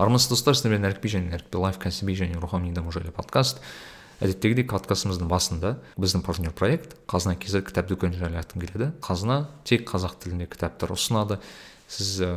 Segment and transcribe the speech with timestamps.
[0.00, 3.58] армысыз достар сіздермен әрікби және әрікби лайф кәсіби және рухани даму жайлы подкаст.
[4.24, 8.88] Әдеттегідей подкастымыздың басында біздің партнер проект қазына kz кітап дүкені жайлы айтқым келеді.
[9.04, 11.36] Қазына тек қазақ тілінде кітаптар ұсынады.
[11.92, 12.30] Сіз ә,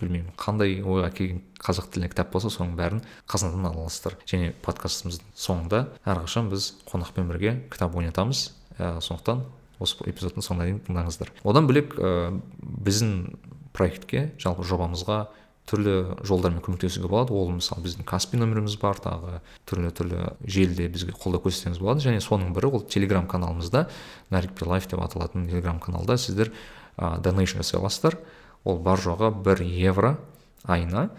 [0.00, 4.16] білмеймін қандай ойға келген қазақ тілінде кітап болса соның бәрін қазынадан ала аласыздар.
[4.24, 8.46] Және подкастымыздың соңында әрқашан біз қонақпен бірге кітап ойнатамыз.
[8.78, 9.44] Ә, сондықтан
[9.84, 11.34] осы эпизодтың соңына дейін тыңдаңыздар.
[11.44, 13.34] Одан бөлек ә, біздің
[13.76, 15.26] проектке жалпы жобамызға
[15.68, 17.32] түрлі жолдармен көмектесуге болады.
[17.32, 22.02] Ол мысалы біздің каспи нөміріміз бар тағы түрлі түрлі желіде бізге қолдау көрсетсеңіз болады.
[22.04, 23.86] Және соның бірі ол телеграм каналымызда
[24.34, 26.52] нарикпи лайф деп аталатын телеграм каналда сіздер
[26.98, 28.18] ә, донейшн жасай аласыздар.
[28.64, 30.16] Ол бар жоғы бір евро
[30.64, 31.10] айына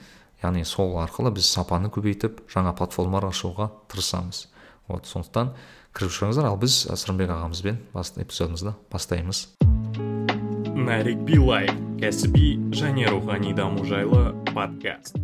[0.44, 4.48] яғни сол арқылы біз сапаны көбейтіп жаңа платформалар ашуға тырысамыз.
[4.92, 5.54] Вот сондықтан
[5.96, 6.52] кіріп шығыңыздар.
[6.52, 9.48] Ал біз сырымбек ағамызбен эпизодымызды бастаймыз.
[10.84, 11.70] Нарик билай
[12.02, 15.16] кәсіби және рухани даму жайлы подкаст.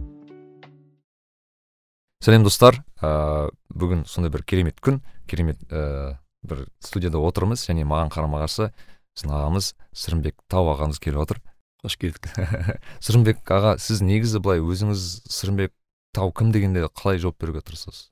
[2.23, 2.79] Сәлем достар.
[3.03, 6.15] Ә, бүгін сондай бір керемет күн керемет ә,
[6.47, 8.69] бір студияда отырмыз және маған қарама қарсы
[9.17, 11.43] біздің ағамыз сырымбек тау ағамыз келіп отыр.
[11.83, 12.31] Қош келдік.
[13.03, 15.75] Сырымбек аға сіз негізі былай өзіңіз сырымбек
[16.15, 18.09] тау кім дегенде қалай жауап беруге тырысасыз?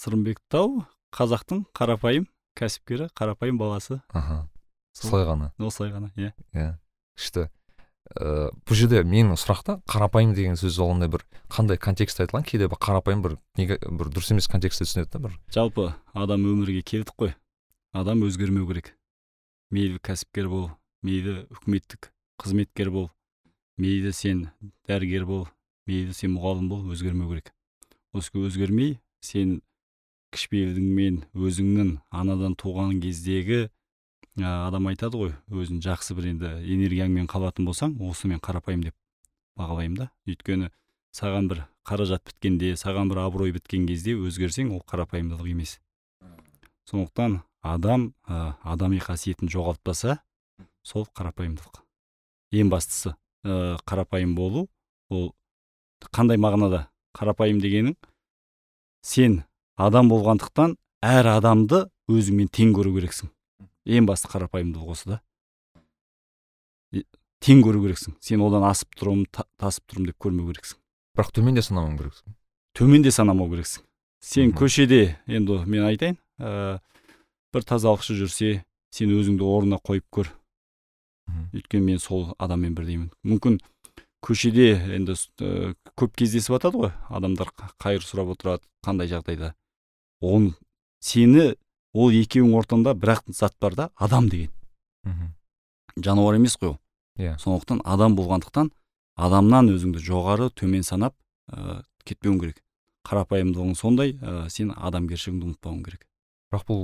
[0.00, 0.84] Сырымбек тау
[1.16, 4.02] қазақтың қарапайым кәсіпкері қарапайым баласы.
[4.12, 4.46] Аха.
[4.92, 5.52] Солай ғана.
[5.56, 6.32] Осылай ғана иә.
[6.52, 6.72] Иә.
[7.18, 7.48] Күшті.
[8.12, 12.44] Ыыы бұл жерде менің сұрақта қарапайым деген сөз ондай бір қандай контекстте айтылған?
[12.44, 15.38] Кейде бір қарапайым бір неге бір дұрыс емес контекстте түсінеді да бір.
[15.54, 17.34] Жалпы адам өмірге келдік қой.
[17.92, 18.92] Адам өзгермеу керек.
[19.72, 20.70] Мейлі кәсіпкер бол
[21.02, 22.10] мейлі үкіметтік
[22.42, 23.08] қызметкер бол
[23.80, 24.50] мейлі сен
[24.88, 25.46] дәрігер бол
[25.88, 27.52] мейлі сен мұғалім бол өзгермеу керек.
[28.12, 29.60] Осы өзгермей сен
[30.32, 33.68] кішіпейілдігіңмен өзіңнің анадан туған кездегі
[34.40, 38.94] адам айтады ғой өзін жақсы бір енді энергияңмен қалатын болсаң осы мен қарапайым деп
[39.60, 40.10] бағалаймын да.
[40.26, 40.70] Өйткені
[41.12, 45.78] саған бір қаражат біткенде саған бір абырой біткен кезде өзгерсең ол қарапайымдылық емес.
[46.88, 50.18] Сондықтан адам ә, адами қасиетін жоғалтпаса
[50.82, 51.82] сол қарапайымдылық.
[52.52, 53.14] Ең бастысы
[53.44, 54.68] ә, қарапайым болу
[55.10, 55.34] ол
[56.10, 56.88] қандай мағынада?
[57.12, 57.98] Қарапайым дегенің
[59.04, 59.42] сен
[59.76, 63.28] адам болғандықтан әр адамды өзіңмен тең көру керексің.
[63.86, 65.22] Ең басты қарапайымдылық осы да.
[67.42, 68.14] Тең көру керексің.
[68.22, 70.78] Сен одан асып тұрмын та, тасып тұрмын деп көрмеу керексің.
[71.16, 72.36] Бірақ төмен де санамау керексің.
[72.78, 73.82] Төмен де санамау керексің.
[74.22, 76.78] Сен көшеде енді мен айтайын ә,
[77.52, 78.52] бір тазалықшы жүрсе
[78.94, 80.30] сен өзіңді орнына қойып көр.
[81.50, 83.10] Өйткені мен сол адаммен бірдеймін.
[83.26, 83.58] Мүмкін
[84.22, 86.94] көшеде енді ә, көп кездесіп жатады ғой.
[87.10, 87.50] Адамдар
[87.82, 89.56] қайыр сұрап отырады қандай жағдайда.
[90.22, 90.54] Оны
[91.02, 91.56] сені
[91.92, 94.50] ол екеуінің ортаңда бір ақ зат бар да адам деген.
[95.04, 95.34] Мхм.
[95.96, 96.78] Жануар емес қой ол.
[97.18, 97.36] Иә.
[97.38, 98.70] Сондықтан адам болғандықтан
[99.16, 101.14] адамнан өзіңді жоғары төмен санап
[101.52, 102.62] ә, кетпеуің керек.
[103.08, 106.06] Қарапайымдылығың сондай ә, сен адамгершілігіңді ұмытпауың керек.
[106.52, 106.82] Бірақ бұл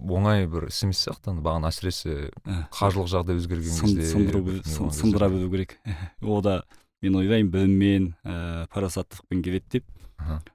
[0.00, 4.06] оңай бір іс емес сияқты маған әсіресе ә, қаржылық жағдай өзгерген кезде
[4.92, 5.78] сындыра білу керек.
[6.20, 6.62] О да
[7.00, 9.88] мен ойлаймын біліммен ә, парасаттылықпен келеді деп.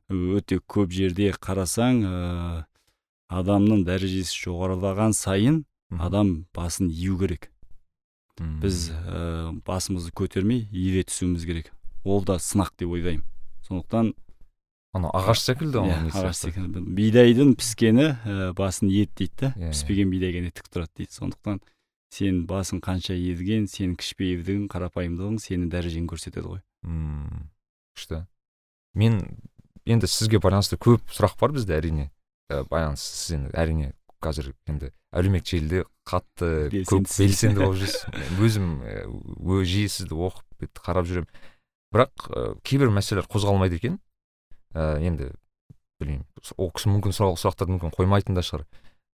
[0.10, 2.66] Өте көп жерде қарасаң ә,
[3.28, 5.64] адамның дәрежесі жоғарылаған сайын
[6.00, 7.50] адам басын ию керек.
[8.38, 11.72] Біз ә, басымызды көтермей иіле түсуіміз керек.
[12.06, 13.24] Ол да сынақ деп ойлаймын.
[13.68, 14.14] Сондықтан
[14.94, 16.84] анау ағаш секілді иә ағаш секілді.
[16.98, 21.18] Бидайдың піскені ә, басын иеді дейді да иә, піспеген бидай ғана тік тұрады дейді.
[21.18, 21.60] Сондықтан
[22.14, 26.62] сен басың қанша иілген сенің кішіпейілдігің қарапайымдылығың сенің дәрежеңді көрсетеді ғой.
[26.86, 27.50] Мм
[27.98, 28.22] күшті.
[28.94, 29.20] Мен
[29.86, 32.12] енді сізге байланысты көп сұрақ бар бізде әрине.
[32.50, 33.92] Байланысты сіз енді әрине
[34.24, 38.72] қазір енді әлеуметтік желіде қатты көп белсенді болып жүрсіз өзім
[39.68, 41.30] жиі сізді оқып қарап жүремін
[41.94, 44.00] бірақ ә, кейбір мәселелер қозғалмайды екен
[44.74, 45.32] ә, енді
[46.02, 46.26] білмеймін
[46.58, 48.66] ол кісі мүмкін сұрақтарды мүмкін қоймайтын да шығар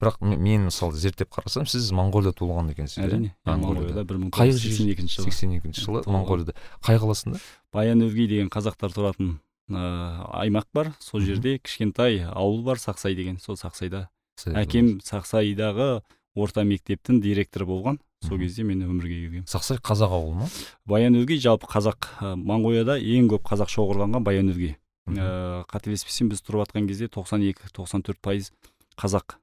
[0.02, 4.74] бірақ мен мысалы зерттеп қарасам сіз моңғолияда туылған екенсіз әрине моңғолияда бір мың тоғыз жүз
[4.74, 7.40] сексен екінші жылы сексен екінші жылы моңғолияда қай қаласында
[7.76, 9.38] баян өлгей деген қазақтар тұратын
[9.76, 14.08] аймақ бар сол жерде кішкентай ауыл бар сақсай деген сол сақсайда.
[14.46, 16.02] Әкем сақсайдағы
[16.36, 18.00] орта мектептің директоры болған.
[18.24, 19.48] Сол кезде мен өмірге келгенмін.
[19.52, 20.48] Сақсай қазақ ауылы ма?
[20.88, 24.78] Баян өлгей жалпы қазақ ә, моңғолияда ең көп қазақ шоғырланған баян өлгей
[25.12, 28.52] ә, қателеспесем біз тұрып жатқан кезде 92-94 пайыз
[28.96, 29.36] қазақ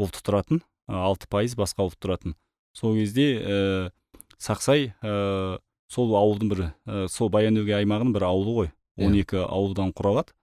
[0.00, 2.36] ұлты тұратын алты пайыз басқа ұлт тұратын.
[2.72, 3.90] Сол кезде ә,
[4.40, 5.58] сақсай ә,
[5.92, 8.72] сол ауылдың бір ә, сол баян өлгей аймағының бір ауылы ғой.
[8.98, 10.34] Он екі ауылдан құралады.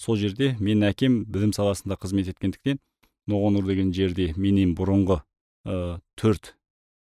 [0.00, 2.80] Сол жерде менің әкем білім саласында қызмет еткендіктен
[3.30, 5.20] ноғонұр деген жерде менен бұрынғы
[5.64, 6.54] ә, төрт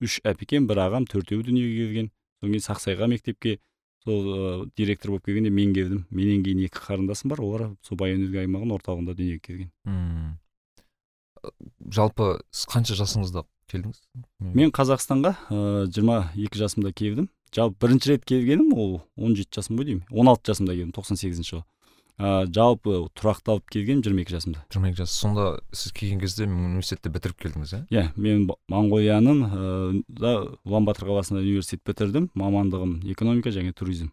[0.03, 2.11] үш әпкем бір ағам төртеуі дүниеге келген.
[2.39, 3.57] Содан кейін сақсайға мектепке
[4.05, 6.05] сол ы, директор болып келгенде мен келдім.
[6.11, 9.71] Менен кейін екі қарындасым бар олар сол баянөлгий аймағының орталығында дүниеге келген.
[9.89, 10.37] Мм.
[11.93, 14.01] жалпы сіз қанша жасыңызда келдіңіз?
[14.55, 17.29] Мен қазақстанға ы, жиырма екі жасымда келдім.
[17.55, 20.03] Жалпы бірінші рет келгенім ол 17 жасым ғой деймін.
[20.11, 21.63] 16 жасымда келдім 98 жылы.
[22.17, 24.61] А, жалпы тұрақталып келгенім 22 жасымда.
[24.71, 25.11] жиырма екі жас.
[25.19, 27.81] Сонда сіз келген кезде университетті бітіріп келдіңіз иә?
[27.91, 32.29] Иә мен моңғолияның ы, да улан батыр қаласында университет бітірдім.
[32.35, 34.11] Мамандығым экономика және туризм.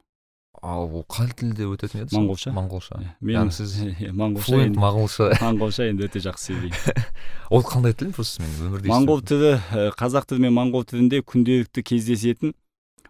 [0.62, 2.14] Ал ол қай тілде өтетін еді?
[2.16, 2.52] Моңғолша.
[2.54, 2.98] моңғолша.
[3.20, 3.72] Мен сіз
[4.14, 5.28] моңғолша моңғолша.
[5.42, 7.08] Моңғолша енді өте жақсы сөйлеймін
[7.58, 8.12] ол қандай тіл?
[8.14, 9.50] Просто мен өмірде моңғол тілі
[9.98, 12.54] қазақ тілі мен моңғол тілінде күнделікті кездесетін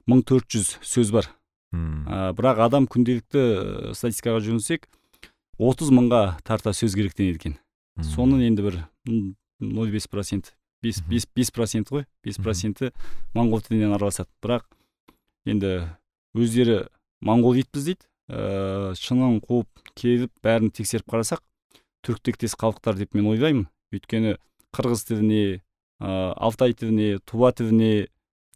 [0.08, 1.28] 1400 сөз бар.
[1.72, 4.88] А, бірақ адам күнделікті статистикаға жүгінсек
[5.60, 7.54] 30 мыңға тарта сөз керектенеді екен.
[8.02, 10.54] Соның енді бір м, 0,5 процент.
[10.82, 12.90] Бес бес бес процент қой бес проценті
[13.36, 14.28] моңғол тілінен араласады.
[14.42, 14.64] Бірақ
[15.46, 15.70] енді
[16.34, 16.80] өздері
[17.22, 18.06] моңғол итпіз дейді.
[18.32, 21.42] Ыыы шынын қуып келіп бәрін тексеріп қарасақ
[22.06, 23.66] түріктектес халықтар деп мен ойлаймын.
[23.92, 24.36] Өйткені
[24.74, 25.42] қырғыз тіліне
[26.02, 28.08] ыыы алтай тіліне тува тіліне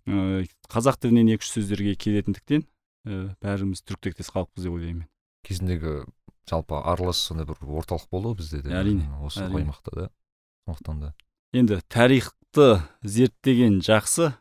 [0.07, 5.11] ыыы қазақ тілінен екі үш сөздерге келетіндіктен і бәріміз түріктектес халықпыз деп ойлаймын мен.
[5.47, 6.07] Кезіндегі
[6.51, 9.67] жалпы аралас сондай бір орталық болды ғой бізде де Әрине, осы әрине.
[9.67, 10.09] аймақта да
[10.67, 11.13] сондықтан да.
[11.55, 12.67] Енді тарихты
[13.03, 14.33] зерттеген жақсы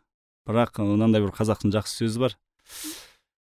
[0.45, 2.37] бірақ мынандай бір қазақтың жақсы сөзі бар.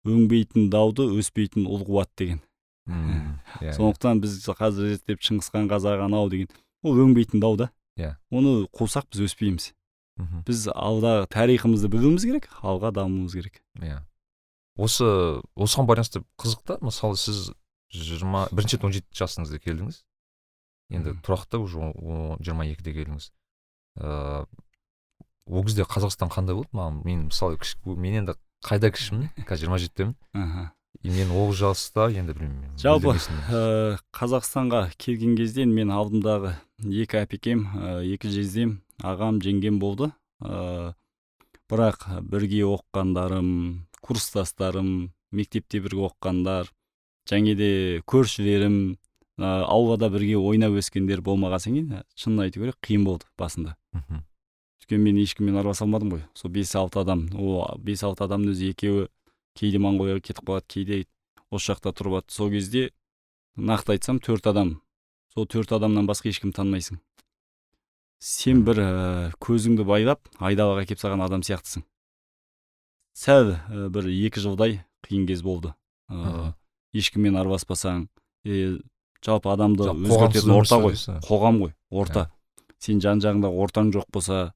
[0.07, 2.41] Өнбейтін дауды өспейтін ұл қуат деген.
[2.87, 6.51] Мм, иә, сондықтан біз қазір зерттеп шыңғысхан қазақ анау деген
[6.87, 7.71] ол өнбейтін дау да.
[7.97, 8.15] Иә.
[8.31, 9.73] оны қусақ біз өспейміз.
[10.47, 13.63] Біз алда тарихымызды білуіміз керек алға дамуымыз керек.
[13.81, 14.03] Иә.
[14.77, 15.07] Осы
[15.57, 17.51] осыған байланысты қызық та мысалы сіз
[17.93, 20.03] жиырма бірінші рет он жеті жасыңызда келдіңіз.
[20.93, 21.91] Енді тұрақты уже
[22.45, 23.31] жиырма екіде келдіңіз.
[23.97, 24.47] Ыыы
[25.47, 26.73] ол кезде қазақстан қандай болды?
[26.77, 27.57] Маған мен мысалы
[27.97, 30.17] мен енді қайда кішімін қазір жиырма жетідемін.
[30.35, 30.73] Аха.
[31.03, 37.67] и мен ол жаста енді білмеймін жалпы ә, қазақстанға келген кезде мен алдымдағы екі әпекем
[37.79, 40.11] ә, екі жездем ағам жеңгем болды.
[40.43, 40.95] Ә,
[41.71, 46.71] бірақ бірге оқығандарым курстастарым мектепте бірге оқығандар
[47.31, 47.71] және де
[48.09, 48.97] көршілерім
[49.39, 53.77] ә, аулада бірге ойнап өскендер болмағаннан кейін шынын айту керек қиын болды басында.
[53.93, 54.23] Мхм,
[54.87, 56.23] өйткені мен ешкіммен араласа алмадым ғой.
[56.35, 59.09] Сол бес алты адам о бес алты адамның өзі екеуі
[59.59, 61.07] кейде моңғолияға кетіп қалады кейде
[61.51, 62.91] осы жақта тұрып алады сол кезде
[63.57, 64.81] нақты айтсам төрт адам.
[65.35, 67.01] Сол төрт адамнан басқа ешкім танымайсың.
[68.21, 71.83] Сен бір ә, көзіңді байлап айдалаға әкеліп салған адам сияқтысың.
[73.13, 75.75] Сәл ә, бір екі жылдай қиын кез болды.
[76.09, 76.55] Ә,
[76.95, 78.07] ешкіммен араласпасаң
[78.47, 78.79] е,
[79.21, 80.95] жалпы адамды өзгертетін орта ғой.
[81.27, 82.31] қоғам ғой орта.
[82.79, 84.55] Сен жан жағыңда ортаң жоқ болса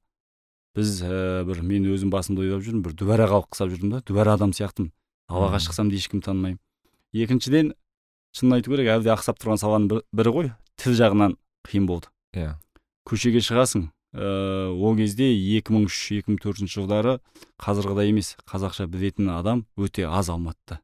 [0.75, 4.35] біз ә, бір мен өзім басымда ойлап жүрмін бір дүбәрә халық ұқсап жүрдім да дүбәрә
[4.37, 4.91] адам сияқтымын.
[5.31, 6.59] Далаға шықсам да ешкім танымаймын.
[7.13, 7.73] Екіншіден
[8.35, 11.35] шынын айту керек әлде ақсап тұрған саланың бір- бірі ғой тіл жағынан
[11.67, 12.07] қиын болды.
[12.35, 12.55] Иә.
[13.07, 17.19] Көшеге шығасың ә, ол кезде 2003-2004 жылдары
[17.61, 20.79] қазірғыдай емес қазақша білетін адам өте аз алматыда.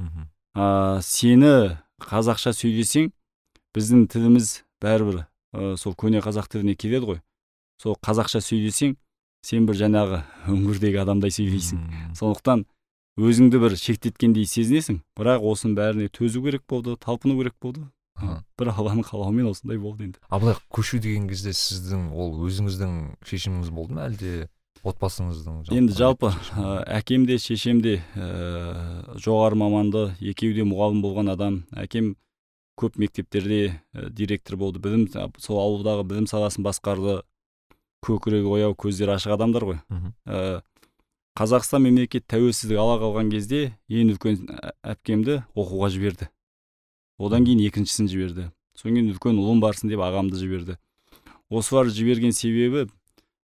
[0.00, 3.10] Мхм, ә, сені қазақша сөйлесең
[3.76, 5.24] біздің тіліміз бәрібір
[5.54, 7.20] ә, сол көне қазақ тіліне келеді ғой.
[7.80, 8.96] Сол қазақша сөйлесең
[9.42, 10.22] сен бір жаңағы
[10.52, 11.82] үңгірдегі адамдай сөйлейсің
[12.18, 12.64] сондықтан
[13.18, 15.02] өзіңді бір шектеткендей сезінесің.
[15.18, 17.84] Бірақ осының бәріне төзу керек болды талпыну керек болды.
[18.56, 20.20] Бір алланың қалауымен осындай болды енді.
[20.30, 22.92] Ал былай көшу деген кезде сіздің ол өзіңіздің
[23.26, 24.48] шешіміңіз болды ма әлде
[24.86, 31.32] отбасыңыздың енді жалпы ә, әкем де шешем де ә, жоғары маманды екеуі де мұғалім болған
[31.34, 31.60] адам.
[31.74, 32.14] Әкем
[32.78, 35.08] көп мектептерде ә, директор болды білім
[35.38, 37.20] сол ауылдағы білім саласын басқарды.
[38.02, 39.78] Көкірегі ояу көздері ашық адамдар ғой.
[40.26, 40.62] Ә,
[41.38, 46.28] қазақстан мемлекет тәуелсіздік ала қалған кезде ең үлкен ә- әпкемді оқуға жіберді.
[47.18, 48.50] Одан кейін екіншісін жіберді.
[48.76, 50.76] Содан кейін үлкен ұлым барсын деп ағамды жіберді.
[51.50, 52.88] Осылар жіберген себебі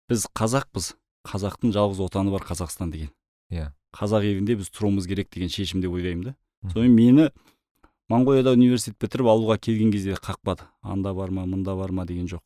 [0.09, 0.95] біз қазақпыз.
[1.27, 3.09] Қазақтың жалғыз отаны бар қазақстан деген.
[3.51, 3.73] Иә.
[3.95, 6.35] қазақ елінде біз тұруымыз керек деген шешім деп ойлаймын да.
[6.71, 7.29] Сонымен мені
[8.11, 10.67] моңғолияда университет бітіріп ауылға келген кезде қақпады.
[10.83, 12.43] Анда бар ма мында бар ма деген жоқ.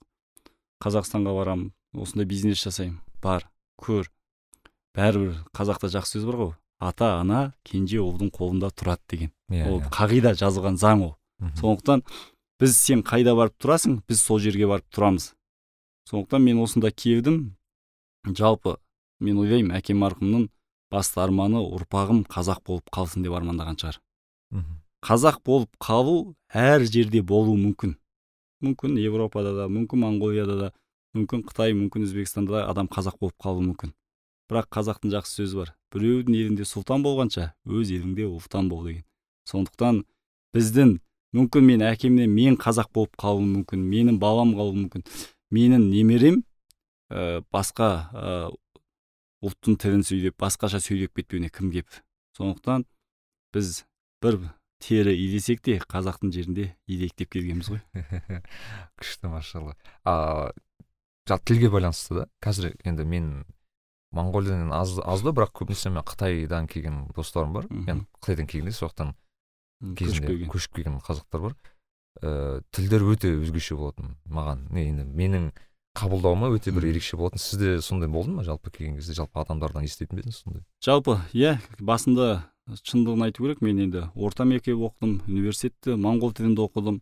[0.81, 2.99] Қазақстанға барамын осындай бизнес жасаймын.
[3.21, 3.47] Бар
[3.81, 4.09] көр.
[4.95, 6.53] Бәрібір қазақта жақсы сөз бар ғой.
[6.81, 9.31] Ата ана кенже ұлдың қолында тұрады деген.
[9.51, 9.89] Иә, ол иә.
[9.93, 11.15] қағида жазылған заң ол.
[11.41, 11.55] Мгм.
[11.57, 12.03] сондықтан
[12.59, 15.33] біз сен қайда барып тұрасың біз сол жерге барып тұрамыз.
[16.09, 17.55] Сондықтан мен осында келдім
[18.25, 18.77] жалпы
[19.19, 20.49] мен ойлаймын әкем марқұмның
[20.91, 23.97] басты арманы ұрпағым қазақ болып қалсын деп армандаған шығар.
[24.51, 24.77] Мгм.
[25.01, 27.95] қазақ болып қалу әр жерде болуы мүмкін.
[28.61, 30.71] Мүмкін европада да мүмкін моңғолияда да.
[31.17, 33.93] Мүмкін қытай мүмкін өзбекстанда да адам қазақ болып қалуы мүмкін.
[34.51, 35.73] Бірақ қазақтың жақсы сөзі бар.
[35.91, 39.03] Біреудің елінде сұлтан болғанша өз еліңде ұлтан бол деген.
[39.47, 40.03] Сондықтан
[40.55, 40.97] біздің
[41.35, 45.05] мүмкін мен әкемнен мен қазақ болып қалуым мүмкін менің балам қалуы мүмкін
[45.55, 46.41] менің немерем
[47.11, 48.33] ә, басқа ә,
[49.43, 51.87] ұлттың тілін сөйлеп басқаша сөйлеп кетпеуіне кім кеп?
[52.37, 52.85] Сондықтан
[53.55, 53.83] біз
[54.23, 54.39] бір
[54.81, 57.81] тері илесек те қазақтың жерінде илейік деп келгенбіз ғой.
[58.99, 59.75] Күшті машалла.
[61.27, 62.27] Жалпы тілге байланысты да.
[62.43, 63.31] Қазір енді мен
[64.15, 67.67] моңғолиядан аз аз да бірақ көбінесе мен қытайдан келген достарым бар.
[67.69, 69.13] Мен қытайдан келген де сондықтан
[69.97, 71.55] кезінде көшіп келген қазақтар бар.
[72.21, 74.67] Ыыы тілдер өте өзгеше болатын маған.
[74.73, 75.51] Не енді менің
[75.95, 77.39] қабылдауыма өте бір ерекше болатын.
[77.39, 79.15] Сізде сондай болды ма жалпы келген кезде?
[79.15, 80.65] Жалпы адамдардан еститін бе едіңіз сондай?
[80.83, 82.51] Жалпы иә басында
[82.83, 83.61] шындығын айту керек.
[83.63, 87.01] Мен енді орта мектеп оқыдым университетте моңғол тілінде оқыдым.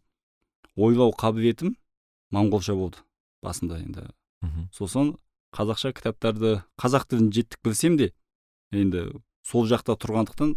[0.78, 1.76] Ойлау қабілетім
[2.34, 3.02] моңғолша болды.
[3.44, 4.06] Басында енді.
[4.76, 5.14] Сосын
[5.56, 8.12] қазақша кітаптарды қазақ тілін жетік білсем де
[8.72, 10.56] енді сол жақта тұрғандықтан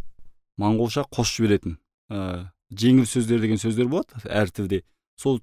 [0.61, 1.79] моңғолша қосып жіберетін
[2.13, 4.83] ә, жеңіл сөздер деген сөздер болады әр тілде.
[5.17, 5.41] Сол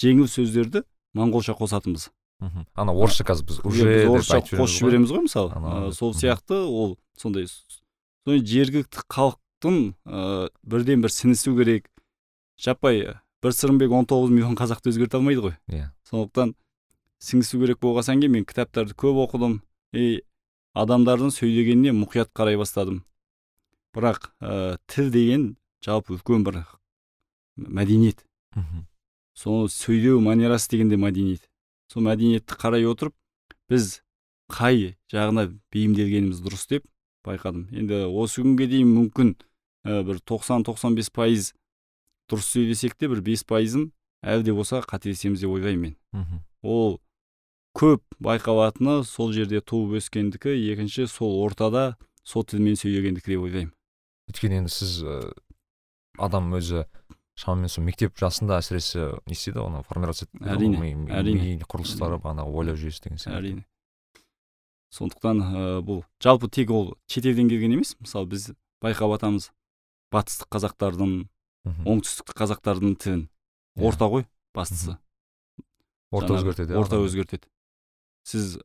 [0.00, 0.84] жеңіл сөздерді
[1.16, 2.10] моңғолша қосатынбыз.
[2.40, 2.66] Мхм.
[2.74, 5.52] Ана орысша қазір біз уже орысша қосып жібереміз ғой мысалы.
[5.52, 11.90] Ә, сол сияқты ол сондай сондай жергілікті халықтың ә, бірден бір сіңісу керек.
[12.60, 15.56] Жаппай бір сырымбек он тоғыз миллион қазақты өзгерте алмайды ғой.
[15.68, 15.76] Иә.
[15.76, 15.90] Yeah.
[16.08, 16.54] сондықтан
[17.20, 19.60] сіңісу керек болған кейін мен кітаптарды көп оқыдым.
[19.92, 20.22] И
[20.74, 23.02] адамдардың сөйлегеніне мұқият қарай бастадым.
[23.94, 26.62] Бірақ ә, тіл деген жалпы үлкен бір
[27.56, 28.24] мәдениет.
[28.54, 28.86] Мхм.
[29.34, 31.48] Соны сөйлеу манерасы деген де мәдениет.
[31.90, 33.14] Сол мәдениетті қарай отырып
[33.68, 34.00] біз
[34.50, 36.86] қай жағына бейімделгеніміз дұрыс деп
[37.26, 37.68] байқадым.
[37.74, 39.34] Енді осы күнге дейін мүмкін
[39.84, 41.52] ә, бір 90-95 пайыз
[42.30, 43.90] дұрыс сөйлесек те бір бес пайызын
[44.22, 45.96] әлі де болса қателесеміз деп ойлаймын мен.
[46.62, 47.00] Ол
[47.76, 51.96] көп байқалатыны сол жерде туып өскендікі екінші сол ортада
[52.26, 53.74] сол тілмен сөйлегендікі деп ойлаймын.
[54.30, 55.04] Өйткені енді сіз
[56.18, 56.84] адам өзі
[57.40, 61.60] шамамен сол мектеп жасында әсіресе не істейді оны формироваться әрине әрине.
[61.64, 63.38] құрылыстары бағанағы ойлау жүйесі деген сияқты.
[63.38, 63.64] Әрине.
[64.90, 68.50] Сондықтан ә, бұл жалпы тек ол шетелден келген емес мысалы біз
[68.82, 69.50] байқап жатамыз
[70.12, 71.14] батыстық қазақтардың
[71.86, 73.22] оңтүстік қазақтардың тілін.
[73.78, 73.86] Иә.
[73.86, 74.98] орта ғой бастысы.
[76.10, 77.46] Орта өзгертеді орта өзгертеді.
[78.30, 78.58] Сіз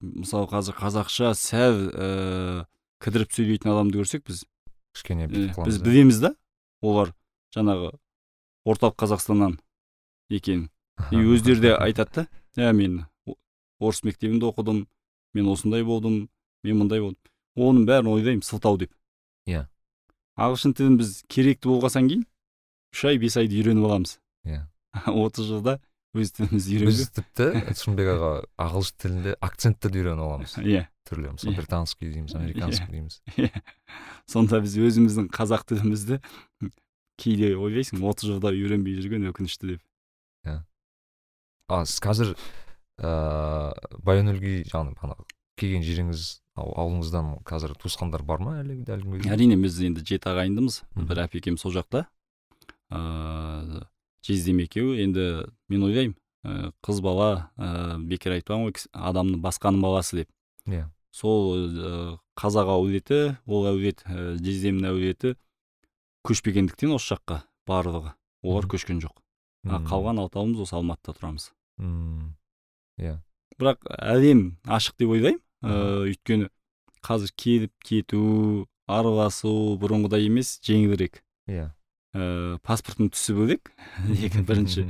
[0.00, 2.08] мысалы қазір қазақша сәл ә,
[3.02, 4.44] кідіріп сөйлейтін адамды көрсек біз.
[4.94, 6.34] Кішкене біз білеміз да
[6.84, 7.12] олар
[7.56, 7.92] жаңағы
[8.66, 9.58] орталық қазақстаннан
[10.30, 10.68] екен.
[11.12, 12.26] И өздері де айтады
[12.56, 13.04] да иә мен
[13.78, 14.86] орыс мектебінде оқыдым
[15.34, 16.28] мен осындай болдым
[16.64, 17.20] мен мындай болдым
[17.56, 18.92] оның бәрін ойлаймын сылтау деп.
[19.46, 19.66] Иә.
[20.36, 22.24] Ағылшын тілін біз керекті болғасан кейін
[22.92, 24.18] үш ай бес айды үйреніп аламыз.
[24.48, 24.64] Иә.
[25.06, 25.78] отыз жылда
[26.16, 27.46] өз тілімізді үйреніп біз тіпті
[27.76, 28.30] шынбек аға
[28.66, 30.54] ағылшын тілінде акценттерді үйреніп аламыз.
[30.62, 30.86] Иә.
[31.06, 31.56] Түрлі мысалы иә.
[31.60, 33.20] британский дейміз американский дейміз.
[33.36, 33.50] Иә.
[34.26, 36.20] Сонда біз өзіміздің қазақ тілімізді
[37.20, 39.84] кейде ойлайсың отыз жылда үйренбей жүрген өкінішті деп.
[40.46, 40.62] Иә.
[41.68, 42.34] А сіз қазір
[43.02, 45.16] ыыы баянөлге жаңағы
[45.56, 51.26] келген жеріңіз ауылыңыздан қазір туысқандар бар ма әлі күнге әрине біз енді жеті ағайындымыз бір
[51.26, 52.06] әпекем сол жақта.
[52.92, 53.84] Ыыы
[54.26, 55.26] жездем екеуі енді
[55.70, 56.16] мен ойлаймын
[56.84, 60.30] қыз бала ә, бекер айтпаған ғой адамның басқаның баласы деп.
[60.66, 60.86] Иә.
[61.10, 65.34] Сол ә, қазақ әулеті ол әулет ә, жездемнің әулеті
[66.26, 68.14] көшпегендіктен осы жаққа барлығы.
[68.46, 69.14] Олар көшкен жоқ.
[69.66, 71.48] А қалған алтауымыз осы алматыда тұрамыз.
[73.00, 73.16] Иә.
[73.58, 75.42] Бірақ әлем ашық деп ойлаймын.
[75.66, 76.50] Ыыы өйткені
[77.02, 81.22] қазір келіп кету араласу бұрынғыдай емес жеңілірек.
[81.50, 81.72] Иә.
[82.14, 83.72] Ә, паспорттың түсі бөлек
[84.26, 84.86] екі бірінші.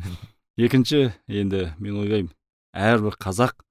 [0.56, 2.32] Екінші енді мен ойлаймын
[2.76, 3.62] әрбір қазақ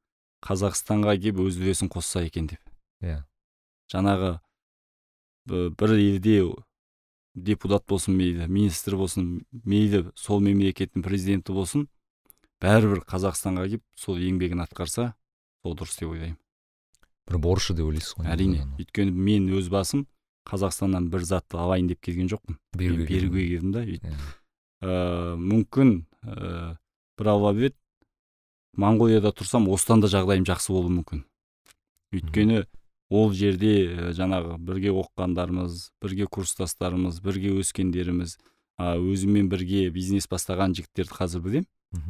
[0.46, 2.62] қазақстанға келіп өз үлесін қосса екен деп.
[3.02, 3.24] Иә.
[3.92, 4.38] Жаңағы
[5.46, 6.40] бір елде
[7.36, 11.88] депутат болсын мейлі министр болсын мейлі сол мемлекеттің президенті болсын
[12.64, 15.12] бәрібір қазақстанға келіп сол еңбегін атқарса
[15.62, 16.40] сол дұрыс деп ойлаймын.
[17.26, 18.66] Бір борышы деп ойлайсыз ғой әрине.
[18.80, 20.06] өйткені мен өз басым
[20.46, 22.58] қазақстаннан бір затты алайын деп келген жоқпын.
[22.78, 23.72] Беруге, беруге келдім.
[23.72, 23.86] да
[24.86, 26.76] ә, мүмкін ә,
[27.18, 27.76] бір алла біледі
[28.80, 31.24] моңғолияда тұрсам осыдан да жағдайым жақсы болуы мүмкін.
[32.16, 32.66] Өйткені
[33.10, 38.38] ол жерде жаңағы бірге оқығандарымыз бірге курстастарымыз бірге өскендеріміз
[38.78, 41.70] а, өзіммен бірге бизнес бастаған жігіттерді қазір білемін.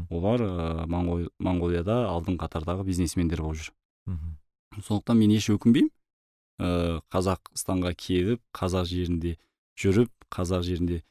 [0.09, 3.73] Олар ә, моңғолияда алдың қатардағы бизнесмендер болып жүр.
[4.81, 5.91] Сондықтан мен еш өкінбеймін.
[6.59, 9.35] Ә, қазақстанға келіп қазақ жерінде
[9.79, 11.01] жүріп қазақ жерінде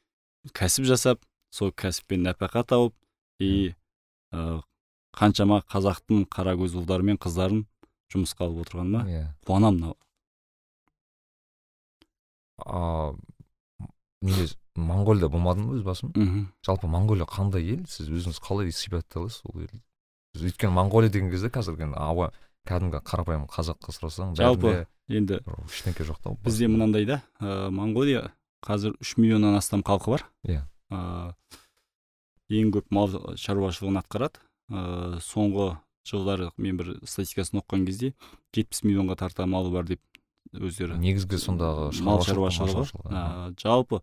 [0.56, 2.94] кәсіп жасап сол кәсіппен нәпақа тауып
[3.44, 3.74] и
[4.32, 4.60] ә,
[5.14, 7.64] қаншама қазақтың қара көз ұлдары мен қыздарын
[8.12, 9.24] жұмысқа алып отырғаныма иә.
[9.46, 9.94] Қуанамын
[12.64, 13.14] а
[14.22, 14.46] неге
[14.78, 16.12] моңғолияда болмадым өз басым?
[16.14, 17.82] Мхм жалпы моңғолия қандай ел?
[17.90, 19.82] Сіз өзіңіз қалай сипаттай аласыз ол елді
[20.34, 22.32] өйткені моңғолия деген кезде қазір енді ауа
[22.68, 28.30] кәдімгі қарапайым қазаққа сұрасаң жалпы енді ештеңке жоқ та бізде мынандай да ә, моңғолия
[28.64, 30.24] қазір үш миллионнан астам халқы бар.
[30.48, 30.64] Иә.
[30.90, 31.34] Ә,
[32.48, 34.40] ең көп мал шаруашылығын атқарады.
[34.72, 35.74] Ә, соңғы
[36.08, 38.12] жылдары мен бір статистикасын оқыған кезде
[38.56, 40.00] 70 миллионға тарта малы бар деп
[40.54, 42.88] өздері негізгі сондағы мал шаруашылығы.
[43.08, 44.00] ә, жалпы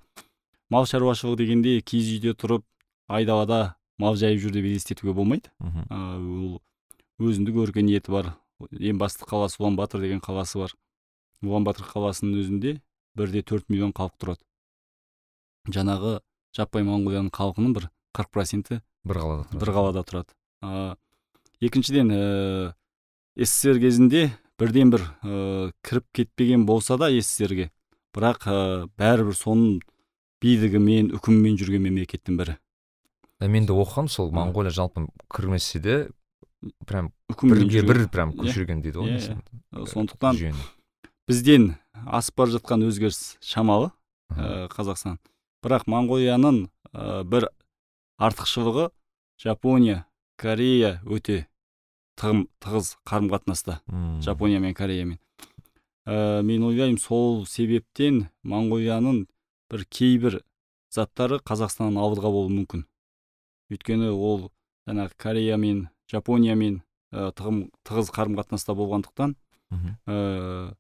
[0.70, 2.66] мал шаруашылығы дегенде киіз үйде тұрып
[3.10, 5.50] айдалада мал жайып жүр деп елестетуге болмайды.
[5.62, 6.62] Ол
[7.22, 8.34] өзіндік өркениеті бар
[8.72, 10.76] ең басты қаласы улан батыр деген қаласы бар.
[11.42, 12.76] Улан батыр қаласының өзінде
[13.18, 14.44] бірде төрт миллион халық тұрады.
[15.72, 16.20] Жаңағы
[16.58, 19.60] жаппай моңғолияның халқының бір қырық проценті бір қалада тұрады.
[19.62, 20.36] бір қалада тұрады.
[20.62, 20.96] Ә,
[21.62, 22.74] екіншіден ә,
[23.38, 27.72] ссср кезінде бірден бір ә, кіріп кетпеген болса да сссрге
[28.16, 28.58] бірақ ә,
[29.00, 29.80] бәрібір соның
[30.42, 32.58] билігімен үкімімен жүрген мемлекеттің бірі.
[33.40, 35.98] Ә, мен де оқығанмын сол моңғолия жалпы кірмесе де
[36.86, 38.42] прям бірге бір прям Иә.
[38.44, 39.42] көшірген дейді ғой Иә, несін,
[39.74, 40.36] Ә, сондықтан
[41.28, 41.76] бізден
[42.06, 43.92] асып бара жатқан өзгеріс шамалы
[44.36, 45.18] ә, қазақстан.
[45.64, 47.50] Бірақ моңғолияның ә, бір
[48.20, 48.90] артықшылығы
[49.42, 50.06] жапония
[50.38, 51.48] корея өте
[52.20, 53.80] тығым, тығыз қарым қатынаста
[54.22, 55.18] жапония мен кореямен
[56.06, 59.26] ә, мен ойлаймын сол себептен моңғолияның
[59.72, 60.42] бір кейбір
[60.92, 62.82] заттары қазақстаннан ауызға болуы мүмкін.
[63.72, 64.50] Өйткені ол
[64.90, 66.82] жаңағы корея мен жапониямен
[67.14, 69.36] ә, тығым, тығыз қарым қатынаста болғандықтан
[70.08, 70.76] ә,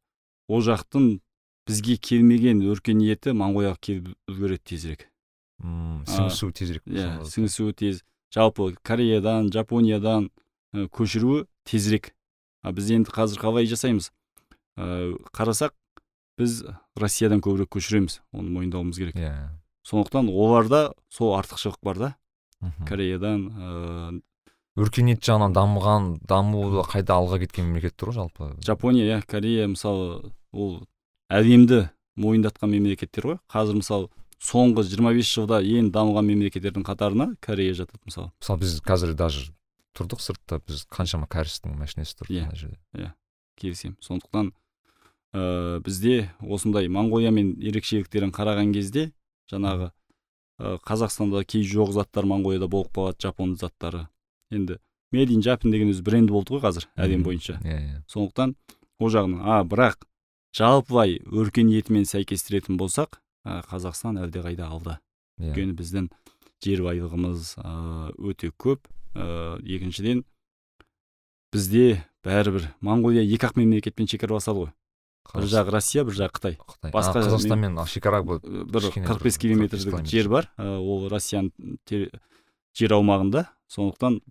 [0.52, 1.20] ол жақтың
[1.68, 5.08] бізге келмеген өркениеті моңғолияға келіп үлгереді тезірек.
[5.64, 8.04] М, А, сіңісу тезірек иә сіңісуі тез.
[8.34, 10.30] Жалпы кореядан жапониядан
[10.74, 12.14] ә, көшіруі тезірек.
[12.64, 14.12] А біз енді қазір қалай жасаймыз?
[14.78, 15.72] Ә, қарасақ
[16.38, 16.64] біз
[16.98, 19.16] россиядан көбірек көшіреміз оны мойындауымыз керек.
[19.16, 19.52] Иә.
[19.86, 22.16] Сондықтан оларда сол артықшылық бар да.
[22.88, 24.22] Кореядан ә,
[24.80, 28.52] өркениет жағынан дамыған дамуы қайда алға кеткен мемлекеттер ғой жалпы.
[28.66, 30.88] Жапония иә корея мысалы ол
[31.30, 33.40] әлемді мойындатқан мемлекеттер ғой.
[33.52, 34.10] Қазір мысалы
[34.42, 38.32] соңғы 25 жылда ең дамыған мемлекеттердің қатарына корея жатады мысалы.
[38.42, 39.52] Мысалы біз қазір даже
[39.98, 42.46] тұрдық сыртта біз қаншама кәрістің машинасы тұр Иә.
[42.48, 43.14] ана жерде.
[43.60, 43.98] келісемін.
[44.02, 44.54] Сондықтан
[45.36, 49.12] ә, бізде осындай моңғолиямен ерекшеліктерін қараған кезде
[49.52, 49.92] жаңағы
[50.60, 54.08] ә, қазақстанда кей жоқ заттар моңғолияда болып қалады жапон заттары.
[54.52, 54.78] Енді
[55.12, 57.60] made in japan деген өзі бренд болды ғой қазір әлем бойынша.
[57.64, 58.00] Иә иә.
[58.12, 58.56] Сондықтан
[59.00, 60.06] ол жағынан а бірақ
[60.56, 65.00] жалпылай өркениетімен сәйкестіретін болсақ ә, қазақстан әлдеқайда алда.
[65.40, 65.52] Иә.
[65.52, 66.10] Өйткені біздің
[66.64, 67.72] жер байлығымыз ә,
[68.20, 68.88] өте көп.
[69.16, 70.24] Ә, екіншіден
[71.52, 74.72] бізде бәрібір моңғолия екі ақ мемлекетпен шекараласады ғой.
[75.32, 76.56] Бір жағы россия бір жағы қытай.
[76.60, 76.92] Қытай.
[76.92, 81.52] басқа қазақстанмен шекара Ә, бір 45 бір километрлік 45 жер бар ол россияның
[81.88, 83.50] жер аумағында.
[83.72, 84.22] Сондықтан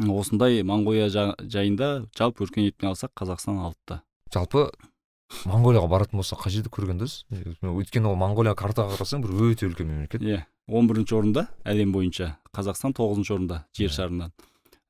[0.00, 4.00] осындай моңғолия жа- жайында жалпы өркениетпен алсақ қазақстан алдыда
[4.32, 4.70] жалпы
[5.48, 7.22] моңғолияға баратын болсақ қай жерді көрген дұрыс
[7.62, 10.20] өйткені ол моңғолия картаға қарасаң бір өте үлкен мемлекет.
[10.22, 13.94] Иә он бірінші орында әлем бойынша қазақстан тоғызыншы орында жер Иә.
[13.96, 14.32] шарынан.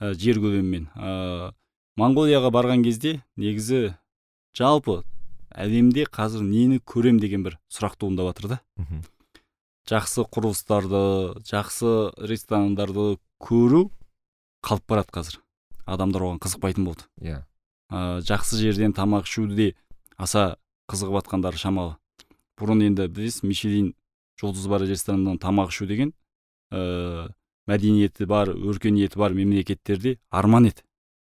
[0.03, 0.89] Ә, жер көлемімен.
[0.99, 1.53] Ә,
[1.99, 3.95] моңғолияға барған кезде негізі
[4.59, 5.03] жалпы
[5.55, 8.61] әлемде қазір нені көрем деген бір сұрақ туындап жатыр да.
[9.89, 13.91] Жақсы құрылыстарды жақсы ресторандарды көру
[14.63, 15.41] қалып барады қазір.
[15.87, 17.07] Адамдар оған қызықпайтын болды.
[17.21, 17.43] Иә.
[17.91, 19.69] Ә, жақсы жерден тамақ ішуді де
[20.17, 20.57] аса
[20.91, 21.97] қызығып жатқандары шамалы.
[22.59, 23.93] Бұрын енді білесіз мишелин
[24.41, 26.15] жұлдызы бар рестораннан тамақ ішу деген
[26.71, 27.29] ә,
[27.67, 30.87] мәдениеті бар өркениеті бар мемлекеттерде арман еді.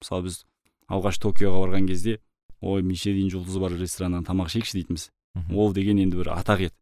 [0.03, 0.45] Мысалы біз
[0.93, 2.21] алғаш токиоға барған кезде
[2.61, 5.11] ой мишелин жұлдызы бар рестораннан тамақ ішейікші дейтінбіз.
[5.51, 6.77] Ол деген енді бір атақ еді.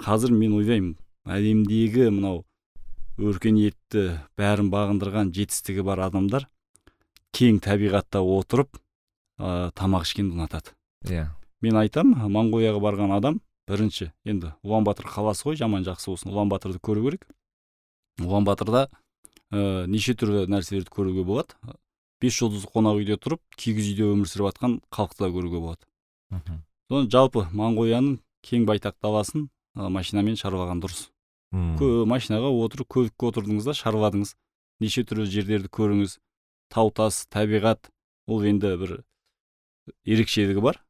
[0.00, 0.96] Қазір мен ойлаймын
[1.28, 2.44] әлемдегі мынау
[3.18, 4.04] өркениетті
[4.38, 6.46] бәрін бағындырған жетістігі бар адамдар
[7.34, 8.78] кең табиғатта отырып
[9.38, 10.74] ә, тамақ ішкенді ұнатады.
[11.08, 11.28] Иә.
[11.62, 16.48] Мен айтам моңғолияға барған адам бірінші енді улан батыр қаласы ғой жаман жақсы болсын улан
[16.48, 17.26] батырды көру керек.
[18.22, 18.88] Улан батырда
[19.50, 21.58] ә, неше түрлі нәрселерді көруге болады.
[22.22, 25.84] Бес жұлдызды қонақ үйде тұрып кигіз үйде өмір сүріп жатқан халықты да көруге болады.
[26.30, 26.64] Мгм.
[26.90, 31.08] соны жалпы моңғолияның кең байтақ даласын ә, машинамен шарлаған дұрыс.
[31.52, 34.34] Машинаға отырып көлікке отырдыңыз да шарладыңыз.
[34.80, 36.18] Неше түрлі жерлерді көріңіз.
[36.68, 37.90] Тау тас табиғат.
[38.28, 38.98] Ол енді бір
[40.04, 40.82] ерекшелігі бар.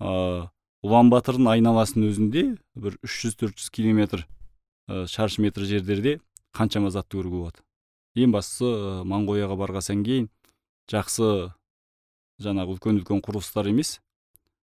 [0.00, 0.46] Ыыы
[0.86, 2.42] ұлан батырдың айналасының өзінде
[2.78, 4.22] бір 300-400 километр
[4.86, 6.18] ә, шаршы метр жерлерде
[6.54, 7.62] қаншама затты көруге болады.
[8.14, 10.28] Ең бастысы ә, моңғолияға барғаннан кейін
[10.92, 11.30] жақсы
[12.44, 13.96] жаңағы үлкен үлкен құрылыстар емес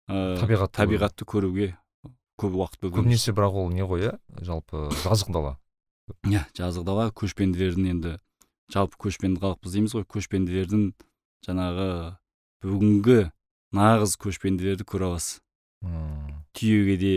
[0.06, 1.72] ә, Табиғатты табиғатты көруге
[2.40, 4.14] көп уақыт бөлгенбіз көбінесе бірақ ол не ғой иә?
[4.42, 5.56] Жалпы жазық дала.
[6.26, 8.16] Иә жазық дала көшпенділердің енді
[8.74, 10.06] жалпы көшпенді халықпыз дейміз ғой.
[10.08, 10.88] Көшпенділердің
[11.46, 11.88] жаңағы
[12.64, 13.20] бүгінгі
[13.76, 15.40] нағыз көшпенділерді көре аласыз.
[15.84, 17.14] Мм, түйеге де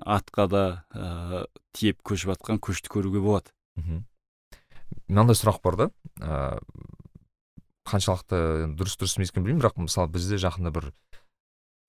[0.00, 3.52] атқа да ә, тиеп көшіп жатқан көшті көруге болады.
[3.76, 4.04] Мхм.
[5.08, 5.90] мынандай сұрақ бар да.
[6.20, 6.58] Ә,
[7.88, 10.90] қаншалықты дұрыс дұрыс емес екенін білмеймін бірақ мысалы бізде жақында бір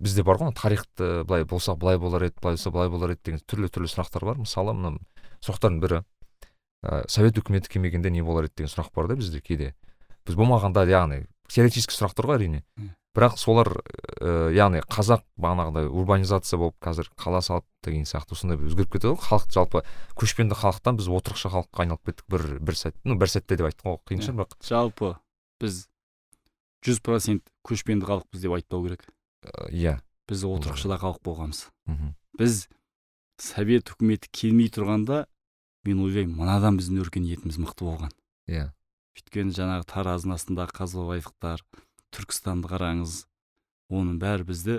[0.01, 3.43] бізде бар ғой тарихты былай болса былай болар еді былай болса былай болар еді деген
[3.45, 4.41] түрлі түрлі сұрақтар бар.
[4.41, 4.97] Мысалы мына
[5.45, 6.01] сұрақтардың бірі
[6.81, 8.61] ә, совет үкіметі келмегенде не болар еді?
[8.63, 9.75] деген сұрақ бар да бізде кейде.
[10.25, 12.63] Біз болмағанда яғни теоретический сұрақтар ғой әрине.
[13.11, 13.67] Бірақ солар
[14.23, 19.13] ә, яғни қазақ бағанағыдай урбанизация болып қазір қала салып деген сияқты осындай бір өзгеріп кетеді
[19.13, 19.19] ғой.
[19.25, 19.83] Халық жалпы
[20.15, 23.83] көшпенді халықтан біз отырықшы халыққа айналып кеттік бір бір сәт ну бір сәтте деп айттық
[23.83, 25.11] қой қиын шығар бірақ жалпы
[25.59, 25.81] біз
[26.87, 29.03] жүз процент көшпенді халықпыз деп айтпау керек.
[29.71, 29.99] Иә.
[30.29, 31.69] Біз отырықшыда халық болғанбыз.
[31.87, 32.13] Мхм.
[32.37, 32.67] біз
[33.41, 35.25] совет үкіметі келмей тұрғанда
[35.85, 38.13] мен ойлаймын мынадан біздің өркениетіміз мықты болған.
[38.47, 38.69] Иә.
[39.17, 41.65] Өйткені жаңағы тараздың астындағы қазбалаевтар
[42.13, 43.25] түркістанды қараңыз
[43.91, 44.77] оның бәрі бізді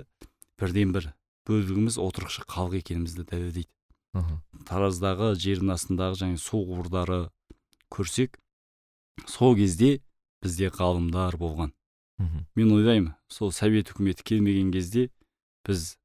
[0.61, 1.11] бірден бір
[1.48, 3.70] бөлігіміз отырықшы халық екенімізді дәлелдейді.
[4.12, 4.40] Мхм.
[4.68, 7.31] тараздағы жердің астындағы және су құбырдары
[7.90, 8.37] көрсек
[9.27, 10.03] сол кезде
[10.44, 11.72] бізде ғалымдар болған.
[12.23, 12.47] Мхм.
[12.55, 15.11] мен ойлаймын сол совет үкіметі келмеген кезде
[15.67, 15.97] біз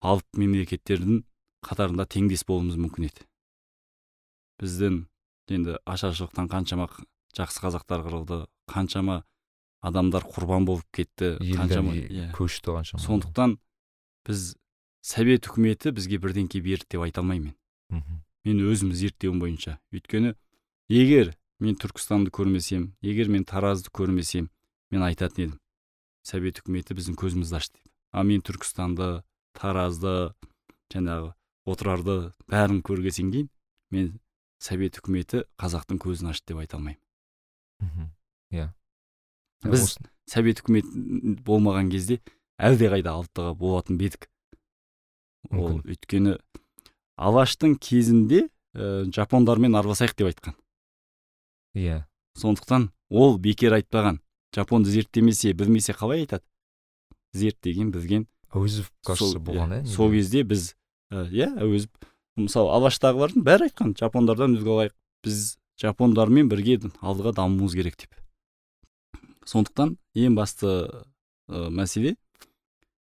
[0.00, 1.22] алып мемлекеттердің
[1.64, 3.24] қатарында теңдес болуымыз мүмкін еді.
[4.60, 5.04] Біздің
[5.54, 6.88] енді ашаршылықтан қаншама
[7.36, 9.22] жақсы қазақтар қырылды қаншама
[9.84, 12.30] адамдар құрбан болып кетті қаншама иә.
[12.36, 13.00] көшті қаншама.
[13.00, 13.58] Сондықтан
[14.26, 14.54] біз
[15.02, 17.54] совет үкіметі бізге бірдеңке берді деп айта алмаймын.
[17.90, 19.78] Мен мен өзім зерттеуім бойынша.
[19.92, 20.34] Өйткені
[20.88, 24.50] егер мен түркістанды көрмесем егер мен таразды көрмесем
[24.90, 25.60] мен айтатын едім.
[26.24, 27.92] Совет үкіметі біздің көзімізді ашты деп.
[28.12, 29.22] А мен түркістанды
[29.56, 30.32] таразды
[30.92, 31.32] жаңағы
[31.68, 33.50] отырарды бәрін көргесен кейін
[33.90, 34.12] мен
[34.62, 37.00] совет үкіметі қазақтың көзін ашты деп айта алмаймын.
[37.80, 38.10] Мхм.
[38.52, 38.70] иә.
[39.64, 42.20] Біз- совет үкіметі болмаған кезде
[42.58, 44.28] әлдеқайда алтыға болатын бедік.
[45.50, 46.38] Ол өйткені
[47.20, 50.54] алаштың кезінде ә, жапондармен араласайық деп айтқан.
[51.74, 52.04] Иә.
[52.38, 54.20] Сондықтан ол бекер айтпаған.
[54.54, 56.44] Жапонды зерттемесе білмесе қалай айтады
[57.34, 60.74] зерттеген білген әуезов кажется болған иә сол кезде біз
[61.12, 61.90] ә, иә әуезов
[62.38, 64.94] мысалы алаштағылардың бәрі айтқан жапондардан үлгі алайық
[65.26, 68.14] біз жапондармен бірге алдыға дамуымыз керек деп
[69.50, 70.70] сондықтан ең басты
[71.50, 72.14] ә, мәселе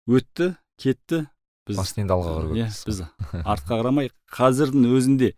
[0.07, 1.23] өтті кетті
[1.67, 2.85] біз басты енді алға қарау иә керекпіз.
[2.87, 3.01] біз
[3.53, 5.31] артқа қарамай қазірдің өзінде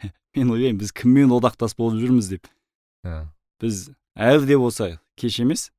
[0.36, 2.48] мен ойлаймын біз кіммен одақтас болып жүрміз деп
[3.04, 3.26] Иә.
[3.60, 5.70] біз әлі де болса кеш емес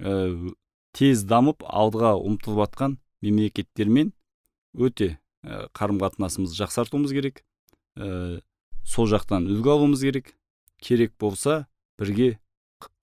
[0.00, 0.54] ә,
[0.96, 4.12] тез дамып алдыға ұмтылып жатқан мемлекеттермен
[4.74, 7.44] өте ә, қарым қатынасымызды жақсартуымыз керек
[7.96, 8.40] ә,
[8.84, 10.34] сол жақтан үлгі алуымыз керек
[10.80, 11.66] керек болса
[11.98, 12.38] бірге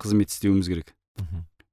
[0.02, 0.94] қызмет істеуіміз керек.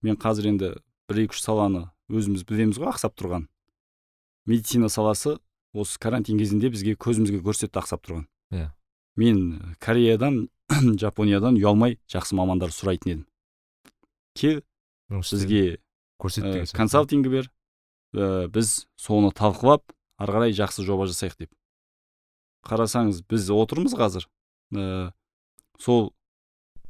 [0.03, 0.73] Мен қазір енді
[1.11, 3.49] бір екі үш саланы өзіміз білеміз ғой ақсап тұрған.
[4.49, 5.37] Медицина саласы
[5.75, 8.27] осы карантин кезінде бізге көзімізге көрсетті ақсап тұрған.
[8.53, 8.71] Иә.
[9.17, 10.49] мен кореядан
[11.03, 13.25] жапониядан ұялмай жақсы мамандар сұрайтын едім.
[14.39, 14.63] Кел
[15.09, 15.81] бізге
[16.21, 16.77] көрсет деген сияқты.
[16.77, 17.51] консалтингі бер
[18.15, 19.85] ә, біз соны талқылап
[20.19, 21.53] ары қарай жақсы жоба жасайық деп.
[22.69, 24.29] Қарасаңыз біз отырмыз қазір
[24.75, 25.13] ә,
[25.81, 26.13] сол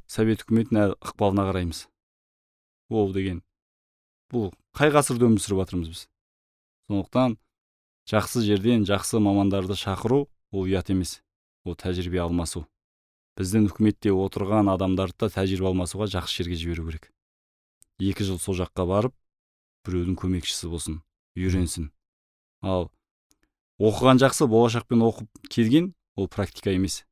[0.09, 1.85] совет үкіметінің ықпалына қараймыз.
[2.89, 3.43] Ол деген.
[4.33, 6.01] Бұл қай ғасырда өмір сүріп жатырмыз біз?
[6.89, 7.37] Сондықтан
[8.09, 11.21] жақсы жерден жақсы мамандарды шақыру ол ұят емес
[11.63, 12.65] ол тәжірибе алмасу.
[13.39, 17.11] Біздің үкіметте отырған адамдарды да тәжірибе алмасуға жақсы жерге жіберу керек.
[17.99, 19.15] Екі жыл сол жаққа барып
[19.87, 20.99] біреудің көмекшісі болсын
[21.39, 21.89] үйренсін.
[22.59, 22.89] Ал
[23.79, 27.05] оқыған жақсы болашақпен оқып келген ол практика емес.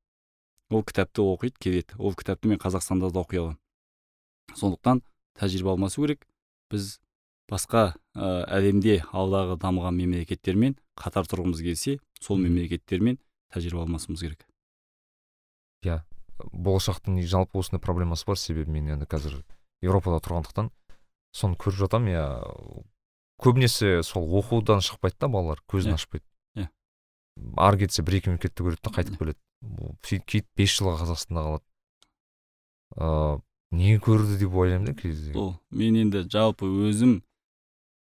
[0.70, 1.96] Ол кітапты оқиды келеді.
[1.98, 3.60] Ол кітапты мен қазақстанда да оқи аламын.
[4.56, 5.02] Сондықтан
[5.40, 6.28] тәжірибе алмасу керек.
[6.68, 7.00] Біз
[7.48, 13.22] басқа ә, әлемде алдағы дамыған мемлекеттермен қатар тұрғымыз келсе сол мемлекеттермен
[13.56, 14.44] тәжірибе алмасымыз керек.
[16.54, 19.42] Болашақтың жалпы осындай проблемасы бар себебі мен енді қазір
[19.82, 20.70] еуропада тұрғандықтан
[21.34, 22.26] соны көріп жатамын иә
[23.44, 26.00] көбінесе сол оқудан шықпайды да балалар көзін Иә.
[26.00, 26.26] ашпайды.
[26.58, 26.70] Иә.
[27.58, 29.40] ары кетсе бір екі мемлекетті көреді да қайтып келеді.
[30.06, 31.66] Сөйтіп бес жылға қазақстанда қалады.
[32.98, 35.34] Ыыы не көрді деп ойлаймын да кезде.
[35.34, 37.22] Сол мен енді жалпы өзім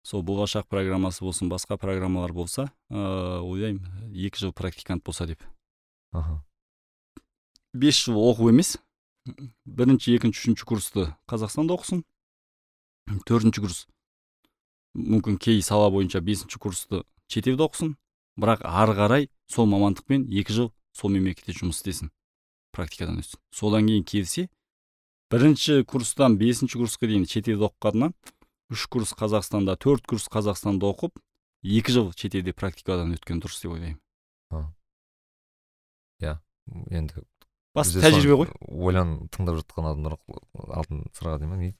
[0.04, 5.42] сол болашақ программасы болсын басқа программалар болса ыыы ойлаймын екі жыл практикант болса деп.
[6.12, 6.44] Аха.
[7.74, 8.76] Бес жыл оқу емес.
[9.64, 12.04] Бірінші екінші үшінші курсты қазақстанда оқысын.
[13.28, 13.84] Төртінші курс.
[14.94, 17.96] Мүмкін кей сала бойынша бесінші курсты шетелде оқысын.
[18.40, 22.10] Бірақ ары қарай сол мамандықпен екі жыл сол мемлекетте жұмыс істесін
[22.74, 24.48] практикадан өтсін содан кейін келсе
[25.32, 28.14] бірінші курстан бесінші курсқа дейін шетелде оқығаннан
[28.74, 31.18] үш курс қазақстанда төрт курс қазақстанда оқып
[31.62, 34.00] екі жыл шетелде практикадан өткен дұрыс деп ойлаймын.
[36.90, 37.24] Енді
[37.74, 38.50] басты тәжірибе ғой.
[38.70, 40.16] Ойланып тыңдап жатқан адамдар
[40.78, 41.72] алтын сырға дей ма не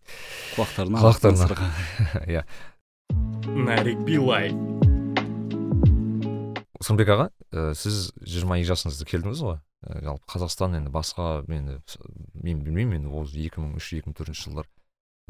[0.57, 1.49] құлақтарына Құлақтарына.
[1.49, 1.69] сырға.
[2.35, 2.45] иә.
[3.55, 4.51] Нарик билай
[6.85, 9.59] сырымбек аға ә, сіз 22 жасыңызда келдіңіз ғой.
[9.85, 11.79] Ә, жалпы қазақстан енді басқа енді
[12.45, 14.69] мен білмеймін енді ол 2003 2004 жылдар.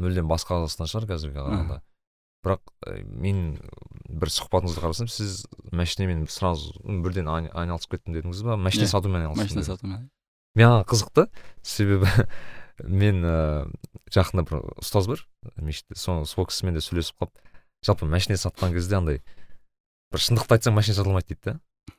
[0.02, 1.80] Мүлдем басқа қазақстан шығар қазірге қарағанда
[2.44, 3.38] бірақ ә, мен
[4.10, 8.56] бір сұхбатыңызды қарасам сіз машинамен сразу бірден ай- айналысып кеттім дедіңіз ба?
[8.60, 10.10] Машина Иә, сатумен айналыстым машина сатумен.
[10.58, 11.28] Маған қызықты.
[11.62, 12.08] Себебі
[13.02, 13.36] мен ә,
[14.14, 15.24] жақында бір ұстаз бар.
[15.56, 19.20] Мешітте сол сол кісімен де сөйлесіп қалып жалпы машина сатқан кезде андай
[20.12, 21.94] бір шындықты айтсаң машина сатылмайды дейді да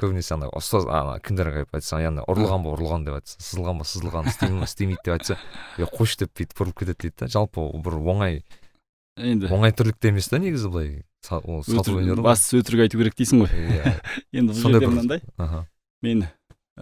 [0.00, 3.86] көбінесе андай ұстаз ана кімдер келіп айтса яғни ұрылған ба ұрылған деп айтса сызылған ба
[3.88, 5.36] сызылған істейме ма істемейді деп айтса
[5.78, 8.42] е қойшы деп бүйтіп бұрылып кетеді дейді да жалпы бір оңай
[9.20, 10.90] енді оңай тірлік те емес та негізі былай.
[11.30, 13.50] Ол сату өнері бастысы өтірік айту керек дейсің ғой.
[13.52, 13.94] Иә.
[14.40, 15.20] Енді бұл жерде мынандай.
[16.00, 16.24] Мен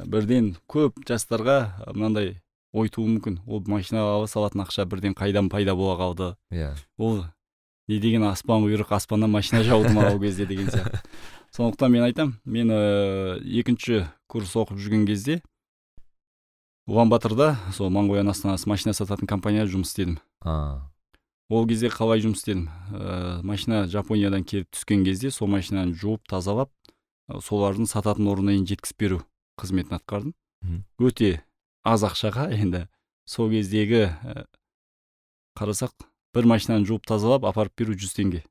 [0.07, 1.59] бірден көп жастарға
[1.95, 2.37] мынандай
[2.73, 3.41] ой тууы мүмкін.
[3.47, 6.31] Ол машинаға салатын ақша бірден қайдан пайда бола қалды?
[6.53, 6.75] Иә.
[6.99, 7.25] Ол
[7.89, 11.01] не деген аспан бұйрық аспаннан машина жауды ма ол кезде деген сияқты.
[11.57, 15.41] Сондықтан мен айтам мен ә, екінші курс оқып жүрген кезде
[16.87, 20.19] улан батырда сол моңғолияның астанасы машина сататын компанияда жұмыс істедім.
[20.45, 20.89] А.
[21.49, 22.69] Ол кезде қалай жұмыс істедім?
[22.93, 26.71] Ә, машина жапониядан келіп түскен кезде сол машинаны жуып тазалап
[27.29, 29.23] солардың сататын орнына дейін жеткізіп беру.
[29.59, 30.35] Қызметін атқардым.
[30.99, 31.43] Өте
[31.85, 32.87] аз ақшаға енді
[33.29, 34.47] сол кездегі ә,
[35.59, 35.93] қарасақ
[36.35, 38.43] бір машинаны жуып тазалап апарып беру жүз теңге.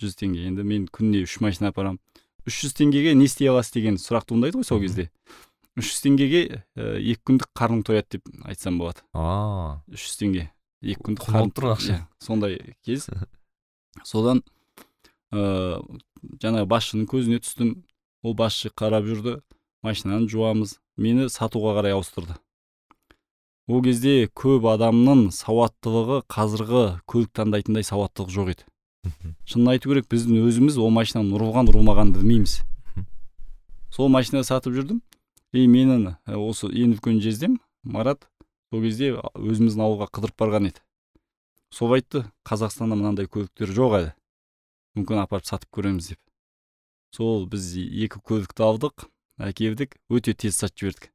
[0.00, 0.46] Жүз теңге.
[0.48, 2.00] Енді мен күніне үш машина апарамын
[2.48, 5.10] үш жүз теңгеге не істей аласыз деген сұрақ туындайды ғой сол кезде.
[5.78, 6.40] үш жүз теңгеге
[6.76, 9.04] ә, екі күндік қарның тояды деп айтсам болады.
[9.14, 9.82] А.
[9.92, 10.46] үш жүз теңге
[10.82, 12.00] екі күндік қарн- тұр ақша.
[12.00, 13.08] иә, сондай кез.
[14.04, 14.42] Содан
[15.32, 16.00] ыыы
[16.42, 17.84] жаңағы басшының көзіне түстім.
[18.22, 19.40] Ол басшы қарап жүрді.
[19.82, 20.78] Машинаны жуамыз.
[20.96, 22.36] Мені сатуға қарай ауыстырды.
[23.70, 28.66] Ол кезде көп адамның сауаттылығы қазіргі көлік таңдайтындай сауаттылық жоқ еді.
[29.48, 32.60] Шынын айту керек біздің өзіміз ол машинаның ұрылған ұрылмағанын білмейміз
[33.90, 35.00] сол машина сатып жүрдім.
[35.52, 38.28] И менің осы ең үлкен жездем марат
[38.70, 40.82] сол кезде өзіміздің ауылға қыдырып барған еді.
[41.74, 44.12] Сол айтты қазақстанда мынандай көліктер жоқ әлі.
[44.98, 46.20] Мүмкін апарып сатып көреміз деп.
[47.14, 49.08] Сол біз екі көлікті алдық.
[49.40, 51.10] Әкелдік өте тез сатып жібердік.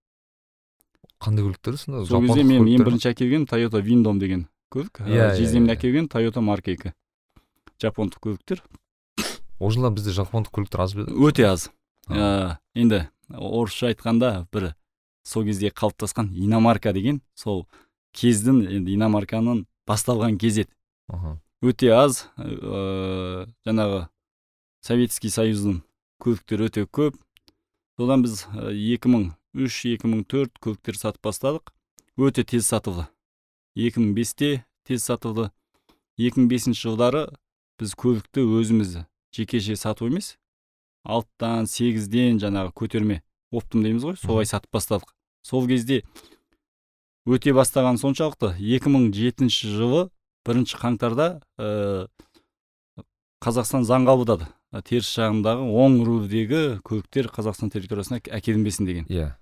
[1.21, 2.03] Қандай көліктер сонда?
[2.09, 4.99] Сол кезде мен ең бірінші әкелген тойота виндом деген көлік.
[5.05, 5.77] Иә, иә, жездемнен иә.
[5.77, 6.93] әкелген тойота марка екі.
[7.81, 8.63] Жапондық көліктер.
[9.59, 11.15] Ол жылдар бізде жапондық көліктер аз ба еді?
[11.15, 11.69] Өте аз.
[12.07, 12.13] А.
[12.13, 14.73] ә, енді орысша айтқанда бір
[15.25, 17.65] сол кезде қалыптасқан иномарка деген сол
[18.15, 21.39] кездің енді иномарканың басталған кезі еді.
[21.65, 24.05] Өте аз ә, жаңағы
[24.85, 25.81] советский союздың
[26.21, 27.17] көліктері өте көп.
[27.97, 28.71] Содан біз ә,
[29.55, 31.71] 2003-2004 көліктер сатып бастадық.
[32.17, 33.07] Өте тез сатылды.
[33.75, 35.49] 2005-те тез сатылды.
[36.19, 37.27] 2005 жылдары
[37.79, 38.97] біз көлікті өзіміз
[39.35, 40.35] жекеше сату емес
[41.03, 43.19] алтыдан сегізден жаңағы көтерме
[43.51, 45.11] оптом дейміз ғой солай сатып бастадық.
[45.43, 46.03] Сол кезде
[47.27, 50.07] өте бастаған соншалықты 2007 жылы
[50.47, 51.27] бірінші қаңтарда
[51.59, 52.07] ә,
[53.43, 54.47] қазақстан заң қабылдады.
[54.83, 59.05] Теріс жағындағы оң рульдегі көліктер қазақстан территориясына әк- әкелінбесін деген.
[59.09, 59.35] Иә.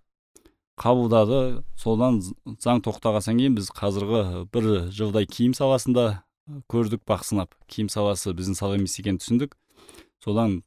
[0.79, 1.63] Қабылдады.
[1.77, 2.19] Содан
[2.63, 6.23] заң тоқтағаннан кейін біз қазіргі бір жылдай киім саласында
[6.69, 7.53] көрдік бақ сынап.
[7.67, 9.53] Киім саласы біздің сала емес екенін түсіндік.
[10.23, 10.63] Содан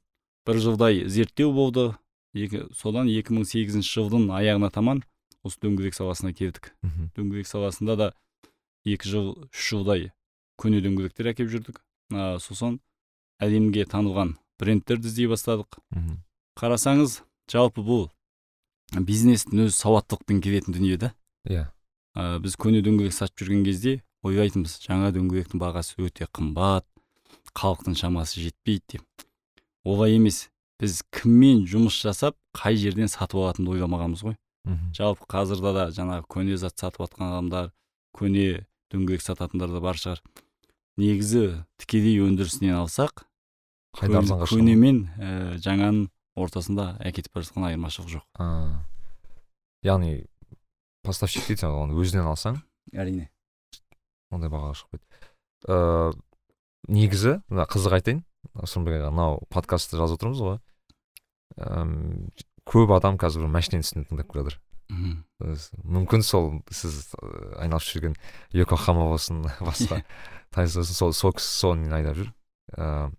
[0.47, 1.91] бір жылдай зерттеу болды.
[2.37, 5.03] Екі, содан 2008 жылдың аяғына таман
[5.43, 6.73] осы дөңгелек саласына келдік.
[6.83, 7.11] Мхм.
[7.17, 8.09] дөңгелек саласында да
[8.85, 10.11] екі жыл үш жылдай
[10.61, 11.81] көне дөңгелектер әкеліп жүрдік.
[12.13, 12.79] А, сосын
[13.43, 15.79] әлемге танылған брендтерді іздей бастадық.
[15.93, 16.23] Мхм.
[16.57, 17.21] қарасаңыз
[17.53, 18.09] жалпы бұл
[18.95, 21.13] бизнестің өзі сауаттылықпен келетін дүние да.
[21.49, 21.69] Иә.
[22.17, 26.87] Ә, біз көне дөңгелек сатып жүрген кезде ойлайтынбыз жаңа дөңгелектің бағасы өте қымбат
[27.57, 29.27] халықтың шамасы жетпейді деп.
[29.85, 30.49] Олай емес
[30.81, 34.37] біз кіммен жұмыс жасап қай жерден сатып алатынын ойламағанбыз ғой.
[34.67, 34.91] Мхм.
[34.97, 37.71] жалпы қазірда да жаңағы көне зат сатып жатқан адамдар
[38.17, 40.23] көне дөңгелек сататындар да бар шығар.
[40.99, 43.27] Негізі тікелей өндірісінен алсақ
[43.97, 46.07] қайда арзанға көне мен ә, жаңаның
[46.37, 48.25] ортасында әкетіп бара жатқан айырмашылық жоқ.
[48.39, 48.85] А.
[49.87, 50.27] яғни
[51.07, 52.61] поставщик дейді оны өзінен алсаң.
[52.93, 53.31] Әрине.
[54.31, 55.05] Ондай бағаға шықпайды
[55.67, 56.13] ыыы
[56.89, 58.23] негізі мына қызық айтайын.
[58.63, 60.61] Сырымбек аға мынау подкастты жазып отырмыз ғой.
[61.57, 62.31] Ыыы
[62.67, 67.29] көп адам қазір бір машинаның үстінде тыңдап келе жатыр мүмкін сол сіз ы,
[67.63, 68.17] айналысып жүрген
[68.55, 70.03] йокохама болсын басқа.
[70.55, 72.31] Тайыз болсын сол сол кісі соны айдап жүр.
[72.77, 73.11] Ыыы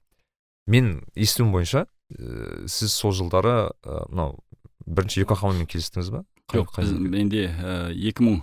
[0.67, 4.38] мен естуім бойынша ыыы сіз сол жылдары мынау
[4.86, 6.23] бірінші йокохамамен келістіңіз ба?
[6.53, 7.47] Жоқ менде
[7.91, 8.41] екі мың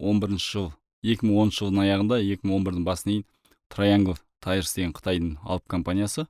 [0.00, 0.70] он бірінші жыл
[1.04, 3.26] екі мың оныншы жылдың аяғында екі мың он бірдің басына дейін
[3.72, 6.26] траянгл тайрс деген қытайдың алып компаниясы.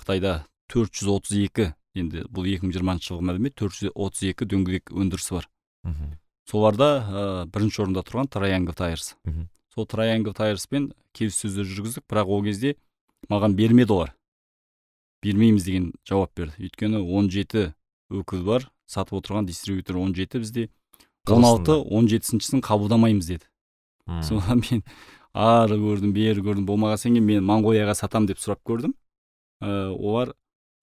[0.00, 5.48] Қытайда 432 енді бұл 2020 жылғы мәлімет 432 дөңгелек өндірісі бар.
[5.84, 6.12] Мхм.
[6.48, 9.48] Соларда ә, бірінші орында тұрған траянгл тайрс мхм.
[9.74, 12.76] сол траянгл тайрспен келіссөздер жүргіздік бірақ ол кезде
[13.28, 14.14] маған бермеді олар.
[15.24, 16.68] Бермейміз деген жауап берді.
[16.68, 17.72] Өйткені 17
[18.10, 20.68] өкіл бар сатып отырған дистрибьютор 17 бізде.
[21.28, 23.48] 16 он жетісіншісін қабылдамаймыз деді.
[24.24, 24.84] Содан мен
[25.34, 28.94] ары көрдім бері көрдім болмағаннан кейін мен моңғолияға сатам деп сұрап көрдім.
[29.60, 30.32] Ә, олар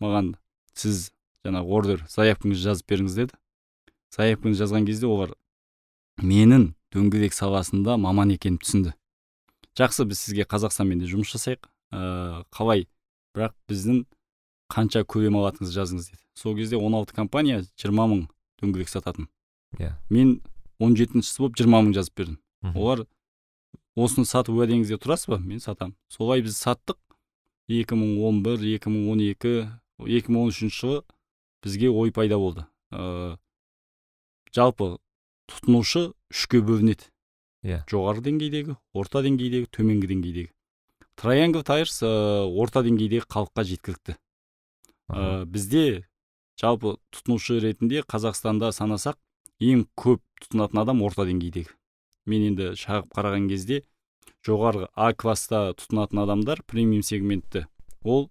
[0.03, 0.35] маған
[0.75, 1.09] сіз
[1.45, 3.39] жаңағы ордер заявкаңызды жазып беріңіз деді.
[4.13, 5.33] Заявкаңызды жазған кезде олар
[6.21, 8.93] менің дөңгелек саласында маман екенімді түсінді
[9.75, 11.67] жақсы біз сізге қазақстанмен де жұмыс жасайық.
[11.91, 12.87] Ә, қалай?
[13.35, 14.05] Бірақ біздің
[14.71, 16.21] қанша көлем алатыныңызды жазыңыз деді.
[16.35, 18.27] Сол кезде 16 компания 20 мың
[18.61, 19.27] дөңгелек сататын.
[19.77, 19.93] Иә.
[20.09, 20.41] мен
[20.79, 22.37] 17 жетіншісі болып 20 мың жазып бердім.
[22.61, 22.77] Мгм.
[22.77, 23.05] олар
[23.95, 25.37] осыны сатып уәдеңізде тұрасыз ба?
[25.39, 25.95] Мен сатамын.
[26.09, 26.97] Солай біз саттық.
[27.67, 31.03] 2011 2012 2013 жылы
[31.63, 32.65] бізге ой пайда болды.
[32.91, 33.37] Ә,
[34.53, 34.97] жалпы
[35.49, 37.09] тұтынушы үшке бөлінеді.
[37.65, 37.81] Иә.
[37.89, 40.51] жоғары деңгейдегі орта деңгейдегі төменгі деңгейдегі.
[41.17, 44.17] Траянгл тайрс ә, орта деңгейдегі халыққа жеткілікті.
[45.09, 46.05] Ә, бізде
[46.59, 49.19] жалпы тұтынушы ретінде қазақстанда санасақ
[49.63, 51.73] ең көп тұтынатын адам орта деңгейдегі
[52.29, 53.83] мен енді шағып қараған кезде
[54.45, 57.65] жоғарғы а класста тұтынатын адамдар премиум сегментті.
[58.03, 58.29] Ол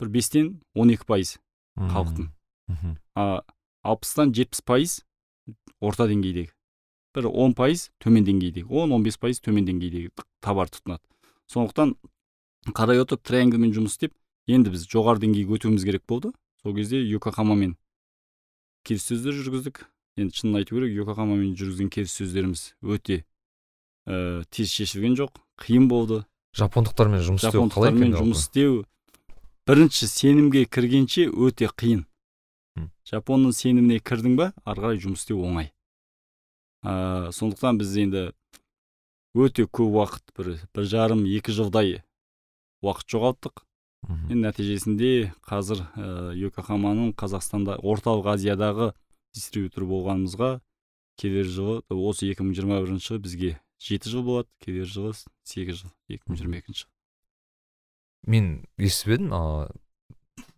[0.00, 1.36] бір бестен 12 пайыз
[1.76, 2.30] халықтың.
[2.68, 2.96] Мхм.
[3.14, 3.42] а
[3.82, 5.00] алпыстан жетпіс пайыз
[5.80, 6.52] орта деңгейдегі.
[7.14, 8.68] Бір он пайыз төмен деңгейдегі.
[8.68, 11.04] Он он бес пайыз төмен деңгейдегі товар тұтынады.
[11.48, 11.96] Сондықтан
[12.72, 14.14] қарай отырып трианглмен жұмыс істеп
[14.50, 16.32] енді біз жоғары деңгейге өтуіміз керек болды.
[16.62, 17.76] Сол кезде йокохамамен
[18.86, 19.84] келіссөздер жүргіздік.
[20.18, 23.22] Енді шынын айту керек йокохамамен жүргізген келіссөздеріміз өте
[24.06, 26.22] ә, тез шешілген жоқ қиын болды.
[26.58, 28.82] Жапондықтармен жұмыс істеу жапондықтармен жұмыс істеу
[29.66, 32.04] бірінші сенімге кіргенше өте қиын.
[33.08, 35.72] Жапонның сеніміне кірдің ба ары қарай жұмыс істеу оңай.
[36.82, 38.22] Ә, сондықтан біз енді
[39.38, 42.02] өте көп уақыт бір бір жарым екі жылдай
[42.82, 43.62] уақыт жоғалттық.
[44.08, 45.10] Енді нәтижесінде
[45.46, 48.92] қазір ә, йокохаманың қазақстанда орталық азиядағы
[49.34, 50.50] дистрибьютор болғанымызға
[51.20, 55.14] келер жылы осы 2021 жылы бізге жеті жыл болады келер жылы
[55.46, 56.90] сегіз жыл 2022 жыл
[58.26, 59.70] мен естіп едім ыыы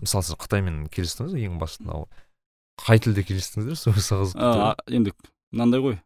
[0.00, 2.04] мысалы сіз қытаймен келістіңіз ғой ең басында
[2.80, 5.14] қай тілде келістіңіздер сосы қызық енді
[5.54, 5.98] мынандай ғой.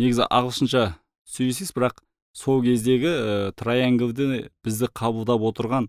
[0.00, 0.84] Негізі ағылшынша
[1.28, 2.00] сөйлесесіз бірақ
[2.32, 5.88] сол кездегі ә, бізді қабылдап отырған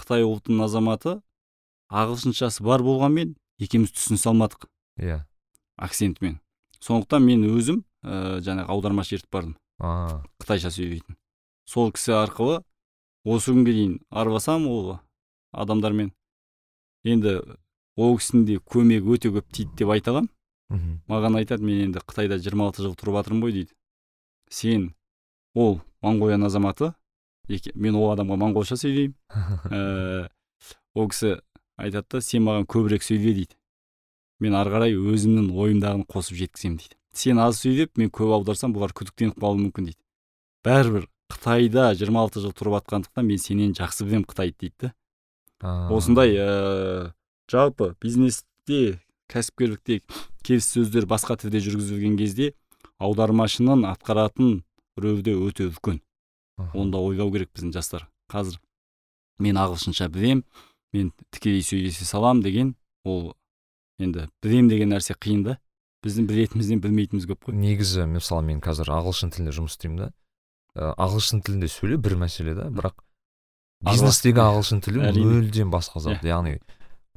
[0.00, 1.18] қытай ұлтының азаматы
[1.94, 4.66] ағылшыншасы бар болғанмен екеуміз түсінісе алмадық
[4.98, 5.22] иә.
[5.76, 6.38] Акцентімен.
[6.80, 9.56] Сондықтан мен өзім ә, жаңағы аудармашы ертіп бардым.
[9.78, 10.22] А.
[10.42, 11.16] Қытайша сөйлейтін.
[11.66, 12.60] Сол кісі арқылы
[13.24, 14.98] осы күнге дейін араласамын ол
[15.52, 16.12] адамдармен.
[17.04, 17.40] Енді
[17.96, 20.30] ол кісінің де көмегі өте көп тиді деп айта аламын
[21.08, 23.74] маған айтады мен енді қытайда 26 жыл тұрып жатырмын ғой дейді.
[24.50, 24.94] Сен
[25.54, 26.92] ол моңғолияның азаматы
[27.48, 29.14] мен ол адамға моңғолша сөйлеймін.
[29.70, 30.28] Ә,
[30.98, 31.36] ол кісі
[31.80, 33.56] айтады да сен маған көбірек сөйле дейді.
[34.42, 36.96] Мен ары қарай өзімнің ойымдағыны қосып жеткіземін дейді.
[37.14, 40.00] Сен аз сөйлеп мен көп аударсам бұлар күдіктеніп қалуы мүмкін дейді.
[40.66, 44.94] Бәрібір қытайда 26 жыл тұрып жатқандықтан мен сенен жақсы білемін қытайды дейді да.
[45.94, 47.12] Осындай ә,
[47.50, 48.98] жалпы бизнесте
[49.32, 50.00] кәсіпкерлікте
[50.44, 52.52] келіссөздер басқа тілде жүргізілген кезде
[53.02, 54.62] аудармашының атқаратын
[55.00, 56.00] рөлі де өте үлкен.
[56.58, 58.08] Оны да ойлау керек біздің жастар.
[58.30, 58.60] Қазір
[59.38, 60.44] мен ағылшынша білем
[60.92, 62.74] мен тікелей сөйлесе салам деген
[63.04, 63.34] ол
[63.98, 65.58] енді білем деген нәрсе қиын да.
[66.04, 67.56] Біздің білетінімізден білмейтініміз көп қой.
[67.56, 70.08] Негізі мысалы мен қазір ағылшын тілінде жұмыс істеймін да.
[70.76, 73.00] Ә, ағылшын тілінде сөйлеу бір мәселе да бірақ
[73.88, 76.20] бизнестегі ағылшын тілі мүлдем басқа зат.
[76.20, 76.58] Яғни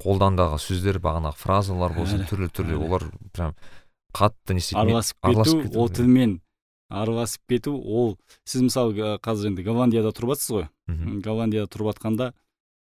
[0.00, 3.04] қолдандағы сөздер бағанағы фразалар болсын түрлі түрлі олар
[3.34, 3.56] прям
[4.14, 5.94] қатты не істейді араласып кету ол иә.
[5.98, 6.38] тілмен
[6.88, 7.76] араласып кету.
[7.76, 10.68] Ол сіз мысалы ә, қазір енді голландияда тұрып жатсыз ғой
[11.24, 12.32] голландияда тұрып жатқанда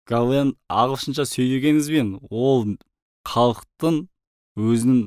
[0.10, 2.76] голланд ағылшынша сөйлегеніңізбен ол
[3.30, 4.04] халықтың
[4.60, 5.02] өзінің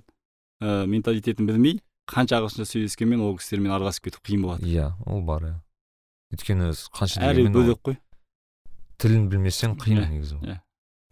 [0.62, 1.80] ә, менталитетін білмей
[2.10, 4.66] қанша ағылшынша сөйлескенмен ол кісілермен араласып кету қиын болады.
[4.66, 5.54] Иә ол бар иә.
[6.34, 7.98] Өйткені қанша дегенмен бөлек қой.
[8.98, 10.58] тілін білмесең қиын негізі иә.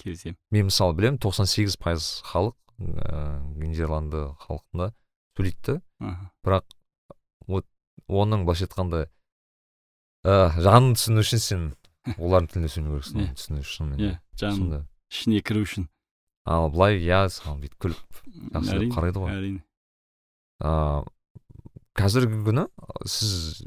[0.03, 0.37] келісемін.
[0.51, 4.93] Мен мысалы білемін 98 пайыз халық ыыы нидерланды халқында
[5.37, 6.15] сөйлейді да
[6.45, 6.65] бірақ
[8.09, 9.05] оның былайша айтқанда
[10.25, 11.65] ә, жанын түсіну үшін сен
[12.19, 13.27] олардың тілінде сөйлеу керексің Иә.
[13.29, 14.79] оны түсіну үшін иә жаным сонда.
[15.13, 15.89] ішіне кіру үшін.
[16.49, 18.21] Ал былай иә саған бүйтіп күліп
[18.57, 19.35] жақсы қарайды ғой.
[19.37, 19.65] әрине.
[20.61, 21.05] Ыыы
[22.01, 22.65] қазіргі күні
[23.05, 23.65] сіз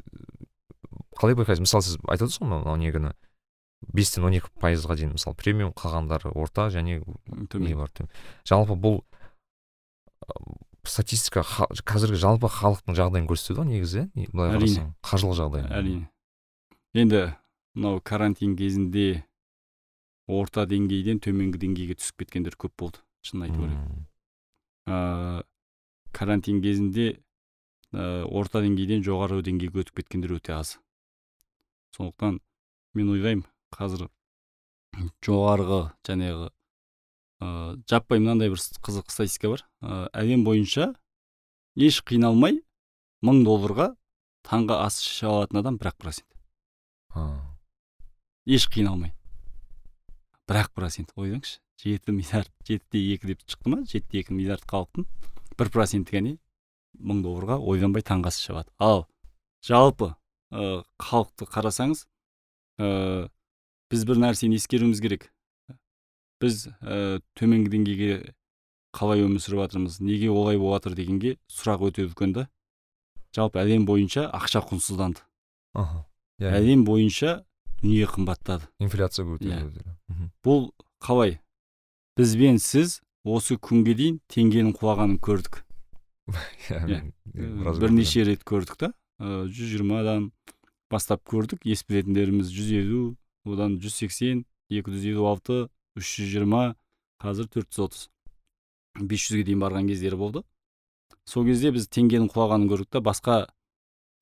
[1.14, 1.62] қалай байқайсыз?
[1.62, 3.12] Мысалы сіз айтып отырсыз ғой он екіні
[3.94, 7.76] бестен он екі пайызға дейін мысалы премиум қалғандары орта және не төмен.
[7.78, 7.90] бар
[8.48, 9.02] жалпы бұл
[10.90, 11.44] статистика
[11.86, 16.08] қазіргі жалпы халықтың жағдайын көрсетеді ғой негізі иә былай қарасаң қаржылық жағдай әрине.
[16.94, 17.22] Енді
[17.74, 19.24] мынау карантин кезінде
[20.28, 23.80] орта деңгейден төменгі деңгейге түсіп кеткендер көп болды шынын айту керек
[24.86, 25.42] ыыы
[26.14, 27.06] карантин кезінде
[27.92, 30.78] ә, орта деңгейден жоғары деңгейге өтіп кеткендер өте аз.
[31.96, 32.40] Сондықтан
[32.94, 34.08] мен ойлаймын қазір
[35.26, 36.50] жоғарғы жаңағы
[37.44, 39.64] ә, жаппай мынандай бір қызық статистика бар.
[39.82, 40.94] Ә, әлем бойынша
[41.76, 42.62] еш қиналмай
[43.24, 43.90] мың долларға
[44.48, 46.30] таңғы ас іше алатын адам бір ақ процент.
[48.46, 49.12] Еш қиналмай.
[50.48, 55.06] Бір ақ процент ойлаңызшы жеті миллиард жетіде екі деп шықты ма жетіде екі миллиард халықтың
[55.58, 56.34] бір проценті ғана
[56.94, 59.06] мың долларға ойланбай таңғы ас іше алады ал
[59.66, 60.12] жалпы
[60.52, 62.04] ә, халықты қарасаңыз
[62.78, 63.28] ә,
[63.90, 65.30] біз бір нәрсені ескеруіміз керек.
[66.44, 68.34] Біз ә, төменгі деңгейге
[68.94, 72.44] қалай өмір сүріп жатырмыз неге олай болып жатыр дегенге сұрақ өте үлкен да.
[73.34, 75.24] Жалпы әлем бойынша ақша құнсызданды.
[75.74, 76.04] Аха
[76.38, 77.40] иә әлем бойынша
[77.80, 78.68] дүние қымбаттады.
[78.78, 79.96] Инфляция көтерілді Иә.
[80.12, 80.28] Мгм.
[80.44, 80.68] бұл
[81.02, 81.40] қалай?
[82.16, 85.64] Біз бен сіз осы күнге дейін теңгенің құлағанын көрдік.
[86.70, 87.02] Иә,
[87.34, 87.48] Иә.
[87.58, 88.92] біраз бірнеше рет көрдік та.
[89.18, 90.30] Жүз жиырмадан
[90.90, 91.66] бастап көрдік.
[91.66, 93.02] Ес білетіндеріміз жүз елу
[93.44, 95.58] одан жүз сексен екі жүз елу алты
[95.98, 96.64] үш жүз жиырма
[97.22, 98.02] қазір төрт жүз отыз
[99.00, 100.42] бес жүзге дейін барған кездері болды.
[101.26, 103.36] Сол кезде біз теңгенің құлағанын көрдік та басқа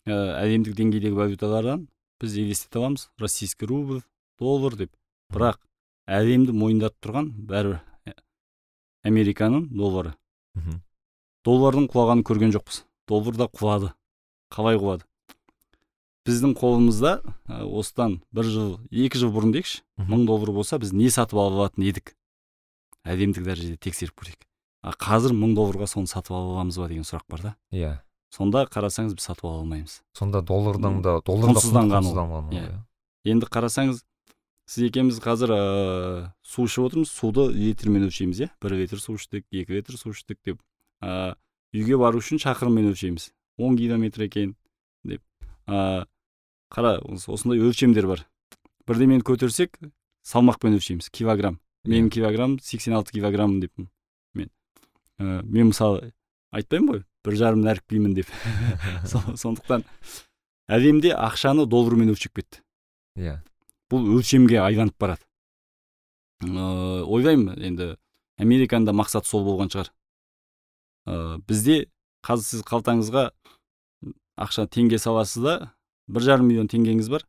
[0.07, 1.89] ә, әлемдік деңгейдегі валюталардан
[2.23, 3.11] біз елестете аламыз.
[3.21, 4.03] Российский рубль
[4.39, 4.93] доллар деп.
[5.33, 5.61] Бірақ
[6.07, 8.17] әлемді мойындатып тұрған бәрібір ә,
[9.05, 10.15] американың доллары.
[11.45, 12.85] Доллардың құлағанын көрген жоқпыз.
[13.09, 13.93] Доллар да құлады.
[14.53, 15.05] Қалай құлады?
[16.27, 17.13] Біздің қолымызда
[17.51, 21.65] ә, осыдан бір жыл екі жыл бұрын дейікші мың доллар болса біз не сатып ала
[21.65, 22.15] алатын едік?
[23.03, 24.45] Әлемдік дәрежеде тексеріп көрейік.
[24.83, 27.53] А қазір мың долларға соны сатып ала аламыз ба деген сұрақ бар да.
[27.75, 27.91] Иә.
[28.31, 29.99] Сонда қарасаңыз біз сатып ала алмаймыз.
[30.15, 32.63] Сонда доллардан да доллар құнсызданған Иә.
[32.63, 32.79] иә.
[33.35, 34.03] енді қарасаңыз
[34.71, 38.49] сіз екеуміз қазір ә, су ішіп отырмыз суды литрмен өлшейміз иә.
[38.63, 40.63] бір литр су іштік екі литр су іштік деп.
[41.03, 41.35] Ә,
[41.75, 43.33] үйге бару үшін шақырыммен өлшейміз.
[43.59, 44.55] он километр екен
[45.05, 45.21] деп.
[45.67, 46.07] Ә,
[46.73, 48.25] қара ос- осындай өлшемдер бар.
[48.89, 49.77] Бірдемені көтерсек
[50.27, 51.59] салмақпен өлшейміз килограмм.
[51.87, 53.73] Менің килограмм 86 килограмм деп
[54.35, 54.49] мен.
[55.21, 56.13] Ә, мен мысалы
[56.55, 58.27] айтпаймын ғой бір жарым нәрік бимін деп.
[59.07, 59.85] Со- сондықтан
[60.73, 62.63] әлемде ақшаны доллармен өлшеп кетті.
[63.19, 63.41] Иә.
[63.93, 65.27] Бұл өлшемге айланып барады.
[66.43, 67.93] Ыыы ойлаймын енді
[68.43, 69.93] американың да мақсаты сол болған шығар.
[71.07, 71.77] Ыыы бізде
[72.27, 73.29] қазір сіз қалтаңызға
[74.43, 75.55] ақша теңге саласыз да
[76.13, 77.25] бір жарым миллион теңгеңіз бар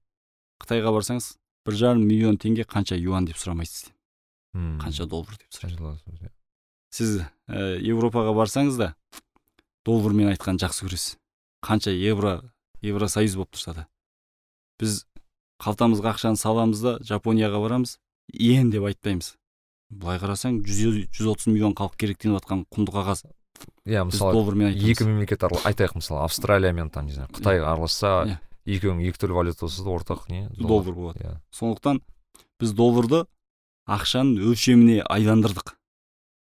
[0.63, 1.31] қытайға барсаңыз
[1.67, 3.89] бір жарым миллион теңге қанша юан деп сұрамайсыз
[4.53, 4.77] Мм.
[4.83, 6.31] қанша доллар деп сұрайды Қанша-
[6.93, 7.13] сіз
[7.49, 8.93] ә, европаға барсаңыз да
[9.85, 11.15] доллармен айтқанды жақсы көресіз.
[11.65, 12.41] Қанша евро
[12.81, 13.87] евросоюз болып тұрса да.
[14.79, 15.05] Біз
[15.63, 17.97] қалтамызға ақшаны саламыз да жапонияға барамыз
[18.31, 19.33] иен деп айтпаймыз.
[19.89, 23.25] Былай қарасаң жүз жүз отыз миллион халық керектеніп жатқан құнды қағаз
[23.85, 28.39] иә мысалы доллармен екі мемлекет айтайық мысалы австралия мен там не знаю қытай араласса Иә.
[28.65, 30.47] Екеуінің екі түрлі валютасы ортақ не?
[30.57, 30.93] Доллар.
[30.93, 31.23] Болады.
[31.23, 31.33] Иә.
[31.51, 32.01] Сондықтан
[32.61, 33.23] біз долларды
[33.89, 35.75] ақшаның өлшеміне айландырдық.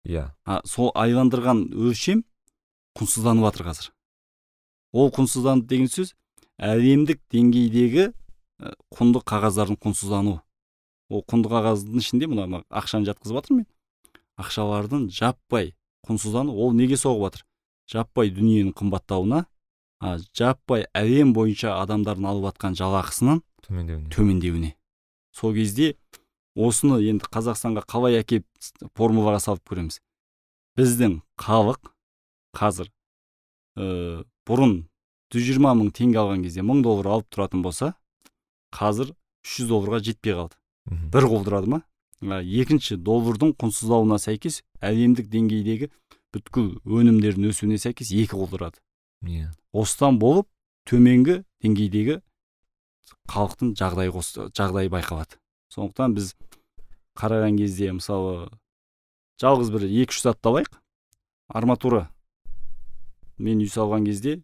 [0.09, 0.31] Иә.
[0.45, 2.25] А сол айландырған өлшем
[2.99, 3.91] құнсызданып жатыр қазір.
[4.93, 6.15] Ол құнсызданды деген сөз
[6.59, 8.11] әлемдік деңгейдегі
[8.91, 10.41] құнды қағаздардың құнсыздануы.
[11.11, 13.69] Ол құнды қағаздың ішінде мына ақшаны жатқызып жатырмын мен.
[14.41, 15.75] Ақшалардың жаппай
[16.09, 17.47] құнсыздану ол неге соғып жатыр?
[17.91, 19.45] Жаппай дүниенің қымбаттауына
[20.01, 24.09] жаппай әлем бойынша адамдардың алып жатқан жалақысынан төмендеуіне.
[24.15, 24.75] төмендеуіне.
[25.33, 25.95] Сол кезде
[26.57, 28.47] осыны енді қазақстанға қалай әкеліп
[28.97, 30.01] формулаға салып көреміз.
[30.79, 31.93] Біздің халық
[32.57, 32.89] қазір
[33.77, 34.89] ә, бұрын
[35.35, 37.93] 120 мың теңге алған кезде мың доллар алып тұратын болса
[38.73, 39.13] қазір
[39.45, 40.57] 300 долларға жетпей қалды.
[40.89, 41.83] Бір құлдырады ма?
[42.25, 45.91] А, екінші доллардың құнсыздауына сәйкес әлемдік деңгейдегі
[46.35, 48.81] бүткіл өнімдердің өсуіне сәйкес екі құлдырады
[49.25, 49.51] иә.
[49.73, 50.49] осыдан болып
[50.89, 52.21] төменгі деңгейдегі
[53.31, 55.39] халықтың жағдайы қос жағдайы байқалады.
[55.71, 56.35] Сондықтан біз
[57.19, 58.51] қараған кезде мысалы
[59.43, 60.81] жалғыз бір екі үш затты алайық.
[61.49, 62.09] Арматура.
[63.39, 64.41] Мен үй салған кезде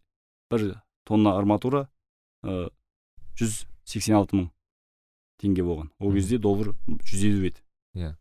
[0.51, 1.87] бір тонна арматура
[2.45, 4.49] жүз сексен алты мың
[5.43, 5.91] теңге болған.
[5.99, 7.61] Ол кезде доллар жүз елу еді.
[7.95, 8.15] Иә.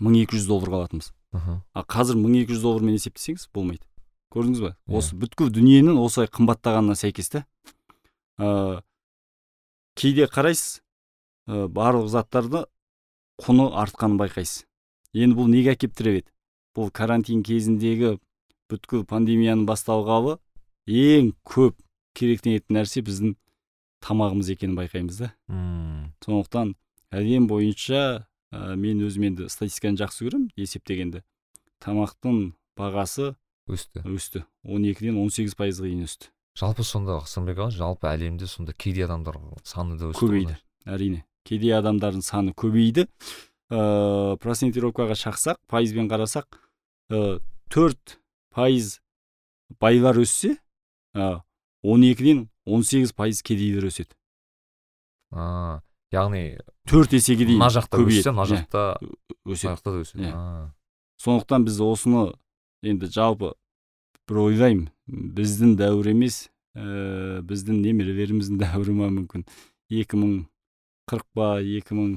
[0.00, 1.12] мың екі жүз долларға алатынбыз.
[1.32, 1.62] Мхм.
[1.72, 3.86] А қазір мың екі жүз доллармен есептесеңіз болмайды.
[4.34, 4.98] Көрдіңіз ба Иә.
[4.98, 7.44] осы бүткіл дүниенің осылай қымбаттағанына сәйкес та
[8.38, 8.82] ә,
[9.94, 10.80] кейде қарайсыз
[11.48, 12.64] ә, барлық заттарды
[13.42, 14.64] құны артқанын байқайсыз.
[15.14, 16.30] Енді бұл неге әкеліп тіреп еді?
[16.74, 18.16] Бұл карантин кезіндегі
[18.70, 20.38] бүткіл пандемияның басталғалы
[20.90, 21.76] ең көп
[22.18, 23.34] керектенетін нәрсе біздің
[24.04, 25.30] тамағымыз екенін байқаймыз да.
[25.48, 26.74] М, сондықтан
[27.14, 31.22] әлем бойынша ә, мен өзім енді статистиканы жақсы көремін есептегенде.
[31.82, 33.34] Тамақтың бағасы
[33.68, 34.02] өсті.
[34.04, 34.44] өсті.
[34.64, 36.30] 12-ден 18 пайызға дейін өсті.
[36.58, 40.56] Жалпы сонда сырымбек аға жалпы әлемде сонда кедей адамдар саны да өсті көбейді
[40.86, 41.24] әрине.
[41.44, 43.08] Кедей адамдардың саны көбейді.
[43.72, 46.60] Ә, процентировкаға шақсақ пайызбен қарасақ
[47.10, 47.40] ә,
[47.72, 48.18] төрт
[48.54, 49.00] пайыз
[49.80, 50.54] байлар өссе
[51.16, 51.40] ә,
[51.82, 54.14] 12-ден 18 пайыз кедейлер өседі.
[55.32, 55.80] А
[56.12, 58.30] яғни төрт есеге дейін мына жақта көбейеді.
[58.30, 58.84] мына Иә, жақта
[59.48, 59.66] өседі.
[59.66, 60.28] мына жақта да өседі.
[60.28, 60.70] Иә.
[61.24, 62.24] Сондықтан біз осыны
[62.92, 63.54] енді жалпы
[64.28, 69.44] бір ойлаймын біздің дәуір емес ә, біздің немерелеріміздің дәуірі ма мүмкін?
[69.92, 70.36] Екі мың
[71.10, 72.14] қырық па екі мың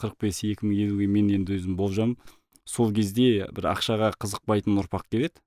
[0.00, 2.16] қырық бес екі мың елуге мен енді өзім болжам
[2.64, 5.42] сол кезде бір ақшаға қызықпайтын ұрпақ келеді.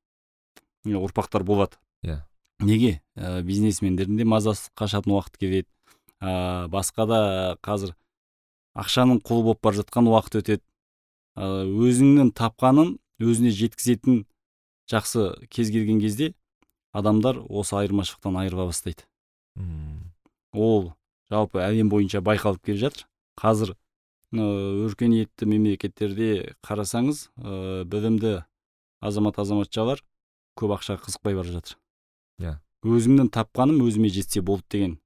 [0.86, 1.80] Ұрпақтар болады.
[2.04, 2.22] Иә.
[2.60, 3.02] неге?
[3.16, 5.70] Ә, бизнесмендердің де мазасы қашатын уақыт келеді.
[6.22, 7.22] Ә, басқа да
[7.64, 7.96] қазір
[8.76, 10.64] ақшаның құлы болып бара жатқан уақыт өтеді.
[11.36, 14.26] Ә, өзіңнің тапқанын өзіне жеткізетін
[14.92, 16.34] жақсы кез келген кезде
[16.92, 19.04] адамдар осы айырмашылықтан айырыла бастайды.
[20.54, 20.94] Ол
[21.30, 23.08] жалпы әлем бойынша байқалып келе жатыр.
[23.40, 23.74] Қазір
[24.34, 28.44] өркениетті мемлекеттерде қарасаңыз ә, білімді
[29.02, 30.02] азамат азаматшалар
[30.58, 31.78] көп ақшаға қызықпай бара жатыр.
[32.42, 32.54] Иә.
[32.84, 34.98] өзімнің тапқаным өзіме жетсе болды деген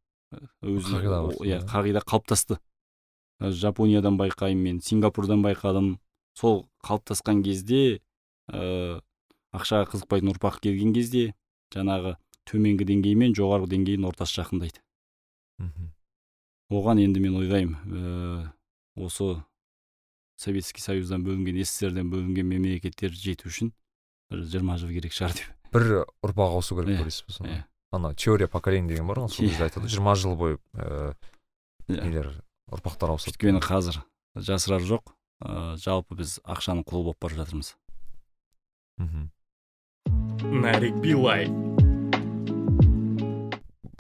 [0.62, 1.68] өзі иә сонда.
[1.72, 2.60] қағида қалыптасты.
[3.40, 6.00] Жапониядан байқаймын мен сингапурдан байқадым.
[6.34, 8.02] Сол қалыптасқан кезде
[8.52, 9.02] ә,
[9.56, 11.34] ақшаға қызықпайтын ұрпақ келген кезде
[11.76, 12.16] жаңағы
[12.48, 14.82] төменгі деңгей мен жоғарғы деңгейдің ортасы жақындайды
[15.60, 15.92] мхм.
[16.72, 18.50] оған енді мен ойлаймын ә,
[18.96, 19.42] осы
[20.38, 23.72] советский союздан бөлінген сссрден бөлінген мемлекеттер жету үшін
[24.32, 25.88] бір жиырма жыл керек шығар деп бір
[26.24, 27.64] ұрпақ ауысу керек Иә, көресіз бе сонда иә.
[27.92, 31.16] ана теория поколений деген бар ғой сол кезде айтады жиырма жыл бойы ә,
[31.88, 32.04] Иә.
[32.04, 32.30] нелер
[32.72, 34.02] ұрпақтар ауысады өйткені қазір
[34.36, 35.12] жасырар жоқ
[35.44, 37.74] ә, жалпы біз ақшаның құлы болып бара жатырмыз
[38.98, 39.30] мхм.
[40.52, 41.48] Нарик Билай.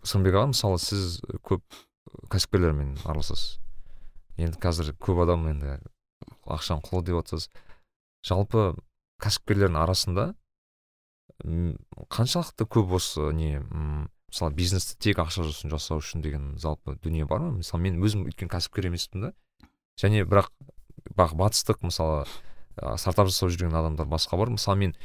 [0.08, 1.64] сырымбек аға мысалы сіз көп
[2.32, 3.58] кәсіпкерлермен араласасыз.
[4.40, 5.76] Енді қазір көп адам енді
[6.48, 7.50] ақшаның құлы деп отырсыз
[8.24, 8.70] жалпы
[9.24, 10.28] кәсіпкерлердің арасында
[11.44, 17.44] қаншалықты көп осы не мысалы бизнесті тек ақша үшін жасау үшін деген жалпы дүние бар
[17.44, 17.52] ма?
[17.60, 19.34] Мысалы мен өзім өйткені кәсіпкер емеспін да.
[20.00, 20.52] Және бірақ
[21.36, 22.26] батыстық мысалы
[22.78, 24.52] ә, стартап жасап жүрген адамдар басқа бар.
[24.56, 24.96] Мысалы мен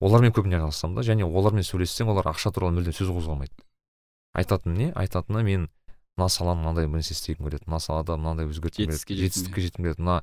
[0.00, 3.64] олармен көбіне араласамын да және олармен сөйлессең олар ақша туралы мүлдем сөз қозғамайды
[4.34, 4.92] айтатыны не?
[4.94, 5.68] Айтатыны мен
[6.16, 10.20] мына саланы мынандай нәрсе істегім келеді мына салада мынандай өзгерткім келеді жетістікке жеткім келеді мына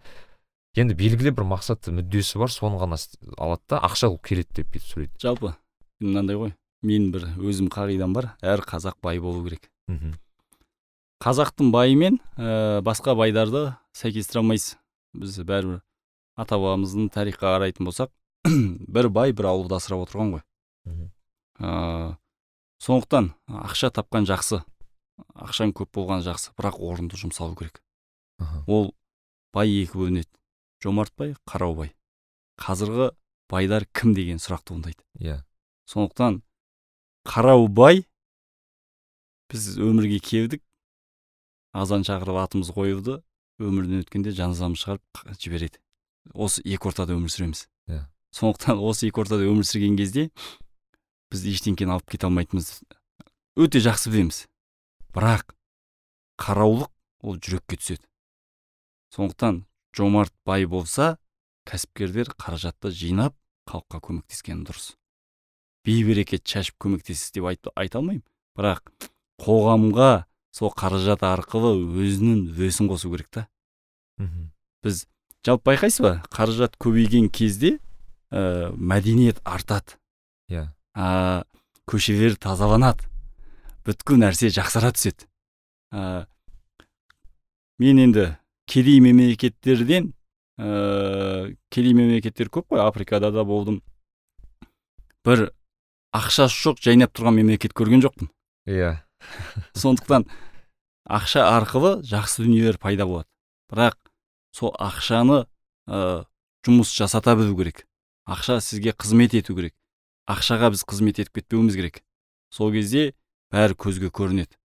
[0.78, 2.99] енді белгілі бір мақсат мүддесі бар соны ғана
[3.38, 5.17] алады да ақша келеді деп бүйтіп сөйлейді.
[5.23, 5.53] Жалпы
[5.99, 6.53] мынандай ғой
[6.86, 9.69] мен бір өзім қағидам бар әр қазақ бай болу керек.
[9.89, 10.15] Мхм.
[11.23, 14.78] Қазақтың байымен ә, басқа байдарды сәйкестіре алмайсыз.
[15.17, 15.82] Біз бәрібір
[16.38, 18.11] ата бабамыздың тарихқа қарайтын болсақ
[18.95, 20.43] бір бай бір ауылды асырап отырған ғой.
[20.87, 21.11] Мхм.
[21.59, 22.17] ә,
[22.83, 24.61] сондықтан ақша тапқан жақсы
[25.33, 27.81] ақшаң көп болған жақсы бірақ орынды жұмсалу керек.
[28.67, 28.93] Ол
[29.53, 30.29] бай екі бөлінеді.
[30.83, 31.93] Жомарт бай қарау бай.
[32.61, 33.11] Қазіргі
[33.49, 35.41] байлар кім деген сұрақ туындайды иә.
[35.89, 36.41] Сондықтан
[37.25, 38.05] қарау бай
[39.49, 40.61] біз өмірге келдік
[41.73, 43.21] азан шақырып атымыз қойылды
[43.61, 45.81] өмірден өткенде жаназамыз шығарып жібереді.
[46.33, 47.65] Осы екі ортада өмір сүреміз.
[47.89, 48.05] Иә.
[48.38, 50.29] Сондықтан осы екі ортада өмір сүрген кезде
[51.33, 52.85] біз ештеңкені алып кете алмайтынымызды
[53.57, 54.45] өте жақсы білеміз.
[55.15, 55.55] Бірақ
[56.38, 56.91] қараулық
[57.25, 58.05] ол жүрекке түседі.
[59.15, 59.63] Сондықтан
[59.97, 61.17] жомарт бай болса
[61.65, 63.33] кәсіпкерлер қаражатты жинап
[63.67, 64.93] халыққа көмектескені дұрыс.
[65.88, 68.23] Бейберекет шашып көмектесіз деп айт, айта алмаймын.
[68.53, 68.93] Бірақ
[69.41, 73.47] қоғамға сол қаражат арқылы өзінің үлесін қосу керек та.
[74.85, 75.07] Біз
[75.41, 77.79] жалпы байқайсыз ба қаражат көбейген кезде
[78.32, 79.97] ә, мәдениет артады.
[80.49, 80.67] Иә.
[80.95, 81.43] Ә,
[81.88, 83.07] көшелер тазаланады.
[83.88, 85.28] Бүткіл нәрсе жақсара түседі.
[85.93, 86.28] Ә,
[87.80, 88.30] мен енді
[88.67, 90.11] кедей мемлекеттерден
[90.59, 93.82] ә, кедей мемлекеттер көп қой африкада да болдым.
[95.23, 95.51] Бір
[96.15, 98.32] ақшасы жоқ жайнап тұрған мемлекет көрген жоқпын.
[98.67, 98.97] Иә.
[99.73, 100.28] Сондықтан
[101.07, 103.30] ақша арқылы жақсы дүниелер пайда болады.
[103.71, 103.97] Бірақ
[104.51, 105.45] сол ақшаны
[105.88, 106.25] ә,
[106.67, 107.86] жұмыс жасата білу керек.
[108.28, 109.73] Ақша сізге қызмет ету керек.
[110.28, 112.01] Ақшаға біз қызмет етіп кетпеуіміз керек.
[112.51, 113.13] Сол кезде
[113.53, 114.59] бәрі көзге көрінеді.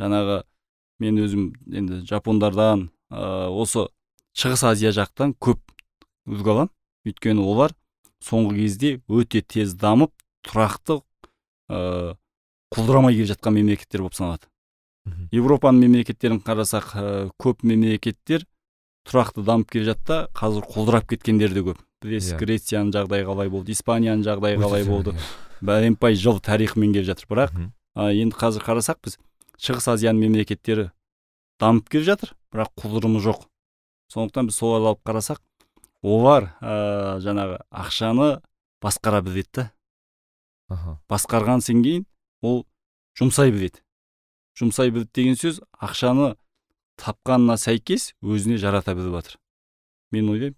[0.00, 0.42] Жаңағы
[1.00, 3.86] мен өзім енді жапондардан ә, осы
[4.36, 5.60] шығыс азия жақтан көп
[6.28, 6.72] үлгі аламын.
[7.08, 7.72] Өйткені олар
[8.20, 10.12] соңғы кезде өте тез дамып
[10.44, 11.00] тұрақты
[11.72, 12.16] ә,
[12.76, 14.50] құлдырамай келе жатқан мемлекеттер болып саналады.
[15.32, 17.04] Европаның мемлекеттерін қарасақ ә,
[17.40, 18.44] көп мемлекеттер
[19.08, 21.78] тұрақты дамып келе жатты да қазір құлдырап кеткендер де көп.
[22.00, 22.38] Білесіз Иә.
[22.40, 25.12] грецияның жағдайы қалай болды испанияның жағдайы қалай болды?
[25.12, 25.20] иә.
[25.60, 27.26] бәленбай жыл тарихымен келе жатыр.
[27.28, 27.52] Бірақ
[27.94, 29.18] а, енді қазір қарасақ біз
[29.60, 30.90] шығыс азияның мемлекеттері
[31.60, 33.44] дамып келе жатыр бірақ құлдырымы жоқ.
[34.12, 35.40] Сондықтан біз соларды алып қарасақ
[36.02, 38.40] олар ә, жаңағы ақшаны
[38.80, 39.70] басқара біледі да.
[41.10, 42.06] Басқарған кейін
[42.42, 42.64] ол
[43.18, 43.82] жұмсай біледі.
[44.58, 46.36] Жұмсай біледі деген сөз ақшаны
[47.00, 49.38] тапқанына сәйкес өзіне жарата біліп жатыр.
[50.12, 50.56] Мен ойлаймын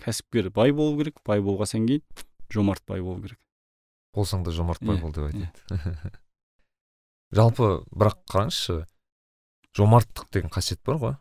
[0.00, 3.38] кәсіпкер бай болу керек бай болғаннан кейін жомарт бай болу керек.
[4.14, 6.12] Болсаң да жомарт бай Иә, бол деп айтады.
[7.34, 8.84] жалпы бірақ қараңызшы
[9.74, 11.16] жомарттық деген қасиет бар ғой.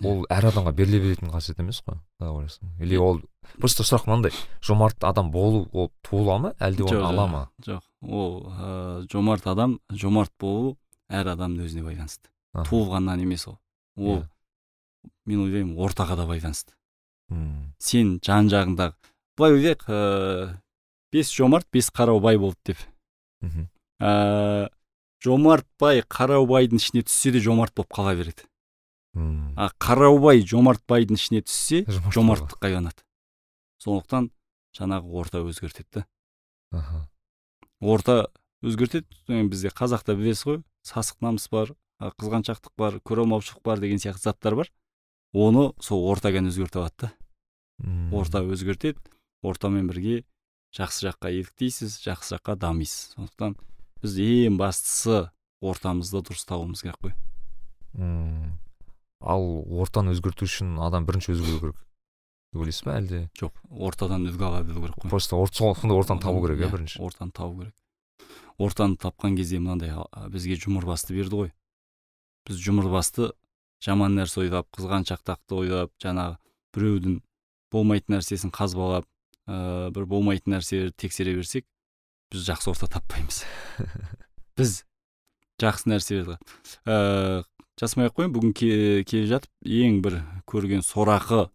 [0.00, 2.70] Ол әр адамға беріле беретін қасиет емес қой ойлайсың.
[2.80, 3.20] Или ол
[3.60, 4.32] просто сұрақ мынандай
[4.64, 7.42] жомарт адам болу ол туыла ма әлде оны ала ма?
[7.66, 7.84] жоқ.
[8.00, 10.78] Ол ә, жомарт адам жомарт болу
[11.08, 12.30] әр адамның өзіне байланысты.
[12.66, 13.58] Туылғаннан емес ол.
[14.00, 14.28] Ол Иә.
[15.26, 16.72] мен ойлаймын ортаға да байланысты.
[17.30, 18.94] М, сен жан жағыңдағы
[19.36, 20.58] былай ойлайық ә,
[21.12, 22.78] бес жомарт бес қарау бай болды деп.
[23.40, 23.68] Мхм.
[24.00, 24.68] ә,
[25.22, 28.44] жомарт бай қараубайдың ішіне түссе де жомарт болып қала береді.
[29.14, 33.02] М, а қараубай жомарт байдың ішіне түссе жомарт жомарттыққа айланады
[33.82, 34.30] сондықтан
[34.76, 35.88] жаңағы орта өзгертеді
[36.72, 37.08] да.
[37.80, 38.28] Орта
[38.62, 39.06] өзгертеді
[39.48, 40.58] бізде қазақта білесіз ғой.
[40.84, 44.70] Сасық намыс бар қызғаншақтық бар көре алмаушылық бар деген сияқты заттар бар.
[45.32, 47.12] Оны сол ортадан өзгертіп алады да.
[48.16, 48.98] Орта өзгертеді
[49.42, 50.24] ортамен бірге
[50.76, 53.14] жақсы жаққа еліктейсіз жақсы жаққа дамисыз.
[53.16, 53.54] Сондықтан
[54.02, 55.30] біз ең бастысы
[55.60, 57.14] ортамызды дұрыстауымыз керек қой.
[57.94, 58.58] М.
[59.20, 61.80] ал ортаны өзгерту үшін адам бірінші өзгеру керек.
[62.52, 63.18] Деп ойлайсыз ба әлде?
[63.38, 65.10] Жоқ ортадан үлгі ала білу керек қой.
[65.10, 67.00] Просто орт- сондай ортаны табу керек иә Иә, бірінші?
[67.04, 67.74] ортаны табу керек.
[68.58, 69.92] Ортаны тапқан кезде мынандай
[70.30, 71.52] бізге жұмырбасты берді ғой.
[72.50, 73.30] Біз жұмырбасты
[73.84, 76.36] жаман нәрсе ойлап қызғаншақтақты ойлап жаңағы
[76.74, 77.20] біреудің
[77.72, 79.06] болмайтын нәрсесін қазбалап
[79.46, 81.64] ә, бір болмайтын нәрселерді тексере берсек
[82.30, 83.44] біз жақсы орта таппаймыз.
[84.58, 84.82] Біз
[85.62, 86.36] жақсы нәрселерді
[86.84, 87.42] ә,
[87.80, 88.34] жасамай ақ қояйын.
[88.34, 90.18] Бүгін ке- келе жатып ең бір
[90.50, 91.46] көрген сорақы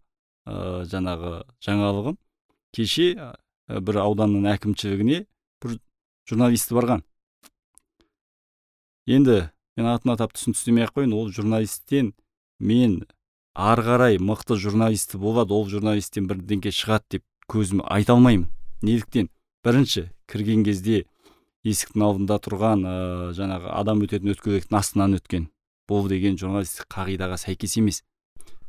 [0.48, 1.32] ә, жаңағы
[1.64, 2.16] жаңалығым.
[2.76, 3.28] Кеше ә,
[3.80, 5.22] бір ауданның әкімшілігіне
[5.62, 5.78] бір
[6.28, 7.04] журналисті барған.
[9.06, 9.38] Енді
[9.76, 12.12] мен атын атап түсін түстемей ақ қояйын ол журналисттен
[12.58, 13.02] мен
[13.54, 18.48] ары қарай мықты журналисті болады ол журналисттен бірдеңке шығады деп көзім айта алмаймын.
[18.82, 19.30] Неліктен?
[19.64, 21.04] Бірінші кірген кезде
[21.66, 22.96] есіктің алдында тұрған ә,
[23.36, 25.48] жаңағы адам өтетін өткелектің астынан өткен
[25.90, 28.02] бұл деген журналистік қағидаға сәйкес емес.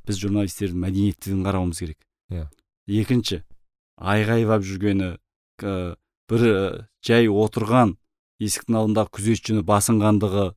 [0.08, 1.99] Біз журналистердің мәдениеттілігін қарауымыз керек.
[2.32, 2.47] Иә.
[2.88, 3.43] екінші
[3.97, 5.16] айғайлап жүргені
[5.64, 5.95] ә,
[6.30, 7.95] бір ә, жай отырған
[8.39, 10.47] есіктің алдындағы күзетшіні басынғандығы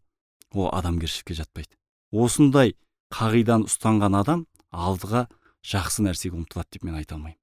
[0.55, 1.77] ол адамгершілікке жатпайды.
[2.11, 2.75] Осындай
[3.15, 5.27] қағиданы ұстанған адам алдыға
[5.67, 7.39] жақсы нәрсеге ұмтылады деп мен айта алмаймын.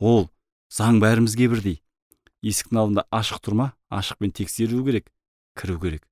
[0.00, 0.28] Ол
[0.72, 1.80] заң бәрімізге бірдей.
[2.42, 5.10] Есіктің алдында ашық тұр ма ашықпен тексеру керек
[5.56, 6.06] кіру керек.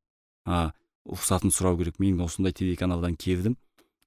[0.44, 0.72] А
[1.08, 1.98] рұқсатын сұрау керек.
[1.98, 3.56] Мен осындай телеканалдан келдім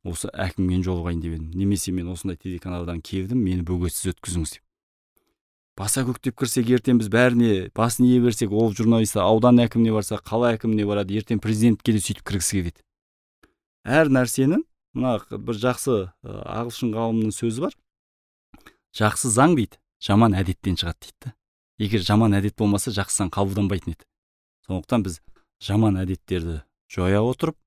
[0.05, 1.49] осы әкіммен жолығайын деп едім.
[1.53, 4.63] Немесе мен осындай телеканалдан келдім мені бөгетсіз өткізіңіз деп.
[5.81, 10.53] Баса көктеп кірсек ертең біз бәріне басын ие берсек ол журналист аудан әкіміне барса қала
[10.53, 12.83] әкіміне барады ертең президентке де сөйтіп кіргісі келеді.
[13.81, 14.61] Әр нәрсенің
[14.93, 17.77] мына бір жақсы ағылшын ғалымның сөзі бар.
[18.93, 21.33] Жақсы заң дейді жаман әдеттен шығады дейді
[21.81, 24.05] егер жаман әдет болмаса жақсы заң қабылданбайтын еді.
[24.67, 25.17] Сондықтан біз
[25.65, 26.61] жаман әдеттерді
[26.93, 27.57] жоя отырып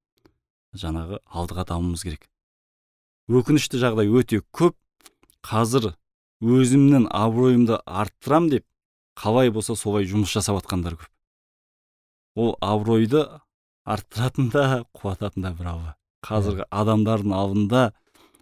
[0.79, 2.29] жаңағы алдыға дамуымыз керек.
[3.27, 4.79] Өкінішті жағдай өте көп.
[5.45, 5.91] Қазір
[6.45, 8.67] өзімнің абыройымды арттырам деп
[9.19, 11.11] қалай болса солай жұмыс жасап жатқандар көп.
[12.37, 13.25] Ол абыройды
[13.85, 17.83] арттыратын да қуататын да бір алла қазіргі адамдардың алдында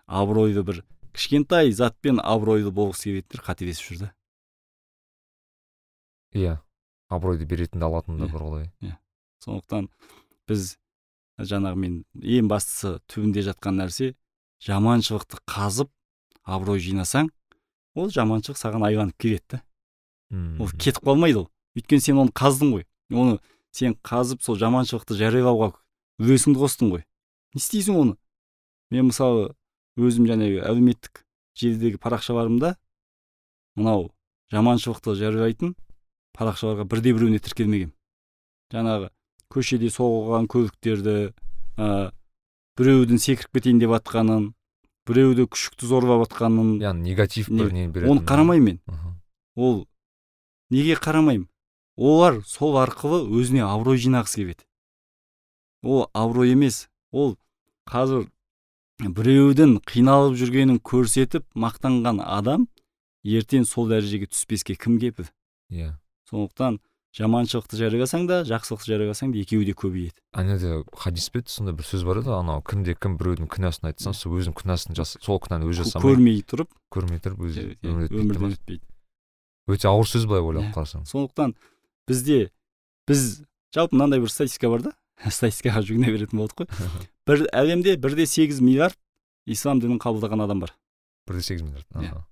[0.06, 0.82] абыройды бір
[1.12, 4.12] кішкентай затпен абыройлы болғысы келетіндер қателесіп жүр да.
[6.32, 6.56] Иә
[7.12, 8.32] абыройды беретін де алатын да Иә.
[8.32, 8.70] бір олай.
[9.44, 9.90] Сондықтан
[10.48, 10.76] біз
[11.38, 14.14] жаңағы мен ең бастысы түбінде жатқан нәрсе
[14.64, 15.90] жаманшылықты қазып
[16.46, 17.30] абырой жинасаң
[17.94, 19.62] ол жаманшылық саған айланып келеді да.
[20.60, 21.48] Ол кетіп қалмайды ол.
[21.76, 22.86] Өйткені сен оны қаздың ғой.
[23.12, 23.38] Оны
[23.72, 25.72] сен қазып сол жаманшылықты жариялауға
[26.20, 27.04] үлесіңді қостың ғой.
[27.54, 28.16] Не істейсің оны?
[28.92, 29.52] Мен мысалы
[30.00, 31.24] өзім жаңағы әлеуметтік
[31.58, 32.76] желідегі парақшаларымда
[33.76, 34.08] мынау
[34.52, 35.74] жаманшылықты жариялайтын
[36.36, 37.92] парақшаларға бірде біреуіне тіркелмегенмін
[38.72, 39.10] жаңағы
[39.52, 41.16] көшеде соғылған көліктерді
[41.76, 42.12] ә,
[42.80, 44.48] біреудің секіріп кетейін деп жатқанын
[45.08, 48.80] біреуді күшікті зорлап жатқанын яғни негатив Не- бір не беретін оны қарамаймын мен.
[49.56, 49.86] Ол
[50.70, 51.48] неге қарамаймын?
[51.96, 54.64] Олар сол арқылы өзіне абырой жинағысы келеді.
[55.82, 56.88] Ол абырой емес.
[57.10, 57.36] Ол
[57.86, 58.28] қазір
[59.02, 62.68] біреудің қиналып жүргенін көрсетіп мақтанған адам
[63.24, 65.26] ертең сол дәрежеге түспеске кім кепіл?
[65.70, 65.98] Иә.
[66.30, 66.78] Сондықтан
[67.16, 70.16] жаманшылықты жарияласаң да жақсылықты жарияласаң да екеуі де көбейеді.
[70.32, 71.52] Анеде хадис пе еді?
[71.52, 72.62] Сондай бір сөз бар еді анау.
[72.64, 76.72] Кімде кім біреудің күнәсін айтса сол өзінің күнәсін жас сол күнәні өзі жасамай көрмей тұрып
[76.94, 78.82] көрмей тұрып өзі өмірден өтпейді
[79.68, 81.04] өте ауыр сөз былай ойлап қарасаң.
[81.06, 81.54] сондықтан
[82.08, 82.50] бізде
[83.06, 83.44] біз
[83.74, 84.92] жалпы мынандай бір статистика бар да.
[85.28, 86.68] Статистикаға жүгіне беретін болдық қой.
[87.28, 88.98] Бір әлемде бірде сегіз миллиард
[89.46, 90.74] ислам дінін қабылдаған адам бар.
[91.28, 92.24] Бір де сегіз миллиард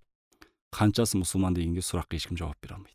[0.74, 2.94] қаншасы мұсылман дегенге сұраққа ешкім жауап бере алмайды.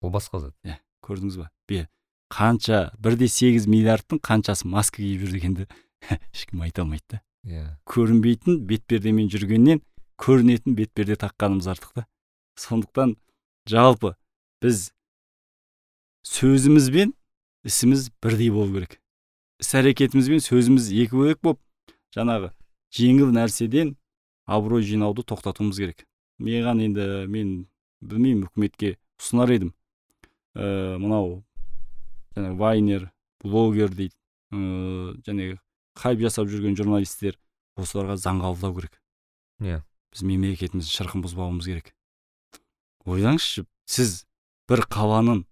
[0.00, 0.54] Ол басқа зат.
[0.64, 1.86] Иә көрдіңіз ба бе
[2.30, 5.66] қанша бірде сегіз миллиардтың қаншасы маска киіп жүр дегенді
[6.34, 7.22] ешкім айта алмайды да.
[7.44, 7.66] Иә.
[7.88, 9.82] Көрінбейтін бетпердемен жүргеннен
[10.20, 12.06] көрінетін бетперде таққанымыз артық та.
[12.60, 13.16] Сондықтан
[13.68, 14.14] жалпы
[14.60, 14.90] біз
[16.28, 17.14] сөзіміз бен
[17.64, 19.00] ісіміз бірдей болу керек.
[19.60, 21.60] Іс әрекетіміз бен сөзіміз екі бөлек болып
[22.16, 22.52] жаңағы
[22.96, 23.96] жеңіл нәрседен
[24.46, 26.06] абырой жинауды тоқтатуымыз керек.
[26.40, 27.50] Маған енді мен
[28.00, 29.74] білмеймін үкіметке ұсынар едім.
[30.56, 31.42] Ә, мынау
[32.36, 33.10] жаңағы вайнер
[33.42, 34.14] блогер дейді.
[34.50, 35.54] Ыыы және
[35.94, 37.38] хайп жасап жүрген журналистер
[37.78, 39.00] осыларға заң қабылдау керек.
[39.62, 39.82] Иә.
[40.10, 41.92] Біз мемлекетіміздің шырқын бұзбауымыз керек.
[43.06, 44.24] Ойлаңызшы сіз
[44.68, 45.44] бір қаланың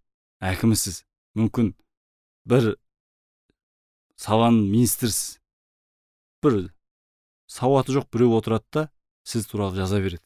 [0.42, 1.04] әкімісіз
[1.38, 1.72] мүмкін
[2.48, 2.74] бір
[4.18, 5.38] саланың министрісіз.
[6.42, 6.68] Бір
[7.50, 8.84] сауаты жоқ біреу отырады да
[9.26, 10.24] сіз туралы жаза береді.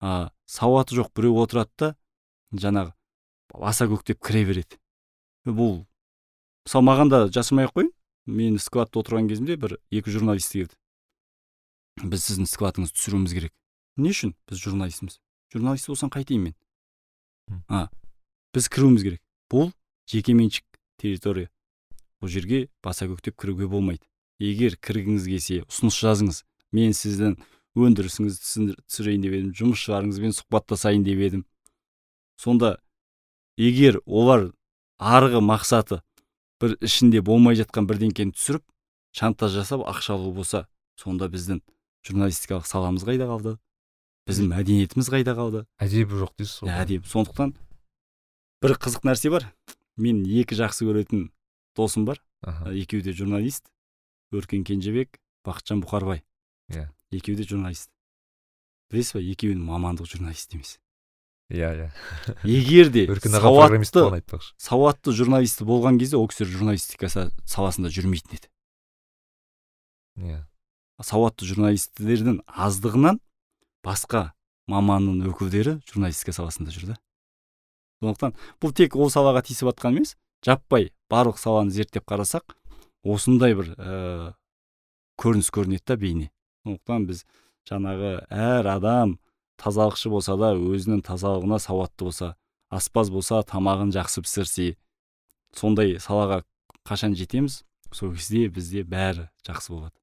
[0.00, 1.94] А сауаты жоқ біреу отырады да
[2.52, 2.94] жаңағы
[3.66, 4.78] аса көктеп кіре береді.
[5.46, 5.84] Бұл
[6.66, 7.92] мысалы маған да жасырмай ақ қояйын
[8.30, 10.76] мен складта отырған кезімде бір екі журналист келді.
[12.00, 13.52] Біз сіздің складыңызды түсіруіміз керек.
[13.96, 14.34] Не үшін?
[14.48, 15.18] Біз журналистіміз.
[15.52, 16.54] Журналист болсаң қайтейін мен.
[17.68, 17.88] А
[18.54, 19.22] біз кіруіміз керек.
[19.50, 19.72] Бұл
[20.08, 20.64] жекеменшік
[21.00, 21.50] территория.
[22.20, 24.06] Бұл жерге баса көктеп кіруге болмайды.
[24.38, 26.44] Егер кіргіңіз келсе ұсыныс жазыңыз.
[26.72, 27.36] Мен сіздің
[27.76, 31.44] өндірісіңізді түсірейін деп едім жұмысшыларыңызбен сұхбаттасайын деп едім.
[32.40, 32.78] Сонда
[33.60, 34.50] егер олар
[34.98, 36.00] арғы мақсаты
[36.60, 38.64] бір ішінде болмай жатқан бірдеңкені түсіріп
[39.16, 40.66] шантаж жасап ақша алу болса
[41.00, 41.60] сонда біздің
[42.06, 43.56] журналистикалық саламыз қайда қалды?
[44.28, 45.64] Біздің мәдениетіміз қайда қалды?
[45.80, 46.72] әдебі жоқ дейсіз ғой.
[46.72, 47.06] Әдеп.
[47.08, 47.54] Сондықтан
[48.62, 49.48] бір қызық нәрсе бар.
[49.96, 51.28] Мен екі жақсы көретін
[51.76, 52.20] досым бар.
[52.40, 52.72] Аха.
[52.72, 53.68] Екеуі де журналист.
[54.32, 56.22] Өркен кенжебек бақытжан бұқарбай.
[56.70, 56.88] Иә.
[57.10, 57.90] екеуі де журналист.
[58.90, 60.78] Білесіз ба екеуінің мамандығы журналист емес.
[61.50, 61.88] Иә иә.
[62.46, 63.06] Егер де
[63.42, 68.48] сауатты сауатты журналисті болған кезде ол кісілер журналистика са- саласында жүрмейтін еді.
[70.20, 70.40] Иә.
[71.02, 73.20] Сауатты журналистердің аздығынан
[73.84, 74.32] басқа
[74.70, 76.96] маманның өкілдері журналистика саласында жүр да.
[78.00, 80.14] Сондықтан бұл тек ол салаға тиісіп жатқан емес
[80.46, 82.54] жаппай барлық саланы зерттеп қарасақ
[83.04, 84.34] осындай бір ә,
[85.20, 86.30] көрініс көрінеді да бейне.
[86.64, 87.24] Сондықтан біз
[87.68, 89.18] жаңағы әр адам
[89.60, 92.34] тазалықшы болса да өзінің тазалығына сауатты болса
[92.72, 94.68] аспаз болса тамағын жақсы пісірсе
[95.56, 96.42] сондай салаға
[96.88, 97.62] қашан жетеміз?
[97.92, 99.96] Сол кезде бізде бәрі жақсы болады.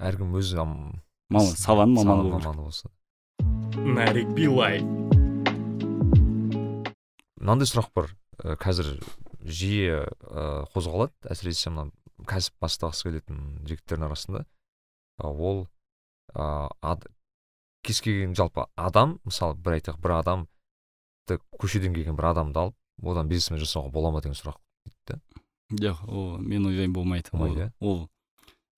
[0.00, 2.90] Әркім өз маман саланың маманы болса
[3.76, 4.80] нарик билай.
[7.40, 8.10] Мынандай сұрақ бар.
[8.40, 8.92] Ә, қазір
[9.44, 11.14] жиі ә, қозғалады.
[11.32, 11.90] Әсіресе мына
[12.28, 14.44] кәсіп бастағысы келетін жігіттердің арасында.
[15.18, 15.66] А, ол
[16.34, 17.06] ә, ад,
[17.82, 23.28] кез келген жалпы адам мысалы бір айтайық бір адамды көшеден келген бір адамды алып одан
[23.28, 25.20] бизнесмен жасауға бола ма деген сұрақ дейді да
[25.70, 27.30] жоқ ол мен ойлаймын болмайды.
[27.32, 27.72] Болмайды, иә?
[27.80, 28.10] ол, ол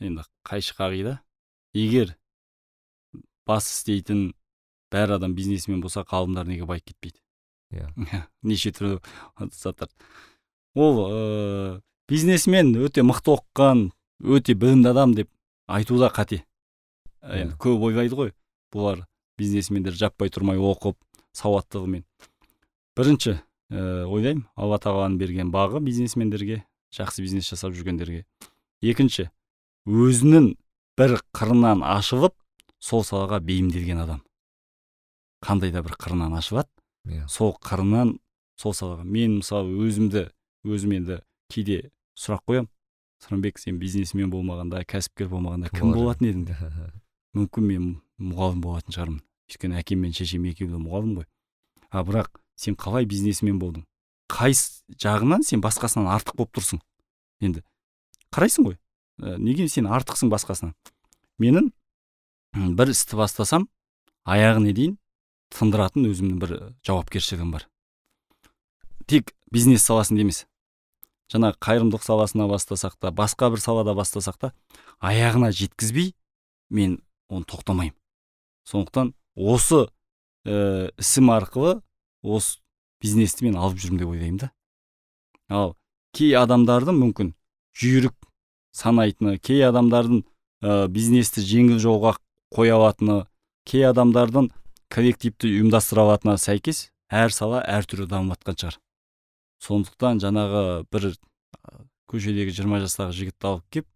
[0.01, 1.19] енді қайшы қағида.
[1.73, 2.17] Егер
[3.49, 4.35] бас істейтін
[4.93, 7.19] бәр адам бизнесмен болса ғалымдар неге байып кетпейді?
[7.73, 7.89] Иә.
[8.43, 9.01] неше түрлі
[9.57, 9.89] заттар
[10.75, 13.87] ол ыыы бизнесмен өте мықты оқыған
[14.21, 15.31] өте білімді адам деп
[15.67, 16.43] айту да қате.
[17.23, 17.59] Енді Иә.
[17.59, 18.33] көп ойлайды ғой.
[18.73, 19.05] Бұлар
[19.41, 20.97] бизнесмендер жаппай тұрмай оқып
[21.37, 22.05] сауаттылығымен.
[22.97, 26.63] Бірінші ә, ойлаймын алла тағаланың берген бағы бизнесмендерге
[26.93, 28.25] жақсы бизнес жасап жүргендерге.
[28.83, 29.31] Екінші
[29.89, 30.53] өзінің
[30.99, 32.35] бір қырынан ашылып
[32.83, 34.23] сол салаға бейімделген адам.
[35.43, 36.69] Қандай да бір қырынан ашылады
[37.09, 37.27] иә.
[37.29, 38.19] сол қырынан
[38.61, 39.05] сол салаға.
[39.05, 40.29] Мен мысалы өзімді
[40.65, 42.69] өзім енді кейде сұрақ қоямын.
[43.23, 46.91] Сырымбек сен бизнесмен болмағанда кәсіпкер болмағанда Кім болатын едің?
[47.37, 47.89] мүмкін мен
[48.21, 49.21] мұғалім болатын шығармын.
[49.51, 51.27] Өйткені әкем мен шешем екеуі де мұғалім ғой.
[51.91, 53.85] А бірақ сен қалай бизнесмен болдың?
[54.33, 54.55] Қай
[55.01, 56.81] жағынан сен басқасынан артық болып тұрсың?
[57.41, 57.65] Енді
[58.33, 58.79] қарайсың ғой.
[59.21, 60.73] Ә, неге сен артықсың басқасынан?
[61.43, 61.73] Менің
[62.77, 63.69] бір істі бастасам
[64.29, 64.97] аяғына дейін
[65.53, 66.55] тындыратын өзімнің бір
[66.87, 67.67] жауапкершілігім бар.
[69.09, 70.45] Тек бизнес саласында емес.
[71.33, 74.53] Жаңа қайырымдылық саласына бастасақ та басқа бір салада бастасақ та
[75.01, 76.13] аяғына жеткізбей
[76.71, 77.01] мен
[77.33, 77.97] оны тоқтамаймын.
[78.69, 79.87] Сондықтан осы
[80.47, 81.81] ә, ісім арқылы
[82.23, 82.61] осы
[83.03, 84.51] бизнесті мен алып жүрмін деп ойлаймын да.
[85.49, 85.75] Ал
[86.15, 87.33] кей адамдардың мүмкін
[87.79, 88.15] жүйрік
[88.77, 90.23] санайтыны кей адамдардың
[90.63, 92.17] ә, бизнесті жеңіл жолға
[92.55, 93.23] қоя алатыны
[93.69, 94.51] кей адамдардың
[94.93, 98.79] коллективті ұйымдастыра алатынына сәйкес әр сала әртүрлі дамып жатқан шығар.
[99.63, 100.63] Сондықтан жаңағы
[100.93, 101.13] бір
[102.11, 103.87] көшедегі жиырма жастағы жігітті алып кеп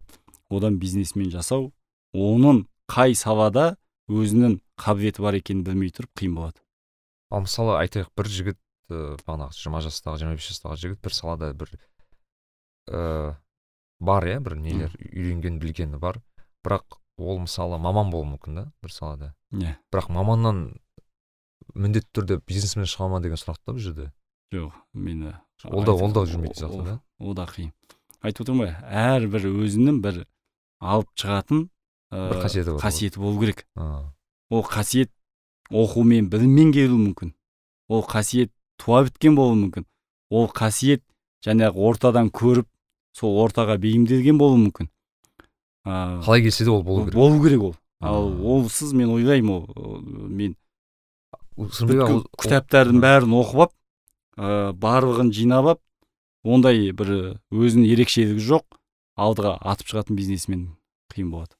[0.49, 1.71] одан бизнесмен жасау
[2.15, 3.75] оның қай салада
[4.07, 6.61] өзінің қабілеті бар екенін білмей тұрып қиын болады.
[7.31, 8.59] Ал мысалы айтайық бір жігіт
[8.89, 11.73] ыыы бағанағы жиырма жастағы жиырма бес жастағы жігіт бір салада бір
[12.87, 13.35] ыыы
[13.99, 16.21] бар иә бір нелер үйренген білгені бар.
[16.63, 19.33] Бірақ ол мысалы маман болуы мүмкін да бір салада.
[19.51, 19.75] Иә.
[19.91, 20.61] Бірақ маманнан
[21.75, 24.11] міндетті түрде бизнесмен шыға ма деген сұрақ та бұл жерде.
[24.53, 25.33] Жоқ мені
[25.65, 26.99] Ол да- ол да жүрмейтін сияқты да?
[27.19, 27.71] ол да қиын.
[28.21, 30.19] Айтып отырмын ғой әрбір өзінің бір
[30.79, 31.67] алып шығатын
[32.11, 33.65] бір қасиеті бар қасиеті болу керек.
[34.49, 35.11] Ол қасиет
[35.71, 37.33] оқумен біліммен келуі мүмкін.
[37.89, 39.87] Ол қасиет туа біткен болуы мүмкін.
[40.29, 41.03] Ол қасиет
[41.45, 42.67] жаңағы ортадан көріп
[43.15, 44.89] сол ортаға бейімделген болуы мүмкін.
[45.87, 47.15] Ә, қалай келсе де ол болу керек.
[47.15, 47.75] болу керек ол.
[47.99, 50.55] Ал олсыз мен ойлаймын ол мен
[51.57, 53.73] кітаптардың бәрін оқып алып
[54.37, 55.81] ә, барлығын жинап алып
[56.43, 58.77] ондай бір өзінің ерекшелігі жоқ
[59.17, 60.67] алдыға атып шығатын бизнесмен
[61.13, 61.55] қиын болады.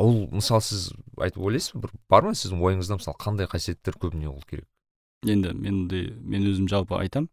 [0.00, 0.90] Ол мысалы сіз
[1.20, 4.66] айтып ойлайсыз ба бір бар ма сіздің ойыңызда мысалы қандай қасиеттер көбіне ол керек?
[5.26, 7.28] Енді мен де мен өзім жалпы айтам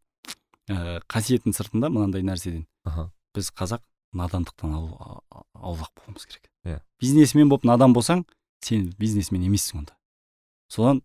[0.69, 2.65] ә, қасиеттің сыртында мынандай нәрседен.
[2.83, 3.09] Аха.
[3.35, 3.81] Біз қазақ
[4.13, 6.49] надандықтан аулақ болуымыз керек.
[6.65, 6.81] Иә.
[6.99, 8.25] бизнесмен болып надан болсаң
[8.61, 9.95] сен бизнесмен емессің онда.
[10.69, 11.01] Содан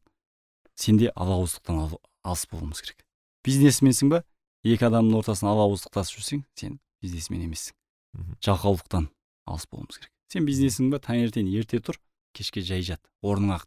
[0.74, 3.04] сенде алауыздықтан ал- алыс болуымыз керек.
[3.46, 4.24] Бизнесменсің ба
[4.64, 7.74] екі адамның ортасында алауыздықтасып жүрсең сен бизнесмен емессің.
[8.14, 8.36] Мгм.
[8.42, 9.08] жалқаулықтан
[9.46, 10.11] алыс болуымыз керек.
[10.32, 11.98] Сен бизнесің ба таңертең ерте тұр
[12.36, 13.60] кешке жай жат орныңа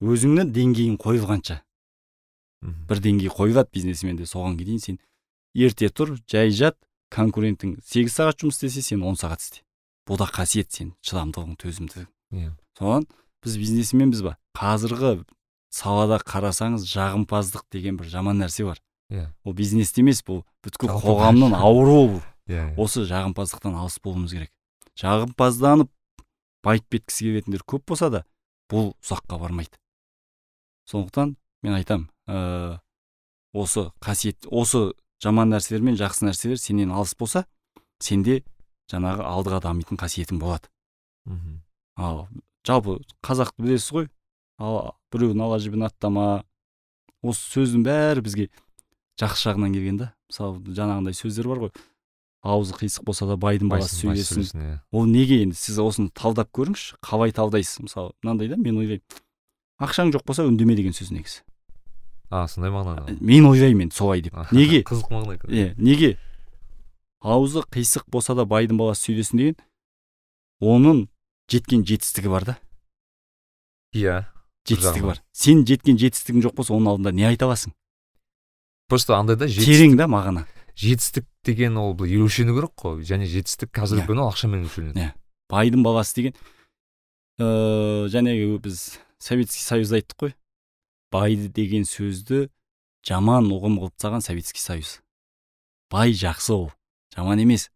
[0.00, 1.60] өзіңнің деңгейің қойылғанша.
[2.88, 4.98] Бір деңгей қойылады бизнесменде соған дейін сен
[5.54, 6.76] ерте тұр жай жат
[7.12, 9.62] конкурентің сегіз сағат жұмыс істесе сен он сағат істе.
[10.08, 12.08] Бұл да қасиет сен шыдамдылығың төзімділігің.
[12.36, 12.50] Иә.
[12.78, 13.06] Соған
[13.44, 15.24] біз бизнесменбіз ба қазіргі
[15.70, 18.80] салада қарасаңыз жағымпаздық деген бір жаман нәрсе бар.
[19.12, 19.28] Иә.
[19.44, 22.22] Ол бизнесте емес бұл бүткіл қоғамның ауруы бұл.
[22.50, 22.68] Иә.
[22.78, 24.52] Осы жағымпаздықтан алыс болуымыз керек.
[25.00, 25.90] Жағымпазданып
[26.64, 28.24] байып кеткісі келетіндер көп болса да
[28.70, 29.78] бұл ұзаққа бармайды.
[30.90, 32.78] Сондықтан мен айтам ә,
[33.52, 34.92] осы қасиет осы
[35.22, 37.44] жаман нәрселер мен жақсы нәрселер сенен алыс болса
[38.02, 38.42] сенде
[38.90, 40.70] жаңағы алдыға дамитын қасиетің болады.
[41.26, 41.62] Мхм.
[41.96, 42.28] ал
[42.66, 44.08] жалпы қазақты білесіз ғой
[44.58, 46.44] ал біреудің ала жібін аттама
[47.22, 48.48] осы сөздің бәрі бізге
[49.20, 50.12] жақсы жағынан келген да.
[50.30, 51.72] Мысалы жаңағындай сөздер бар ғой
[52.46, 54.46] аузы қисық болса да байдың баласы сөйлесін.
[54.54, 54.78] иә.
[54.92, 57.82] ол неге енді сіз осыны талдап көріңізші қалай талдайсыз?
[57.86, 59.02] Мысалы мынандай да мен ойлаймын.
[59.82, 61.42] Ақшаң жоқ болса үндеме деген сөз негізі.
[62.30, 64.38] А сондай мағынада мен ойлаймын енді солай деп.
[64.52, 64.82] Неге?
[64.86, 66.16] қызық мағына иә неге?
[67.20, 69.56] Аузы қисық болса да байдың баласы сөйлесін деген
[70.62, 71.06] оның
[71.50, 72.58] жеткен жетістігі бар да.
[73.94, 74.24] Иә
[74.68, 75.22] жетістігі бар.
[75.32, 77.74] Сен жеткен жетістігің жоқ болса оның алдында не айта аласың?
[78.88, 80.46] Просто андай да терең да мағына.
[80.76, 83.00] Жетістік деген ол бір өлшену керек қой.
[83.06, 84.08] Және жетістік қазіргі Иә.
[84.10, 84.98] күні ол ақшамен өлшенеді.
[85.00, 85.12] Иә.
[85.50, 86.34] байдың баласы деген.
[87.38, 90.34] Ыыы жаңағы біз советский союзда айттық қой.
[91.12, 92.48] Байды деген сөзді
[93.06, 95.00] жаман ұғым қылып тастаған советский союз.
[95.90, 96.70] Бай жақсы ол.
[97.14, 97.70] Жаман емес.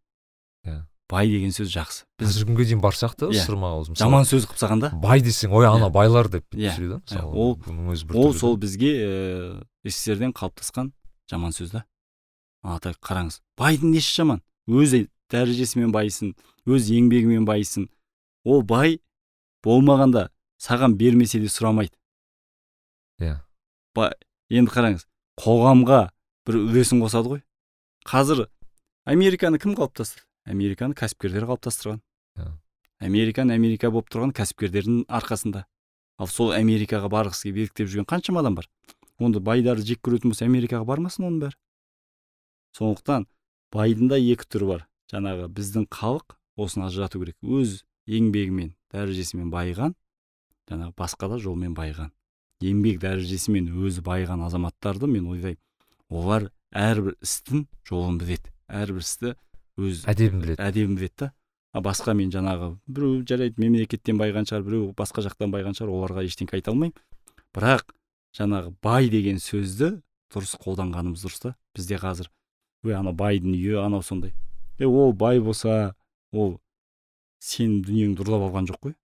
[0.65, 0.83] Иә.
[1.11, 2.03] бай деген сөз жақсы.
[2.19, 4.89] Біз қазіргі күнге дейін барсақ та сырма ауыз мысалы, жаман сөз қылып тастаған да.
[4.95, 5.91] Бай десең ой ана Иә.
[5.91, 7.59] байлар деп түсіреді да мысалы ол-
[8.15, 10.91] ол сол бізге ііі сссрден қалыптасқан
[11.29, 11.83] жаман сөз да.
[12.63, 13.41] Ата қараңыз.
[13.59, 14.41] Байдың несі жаман?
[14.67, 14.93] Өз
[15.31, 16.33] дәрежесімен байысын
[16.67, 17.87] өз еңбегімен байысын.
[18.43, 18.99] Ол бай
[19.65, 20.29] болмағанда
[20.61, 21.95] саған бермесе де сұрамайды.
[23.21, 23.41] Иә.
[23.95, 24.13] Ба-
[24.49, 25.05] енді қараңыз
[25.41, 26.01] қоғамға
[26.47, 27.43] бір үлесін қосады ғой.
[28.05, 28.47] Қазір
[29.05, 30.25] американы кім қалыптастырды?
[30.45, 32.01] Американы кәсіпкерлер қалыптастырған.
[32.37, 32.51] Иә.
[33.01, 35.65] американы америка болып тұрған кәсіпкерлердің арқасында.
[36.17, 38.67] Ал сол америкаға барғысы келіп еліктеп жүрген қаншама адам бар.
[39.17, 41.57] Онда байдарды жек көретін болса америкаға бармасын оның бәрі.
[42.77, 43.27] Сондықтан
[43.73, 44.87] байдың да екі түрі бар.
[45.11, 47.37] Жаңағы біздің халық осыны ажырату керек.
[47.43, 49.95] Өз еңбегімен дәрежесімен байыған
[50.71, 52.11] жаңағы басқа да жолмен байыған.
[52.61, 55.59] Еңбек дәрежесімен өзі байыған азаматтарды мен ойлаймын
[56.11, 58.51] олар әрбір істің жолын біледі.
[58.71, 59.35] Әрбір істі
[59.79, 60.61] өз әдебін біледі.
[60.61, 61.31] әдебін біледі да.
[61.73, 66.25] А басқа мен жаңағы біреу жарайды мемлекеттен байыған шығар біреу басқа жақтан байыған шығар оларға
[66.27, 66.95] ештеңке айта алмаймын.
[67.55, 67.95] Бірақ
[68.35, 70.01] жаңағы бай деген сөзді
[70.31, 71.55] дұрыс қолданғанымыз дұрыс та.
[71.75, 72.27] Бізде қазір
[72.85, 74.33] ой анау байдың үйі анау сондай
[74.79, 75.93] е ол бай болса
[76.33, 76.57] ол
[77.43, 78.95] сенің дүниеңді ұрлап алған жоқ қой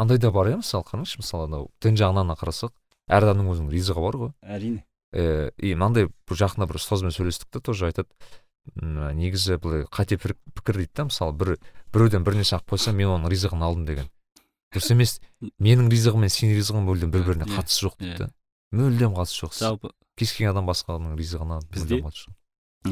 [0.00, 2.72] андай да бар иә мысалы қараңызшы мысалы анау дін жағынан қарасақ
[3.08, 4.82] әр адамның өзінің ризығы бар ғой әрине
[5.16, 8.10] ііі и мынандай бір жақында бір ұстазбен сөйлестік та тоже айтады
[9.16, 11.52] негізі былай қате пікір дейді да мысалы бір
[11.94, 14.08] біреуден бір нәрсе алып қойса мен оның ризығын алдым деген
[14.74, 15.20] дұрыс емес
[15.62, 18.28] менің ризығым мен сенің ризығың мүлдем бір біріне қатысы жоқ дейді да
[18.74, 22.02] мүлдем қатысы жоқ жалпы кез келген адам басқаның ризығына Бізде-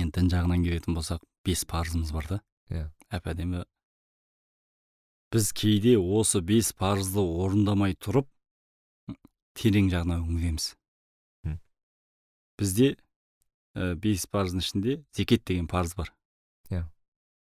[0.00, 2.40] енді дін жағынан келетін болсақ бес парызымыз бар да.
[2.70, 2.90] Иә.
[3.12, 3.64] әп әдемі
[5.34, 8.28] біз кейде осы бес парызды орындамай тұрып
[9.58, 10.74] терең жағына үңілеміз.
[12.54, 12.92] Бізде
[13.74, 16.12] ә, бес парыздың ішінде зекет деген парыз бар.
[16.70, 16.84] Иә.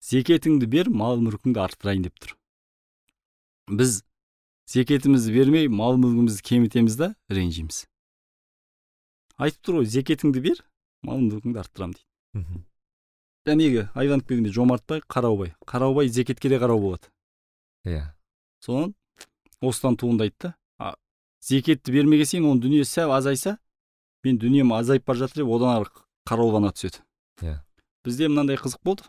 [0.07, 2.37] зекетіңді бер мал мүлкіңді арттырайын деп тұр.
[3.67, 4.05] Біз
[4.71, 7.89] зекетімізді бермей мал мүлкімізді кемітеміз да ренжиміз.
[9.35, 10.63] Айтып тұр ғой зекетіңді бер
[11.03, 12.10] мал мүлкіңді арттырамын дейді.
[12.35, 12.65] Мхм.
[13.47, 15.55] жәнегі айланып келгенде жомартбай қараубай.
[15.67, 17.09] Қараубай зекетке де қарау болады.
[17.85, 18.13] Иә.
[18.61, 18.95] Содан
[19.61, 20.55] осыдан туындайды да.
[21.41, 23.57] Зекетті бермеген сайын оның дүниесі сәл азайса
[24.25, 25.91] мен дүнием азайып бара жатыр деп одан ары
[26.29, 27.01] қараулана түседі.
[27.41, 27.63] Иә.
[28.05, 29.05] бізде мынандай қызық болды.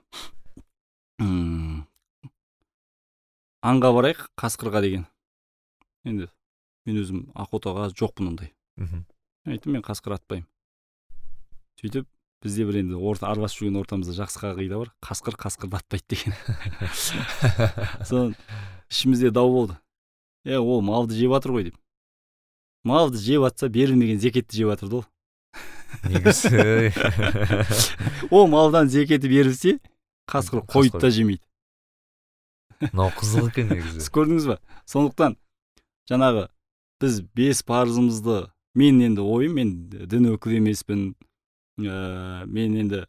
[1.20, 1.86] М,
[3.62, 5.06] аңға барайық қасқырға деген.
[6.06, 6.30] Енді
[6.86, 8.54] мен өзім охотаға жоқпын ондай.
[8.78, 9.06] Мхм.
[9.46, 10.48] айттым мен қасқыр атпаймын.
[11.82, 12.08] Сөйтіп
[12.42, 14.92] бізде бір енді орта араласып жүрген ортамызда жақсы қағида бар.
[15.06, 16.34] Қасқыр қасқырды атпайды деген.
[18.08, 18.36] Содан
[18.90, 19.78] ішімізде дау болды.
[20.46, 21.78] Е ол малды жеп жатыр ғой деп.
[22.84, 25.06] Малды жеп жатса берілмеген зекетті жеп жатыр да ол.
[26.04, 26.94] Негізі.
[28.32, 29.78] Ол малдан зекеті берілсе
[30.26, 30.66] қасқыр.
[30.66, 31.44] қойды да жемейді.
[32.82, 34.00] Мынау қызық екен негізі.
[34.00, 34.58] Сіз көрдіңіз ба?
[34.90, 35.36] Сондықтан
[36.10, 36.48] жаңағы
[37.02, 41.12] біз бес парызымызды мен енді ойым мен дін өкілі емеспін
[41.80, 43.06] ә, мен енді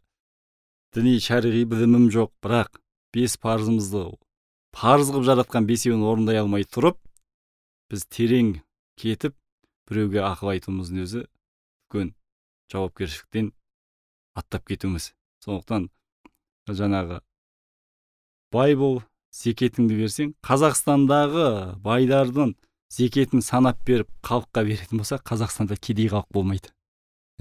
[0.95, 2.79] діни шариғи білімім жоқ бірақ
[3.13, 4.05] бес парызымызды
[4.73, 6.97] парыз қылып жаратқан бесеуін орындай алмай тұрып
[7.91, 8.55] біз терең
[8.97, 9.35] кетіп
[9.89, 12.13] біреуге ақыл айтуымыздың өзі үлкен
[12.73, 13.51] жауапкершіліктен
[14.39, 15.11] аттап кетуіміз.
[15.43, 15.89] Сондықтан
[16.69, 17.19] жаңағы
[18.53, 19.01] бай бол
[19.35, 21.47] зекетіңді берсең қазақстандағы
[21.83, 22.55] байдардың
[22.93, 26.73] зекетін санап беріп халыққа беретін болса қазақстанда кедей халық болмайды.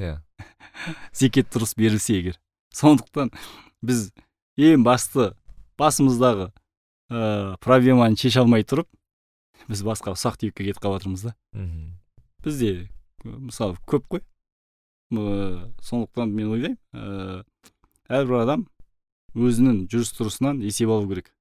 [0.01, 0.20] Иә.
[1.12, 2.40] зекет дұрыс берілсе егер.
[2.74, 3.30] Сондықтан
[3.82, 4.11] біз
[4.57, 5.32] ең басты
[5.80, 6.51] басымыздағы
[7.11, 8.88] ә, проблеманы шеше алмай тұрып
[9.68, 11.34] біз басқа ұсақ түйекке кетіп қалып жатырмыз да.
[11.53, 11.99] Мхм.
[12.45, 12.88] бізде ә,
[13.24, 14.22] мысалы көп қой.
[15.12, 17.45] М, сондықтан мен ойлаймын ә,
[18.09, 18.66] әрбір адам
[19.36, 21.32] өзінің жүріс тұрысынан есеп алу керек.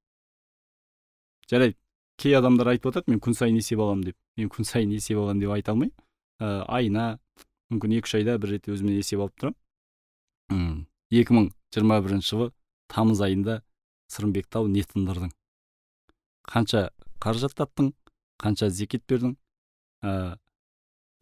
[1.49, 1.77] Жарайды
[2.21, 4.17] кей адамдар айтып жатады мен күн сайын есеп аламын деп.
[4.37, 5.95] Мен күн сайын есеп аламын деп айта алмаймын.
[6.39, 7.19] Ә, айына
[7.71, 10.85] мүмкін екі үш айда бір рет өзіме есеп алып тұрамын.
[11.11, 12.47] Екі мың жиырма бірінші жылы
[12.91, 13.61] тамыз айында
[14.11, 15.31] сырымбек тау не тындырдың.
[16.51, 16.89] Қанша
[17.23, 17.93] қаражат таптың
[18.41, 19.35] қанша зекет бердің
[20.03, 20.37] ә,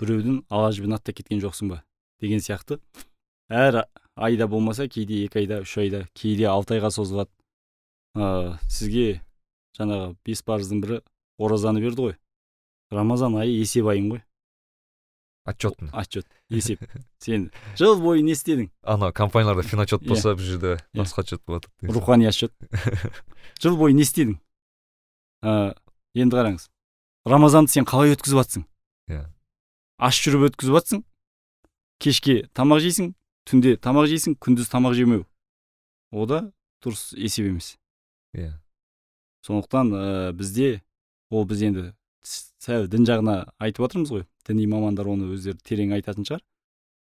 [0.01, 1.83] біреудің ала жібін аттап кеткен жоқсың ба
[2.21, 2.79] деген сияқты.
[3.49, 3.83] Әр
[4.15, 7.31] айда болмаса кейде екі айда үш айда кейде алты айға созылады.
[8.15, 9.21] Ә, сізге
[9.77, 11.01] жаңағы бес парыздың бірі
[11.37, 12.17] оразаны берді ғой.
[12.91, 14.23] Рамазан айы есеп айың ғой.
[15.49, 16.81] Отчетный отчет есеп.
[17.19, 18.69] Сен жыл бойы не істедің.
[18.83, 20.07] Ана компанияларда финотчет Иә.
[20.07, 21.01] болса бұл жерде Иә.
[21.01, 22.53] басқа отчет болады рухани отчет
[23.61, 24.37] жыл бойы не істедің?
[25.43, 25.75] Ә,
[26.13, 26.69] енді қараңыз.
[27.25, 28.65] Рамазанды сен қалай өткізіп жатсың
[29.09, 29.25] Иә.
[29.97, 31.03] аш жүріп өткізіп жатсың
[31.99, 33.13] кешке тамақ жейсің
[33.49, 35.25] түнде тамақ жейсің күндіз тамақ жемеу.
[36.11, 36.51] О да
[36.83, 37.77] дұрыс есеп емес.
[38.35, 38.53] Иә.
[39.45, 40.81] Сондықтан ә, бізде
[41.29, 41.93] ол біз енді
[42.23, 44.25] сәл дін жағына айтып жатырмыз ғой.
[44.49, 46.43] Діни мамандар оны өздері терең айтатын шығар.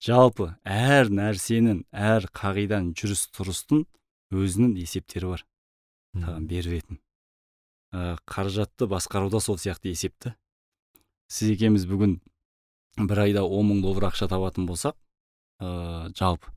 [0.03, 3.85] Жалпы әр нәрсенің әр қағиданың жүріс тұрыстың
[4.35, 5.45] өзінің есептері бар.
[6.17, 6.99] Саған берілетін.
[7.95, 10.33] Ә, қаражатты басқаруда сол сияқты есепті
[11.31, 12.19] сіз екеуміз бүгін
[13.09, 14.95] бір айда он мың доллар ақша табатын болсақ
[15.59, 16.51] ә, жалпы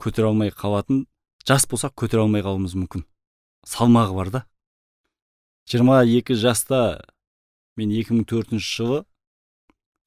[0.00, 1.04] көтере алмай қалатын
[1.48, 3.04] жас болсақ көтере алмай қалуымыз мүмкін.
[3.66, 4.44] Салмағы бар да.
[5.68, 7.00] Жиырма екі жаста
[7.76, 9.04] мен 2004 жылы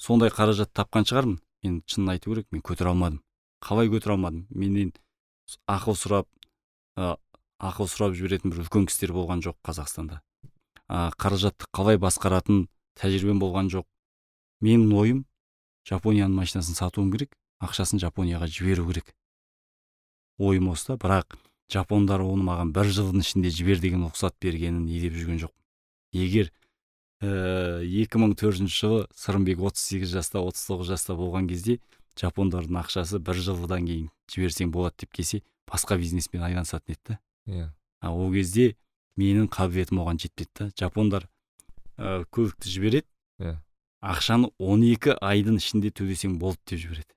[0.02, 1.40] сондай қаражат тапқан шығармын.
[1.64, 3.22] Мен шынын айту керек мен көтере алмадым.
[3.62, 4.48] Қалай көтере алмадым?
[4.50, 4.94] Менен
[5.70, 6.28] ақыл сұрап
[6.98, 7.16] ә,
[7.62, 10.22] ақыл сұрап жіберетін бір үлкен кісілер болған жоқ қазақстанда.
[10.90, 12.66] Ә, қаражатты қалай басқаратын
[12.98, 13.86] тәжірибем болған жоқ.
[14.66, 15.22] Менің ойым
[15.88, 19.14] жапонияның машинасын сатуым керек ақшасын жапонияға жіберу керек.
[20.42, 21.38] Ойым осы бірақ
[21.72, 25.54] жапондар оны маған бір жылдың ішінде жібер деген рұқсат бергенін елеп жүрген жоқ
[26.12, 26.52] егер
[27.22, 31.78] екі мың төртінші жылы сырымбек отыз сегіз жаста отыз тоғыз жаста болған кезде
[32.18, 37.20] жапондардың ақшасы бір жылдан кейін жіберсең болады деп келсе басқа бизнеспен айналысатын еді да.
[37.46, 37.68] Иә.
[38.10, 38.76] Ол кезде
[39.22, 40.70] менің қабілетім оған жетпеді да.
[40.74, 41.30] Жапондар
[41.98, 43.08] ә, көлікті жібереді
[43.40, 43.56] иә.
[44.02, 47.14] ақшаны 12 айдың ішінде төлесең болды деп жібереді.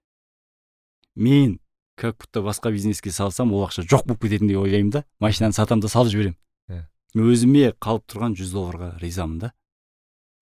[1.16, 1.61] Мен
[1.96, 5.05] как будто басқа бизнеске салсам ол ақша жоқ болып кететін деп ойлаймын да.
[5.18, 6.38] Машинаны сатамын да салып жіберемін.
[6.68, 6.86] Иә.
[7.14, 9.52] Өзіме қалып тұрған 100 долларға ризамын да.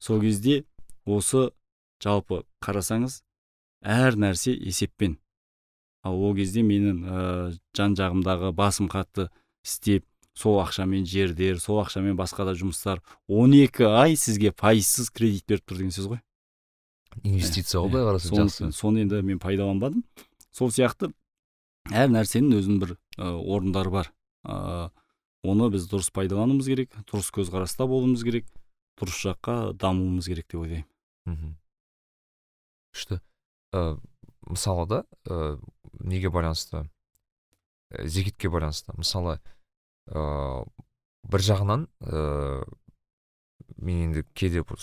[0.02, 0.64] Сол кезде
[1.06, 1.50] осы
[2.02, 3.20] жалпы қарасаңыз
[3.82, 5.18] әр нәрсе есеппен.
[6.02, 9.28] Ал ол кезде менің ә, жан жағымдағы басым қатты
[9.62, 15.68] істеп сол ақшамен жердер сол ақшамен басқа да жұмыстар 12 ай сізге пайызсыз кредит беріп
[15.68, 16.22] тұр деген сөз ғой.
[17.22, 18.72] Инвестиция ғой былай қарасаң жақсы.
[18.72, 20.02] соны енді мен пайдаланбадым.
[20.50, 21.12] Сол сияқты
[21.92, 24.12] әр нәрсенің өзінің бір ә, орындары бар.
[24.42, 24.90] Ә,
[25.44, 28.50] оны біз дұрыс пайдалануымыз керек дұрыс көзқараста болуымыз керек.
[29.02, 30.88] Дұрыс жаққа дамуымыз керек деп ойлаймын.
[31.26, 31.54] Мхм.
[32.94, 33.18] Күшті.
[33.74, 33.98] Ә,
[34.46, 35.58] мысалы да ә,
[36.00, 36.84] неге байланысты?
[37.90, 38.94] Ә, зекетке байланысты.
[38.96, 39.40] Мысалы
[40.06, 40.64] ә,
[41.26, 42.62] бір жағынан ә,
[43.82, 44.78] мен енді кейде бір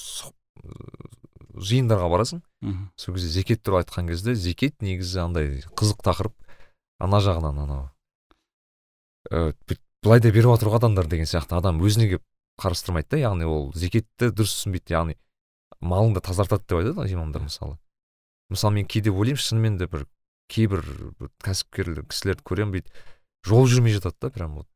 [1.59, 2.43] жиындарға барасың.
[2.61, 2.89] Мхм.
[2.99, 6.35] Сол кезде зекет туралы айтқан кезде зекет негізі андай қызық тақырып.
[6.99, 7.87] Ана жағынан анау.
[9.31, 9.53] Ә,
[10.03, 11.55] былай да беріп жатыр ғой адамдар деген сияқты.
[11.59, 12.25] Адам өзіне келіп
[12.59, 15.17] қарастырмайды да яғни ол зекетті дұрыс түсінбейді яғни
[15.79, 17.77] малыңды тазартады деп айтады ғой имамдар мысалы.
[18.49, 20.07] Мысалы мен кейде ойлаймын шынымен де бір
[20.49, 20.83] кейбір
[21.19, 22.99] бір кәсіпкерлер кісілерді көремін бүйтіп
[23.47, 24.67] жол жүрмей жатады да прям вот.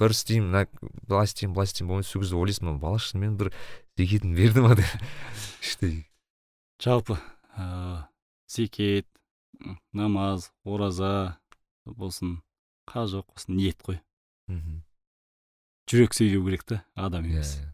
[0.00, 0.66] Бір істеймін мына
[1.06, 3.52] былай істеймін былай істеймін болмайды сол кезде ойлайсың мына бала шынымен бір
[3.98, 4.88] зекетін берді ма деп.
[5.62, 6.06] Іштей
[6.82, 7.18] жалпы
[7.54, 8.08] ә,
[8.50, 9.06] зекет
[9.92, 11.38] намаз ораза
[11.84, 12.40] болсын
[12.88, 14.00] қажы болсын ниет қой.
[14.48, 14.82] Мхм.
[15.90, 17.56] Жүрек сөйлеу керек та адам иә емес.
[17.58, 17.68] Иә.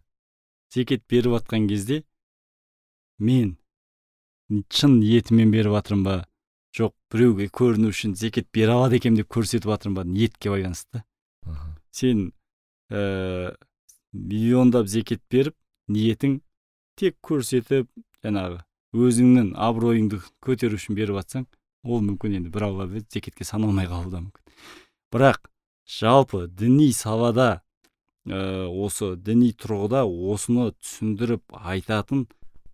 [0.74, 2.04] зекет беріп жатқан кезде
[3.18, 3.56] мен
[4.70, 6.16] шын ниетіммен беріп жатырмын ба?
[6.76, 10.04] Жоқ біреуге көріну үшін зекет бере алады екенмін деп көрсетіп жатырмын ба?
[10.04, 11.04] ниетке байланысты да.
[11.46, 11.76] Аха.
[11.90, 12.32] сен
[12.90, 13.56] ә,
[14.12, 15.56] миллиондап зекет беріп
[15.88, 16.40] ниетің
[16.96, 17.88] тек көрсетіп
[18.24, 18.62] жаңағы
[18.96, 21.46] өзіңнің абыройыңды көтеру үшін беріп жатсаң
[21.84, 24.56] ол мүмкін енді бір алла біледі зекетке саналмай қалуы да мүмкін.
[25.12, 25.48] Бірақ
[25.88, 27.62] жалпы діни салада
[28.26, 32.26] ә, осы діни тұрғыда осыны түсіндіріп айтатын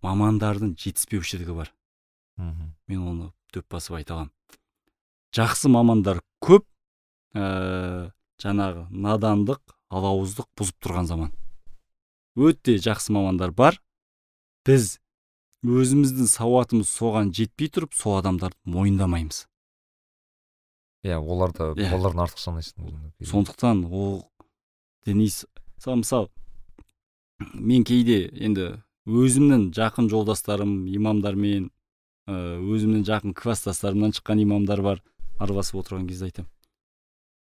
[0.05, 1.71] мамандардың жетіспеушілігі бар.
[2.37, 2.73] Мхм.
[2.87, 4.33] Мен оны дөп басып айта аламын.
[5.35, 6.65] Жақсы мамандар көп
[7.35, 11.33] ә, жаңағы надандық алауыздық бұзып тұрған заман.
[12.35, 13.79] Өте жақсы мамандар бар.
[14.65, 14.97] Біз
[15.65, 19.45] өзіміздің сауатымыз соған жетпей тұрып сол адамдарды мойындамаймыз.
[21.05, 21.91] Иә оларды Иә.
[21.93, 22.89] олардың артық санайсың
[23.29, 24.25] сондықтан ол
[25.05, 25.45] діни с-
[25.79, 26.29] са- мысалы
[27.53, 31.69] мен кейде енді өзімнің жақын жолдастарым имамдармен
[32.27, 35.01] өзімнің жақын класстастарымнан шыққан имамдар бар
[35.39, 36.49] араласып отырған кезде айтамын.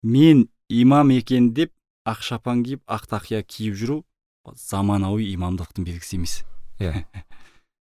[0.02, 1.72] Мен имам екен деп
[2.06, 4.05] ақ шапан киіп ақ тақия киіп жүру
[4.55, 6.44] заманауи имамдықтың белгісі емес
[6.81, 7.05] Иә.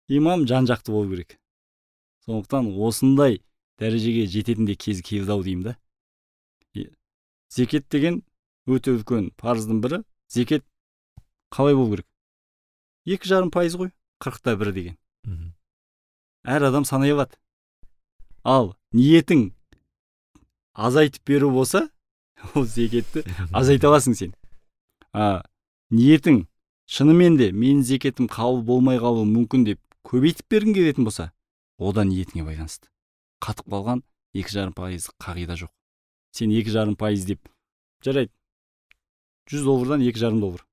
[0.07, 1.37] имам жан жақты болу керек.
[2.25, 3.41] Сондықтан осындай
[3.79, 5.75] дәрежеге жететін де кез келді ау деймін да.
[7.49, 8.23] Зекет деген
[8.67, 10.65] өте үлкен парыздың бірі зекет
[11.51, 12.07] қалай болу керек?
[13.05, 14.97] Екі жарым пайыз ғой қырықта бір деген.
[15.25, 15.53] Мгм.
[16.45, 17.37] әр адам санай алады.
[18.43, 19.51] Ал ниетің
[20.73, 21.89] азайтып беру болса
[22.55, 23.23] ол зекетті
[23.53, 24.33] азайта аласың сен.
[25.13, 25.43] А
[25.91, 26.45] ниетің
[26.87, 31.31] шынымен де менің зекетім қабыл болмай қалуы мүмкін деп көбейтіп бергің келетін болса
[31.77, 32.89] ода ниетіңе байланысты.
[33.41, 35.71] Қатып қалған екі жарым пайыз қағида жоқ.
[36.31, 37.49] Сен екі жарым пайыз деп
[38.03, 38.31] жарайды.
[39.51, 40.65] Жүз доллардан екі жарым доллар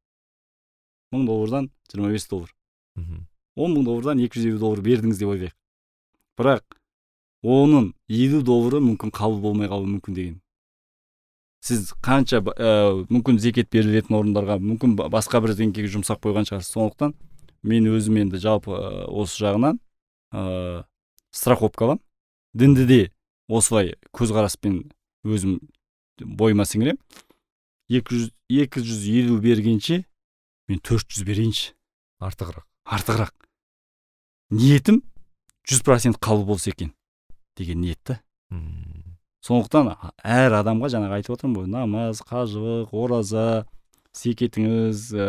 [1.15, 2.53] мың доллардан жиырма бес доллар
[3.59, 5.57] он мың доллардан екі жүз елу доллар бердіңіз деп ойлайық
[6.39, 6.79] бірақ
[7.43, 10.37] оның елу доллары мүмкін қабыл болмай қалуы мүмкін деген.
[11.63, 16.73] Сіз қанша ә, мүмкін зекет берілетін орындарға мүмкін ба- басқа бірдеңкеге жұмсап қойған шығарсыз.
[16.75, 17.15] Сондықтан
[17.63, 19.79] мен өзім енді жалпы ә, осы жағынан
[20.35, 20.85] ә,
[21.31, 22.03] страховка аламын
[22.55, 23.01] дінді де
[23.49, 24.81] осылай көзқараспен
[25.27, 25.61] өзім
[26.19, 26.99] бойыма сіңірем.
[27.89, 30.03] Екі жүз екі жүз елу бергенше
[30.69, 31.75] мен төрт жүз берейінші.
[32.25, 32.65] Артығырақ.
[32.89, 33.35] Артығырақ.
[34.51, 35.03] Ниетім
[35.69, 36.95] жүз процент қабыл болса екен
[37.57, 38.21] деген ниет та.
[39.45, 39.93] Сондықтан
[40.25, 43.67] әр адамға жаңағы айтып отырмын ғой намаз қажылық ораза
[44.17, 45.29] зекетіңіз ә,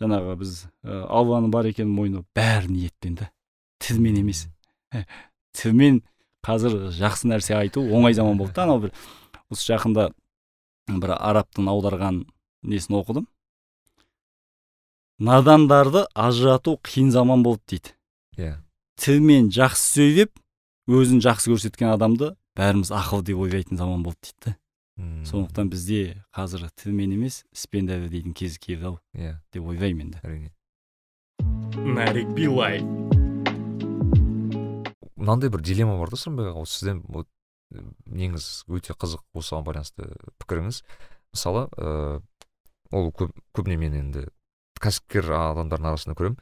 [0.00, 0.54] жаңағы біз
[0.86, 3.28] ә, алланың бар екенін мойындау бәрі ниетпен да.
[3.82, 4.46] Тілмен емес.
[5.58, 6.00] Тілмен
[6.46, 8.94] қазір жақсы нәрсе айту оңай заман болды да анау бір.
[9.52, 10.08] Осы жақында
[11.00, 12.24] бір арабтың аударған
[12.62, 13.26] несін оқыдым?
[15.22, 17.94] Надандарды ажырату қиын заман болды дейді.
[18.36, 18.56] Иә.
[18.98, 20.32] Тілмен жақсы сөйлеп
[20.90, 24.56] өзін жақсы көрсеткен адамды бәріміз ақыл деп ойлайтын заман болды дейді да.
[24.96, 25.24] Ммм.
[25.24, 29.38] сондықтан бізде қазір тілмен емес іспен дәлелдейтін кез келді ау иә.
[29.52, 30.50] деп ойлаймын енді әрине.
[31.86, 32.82] Нарик билай.
[35.16, 37.28] Мынандай бір дилемма бар да сырымбек аға осы сізден вот
[38.06, 40.08] неңіз өте қызық осыған байланысты
[40.42, 40.82] пікіріңіз.
[41.32, 42.20] Мысалы ыыы
[42.92, 44.26] ол көп көбіне мен енді
[44.82, 46.40] кәсіпкер адамдардың арасында көремін.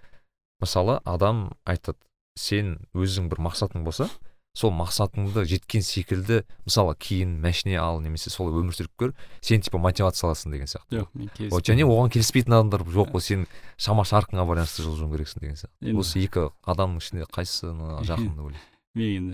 [0.61, 2.01] Мысалы адам айтады
[2.37, 4.09] сен өзің бір мақсатың болса
[4.57, 9.13] сол мақсатыңды жеткен секілді мысалы киін машине ал немесе солай өмір сүріп көр
[9.47, 11.05] сен типа мотивация аласың деген сияқты.
[11.05, 13.47] Жоқ мен вот және оған келіспейтін адамдар жоқ қой сен
[13.79, 15.95] шама шарқыңа байланысты жылжуың керексің деген сияқты.
[15.95, 18.67] Осы екі адамның ішінде қайсысына жақын деп ойлайсың?
[18.95, 19.31] Мен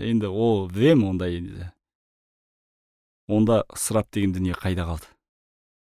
[0.00, 1.70] енді ол білемін ондай енді
[3.28, 5.08] онда ысырап деген дүние қайда қалды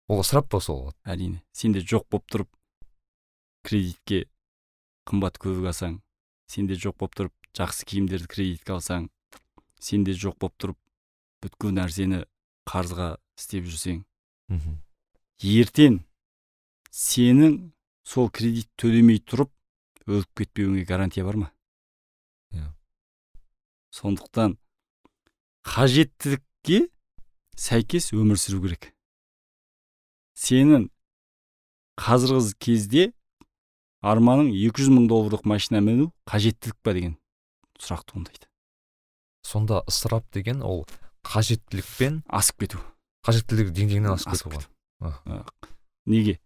[0.07, 2.51] ол ысырап па сол әрине сенде жоқ болып тұрып
[3.67, 4.23] кредитке
[5.09, 5.99] қымбат көлік алсаң
[6.47, 9.09] сенде жоқ болып тұрып жақсы киімдерді кредитке алсаң
[9.79, 10.79] сенде жоқ болып тұрып
[11.43, 12.23] бүткіл нәрсені
[12.69, 14.03] қарызға істеп жүрсең
[14.53, 14.79] мхм
[15.43, 15.99] ертең
[16.93, 17.57] сенің
[18.07, 19.51] сол кредит төлемей тұрып
[20.07, 21.51] өліп кетпеуіңе гарантия бар ма.
[23.93, 24.57] Сондықтан
[25.67, 26.87] қажеттілікке
[27.55, 28.89] сәйкес өмір сүру керек.
[30.33, 30.89] Сенің
[32.01, 33.03] қазіргі кезде
[34.01, 37.15] арманың 200 мың долларлық машина міну қажеттілік па деген
[37.79, 38.49] сұрақ туындайды.
[39.45, 40.87] Сонда ысырап деген ол
[41.23, 42.81] қажеттілікпен асып кету.
[43.23, 44.67] қажеттілік деңгейінен асып асып кету
[44.99, 45.43] ғой.
[46.05, 46.39] Неге?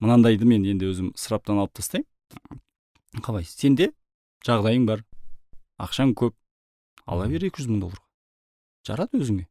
[0.00, 3.46] Мынандайды мен енді өзім ысыраптан алып тастаймын қалай?
[3.46, 3.92] Сенде
[4.44, 5.04] жағдайың бар.
[5.78, 6.34] Ақшаң көп.
[7.06, 8.04] Ала бер 200 мың долларға.
[8.86, 9.46] Жарат өзіңе.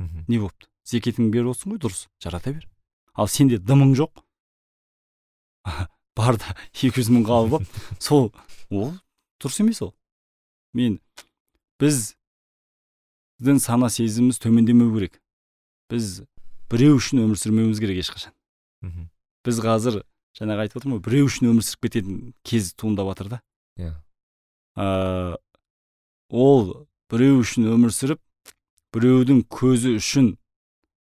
[0.00, 2.06] Мхм не болыпты зекетіңді беріп отырсың ғой дұрыс.
[2.22, 2.66] Жарата бер.
[3.14, 4.24] Ал сенде дымың жоқ.
[6.18, 8.30] Бар да 200 мың қалып алып сол
[8.70, 8.92] ол
[9.42, 9.94] дұрыс емес ол.
[10.74, 11.00] Мен
[11.80, 12.14] біз
[13.40, 15.20] біздің сана сезіміміз төмендемеу керек.
[15.90, 16.22] Біз
[16.70, 18.34] біреу үшін өмір сүрмеуіміз керек ешқашан.
[18.84, 19.08] Мхм
[19.44, 20.02] біз қазір
[20.38, 23.40] жаңағы айтып отырмын ғой біреу үшін өмір сүріп кететін кез туындап жатыр да.
[23.78, 23.92] Иә.
[24.74, 25.36] Ә,
[26.30, 28.18] ол біреу үшін өмір сүріп
[28.94, 30.32] біреудің көзі үшін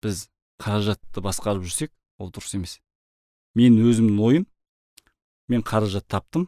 [0.02, 0.26] біз
[0.62, 2.80] қаражатты басқарып жүрсек ол дұрыс емес.
[3.54, 4.46] Мен өзімнің ойым
[5.50, 6.48] мен қаражат таптым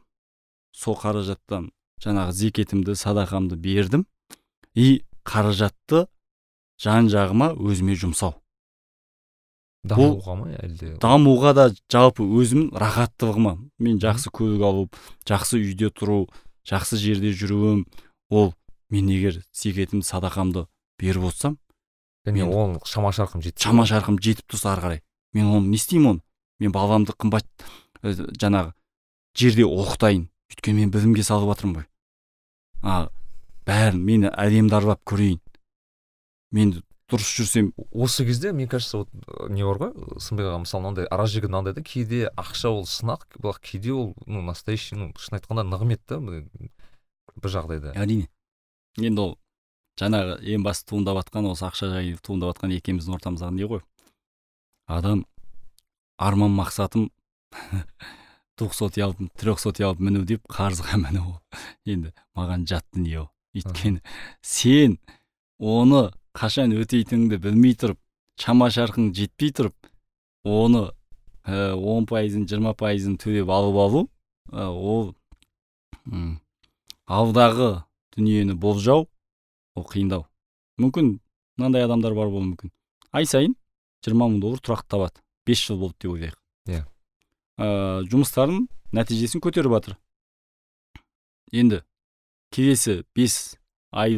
[0.74, 1.70] сол қаражаттан
[2.02, 4.06] жаңағы зекетімді садақамды бердім.
[4.74, 6.08] И қаражатты
[6.82, 8.38] жан жағыма өзіме жұмсау.
[9.84, 10.96] Дамуға ма әлде?
[11.02, 13.58] дамуға да жалпы өзімнің рахаттылығыма.
[13.82, 14.88] Мен жақсы көлік алу
[15.26, 16.28] жақсы үйде тұру
[16.70, 17.86] жақсы жерде жүруім
[18.30, 18.54] ол
[18.92, 20.68] мен егер зекетімді садақамды
[21.00, 21.58] беріп отырсам
[22.28, 23.64] және мен- ол шама шарқым жетті.
[23.64, 25.02] шама шарқым жетіп тұрса ары қарай
[25.34, 26.22] мен оны не істеймін оны?
[26.60, 27.48] Мен баламды қымбат
[28.04, 28.74] ә, жаңағы
[29.36, 30.28] жерде оқытайын.
[30.52, 31.86] Өйткені мен білімге салып жатырмын ғой.
[32.84, 33.10] А
[33.66, 35.40] бәрін мені әлемді аралап көрейін.
[36.52, 40.20] Мен дұрыс жүрсем осы кезде мне кажется вот э, не бар ғой?
[40.20, 44.14] Сынбек аға мысалы мынандай ара жігі мынандай да кейде ақша ол сынақ бірақ кейде ол
[44.28, 47.96] ну настоящий ну шын айтқанда нығмет та бір жағдайда.
[47.96, 48.28] Әрине.
[49.00, 49.34] Енді ол
[50.02, 53.84] жаңағы ең басты туындап жатқан осы ақша жайы туындап жатқан екеуміздің ортамыздағы не ғой?
[54.88, 55.26] Адам
[56.18, 57.10] арман мақсатым
[58.58, 61.40] двухсотый алып трехсотый алып міну деп қарызға міну.
[61.86, 63.30] Енді маған жат дүние ол.
[63.56, 64.00] Өйткені
[64.42, 64.98] сен
[65.60, 68.00] оны қашан өтейтініңді білмей тұрып
[68.40, 69.76] шама шарқың жетпей тұрып
[70.48, 70.88] оны
[71.46, 74.04] э, он пайызын жиырма пайызын төлеп алып алу
[74.52, 75.14] ә, ол
[77.06, 77.84] алдағы
[78.16, 79.08] дүниені болжау
[79.76, 80.26] ол қиындау.
[80.82, 81.20] Мүмкін
[81.58, 82.72] мынандай адамдар бар болуы мүмкін.
[83.12, 83.56] Ай сайын
[84.06, 85.22] жиырма мың доллар тұрақты табады.
[85.46, 86.38] Бес жыл болды деп ойлайық.
[86.68, 86.86] Иә.
[87.58, 89.98] ә, жұмыстарын нәтижесін көтеріп жатыр.
[91.52, 91.82] Енді
[92.52, 93.58] келесі бес
[93.92, 94.18] ай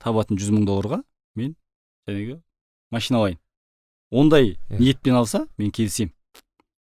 [0.00, 1.02] табатын жүз мың долларға
[1.36, 1.54] мен
[2.08, 2.40] жәнегі
[2.90, 3.38] машина алайын.
[4.10, 4.78] Ондай Иә.
[4.80, 6.12] ниетпен алса мен келісемін.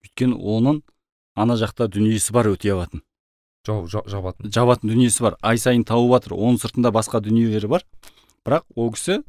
[0.04, 0.82] Өйткені оның
[1.34, 3.02] ана жақта дүниесі бар өтей алатын.
[3.66, 4.50] Жабатын.
[4.52, 5.36] Жабатын дүниесі бар.
[5.42, 7.86] Ай сайын тауып жатыр оның сыртында басқа дүниелері бар.
[8.46, 9.20] Бірақ ол кісі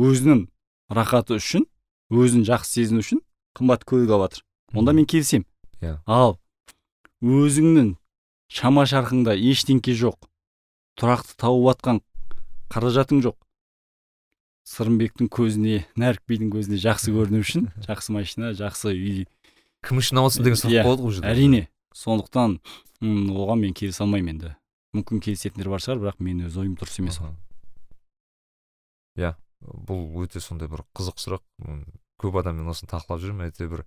[0.00, 0.46] өзінің
[0.90, 1.66] рахаты үшін
[2.10, 3.22] өзін жақсы сезіну үшін
[3.54, 4.44] қымбат көлік алып жатыр
[4.74, 5.46] онда мен келісемін.
[5.80, 5.98] Иә.
[6.06, 6.38] ал
[7.22, 7.94] өзіңнің
[8.50, 10.18] шама шарқыңда ештеңке жоқ.
[10.98, 12.00] Тұрақты тауып жатқан
[12.72, 13.36] қаражатың жоқ.
[14.64, 19.26] Сырымбектің көзіне нәрік бидің көзіне жақсы көріну үшін жақсы машина жақсы үй.
[19.84, 21.66] Кім үшін аласың деген сұрақ Иә, болады ғой әрине.
[21.94, 22.58] Сондықтан
[23.02, 24.54] м, оған мен келісе алмаймын енді.
[24.94, 27.34] Мүмкін келісетіндер бар шығар бірақ менің өз ойым дұрыс емес ол.
[29.18, 29.34] Иә
[29.64, 31.42] бұл өте сондай бір қызық сұрақ.
[32.20, 33.84] Көп адаммен осыны талқылап жүрмін әйтеуір бір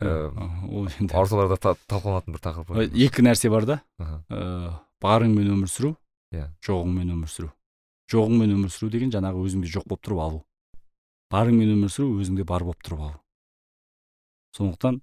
[0.00, 3.80] Аха, ол енді орталарда та- талқыланатын бір тақырып екі нәрсе бар да.
[3.98, 4.22] Аха.
[4.30, 4.72] ә,
[5.02, 5.96] барыңмен өмір сүру
[6.32, 6.46] Иә.
[6.62, 7.50] жоғыңмен өмір сүру.
[8.10, 10.44] Жоғыңмен өмір сүру деген жаңағы өзіңде жоқ болып тұрып алу.
[11.34, 13.18] Барыңмен өмір сүру өзіңде бар болып тұрып алу.
[14.56, 15.00] Сондықтан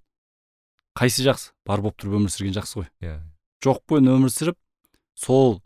[0.98, 1.52] қайсы жақсы?
[1.68, 2.88] Бар болып тұрып өмір сүрген жақсы ғой.
[3.06, 3.18] Иә.
[3.66, 4.58] Жоқпен өмір сүріп
[5.18, 5.60] сол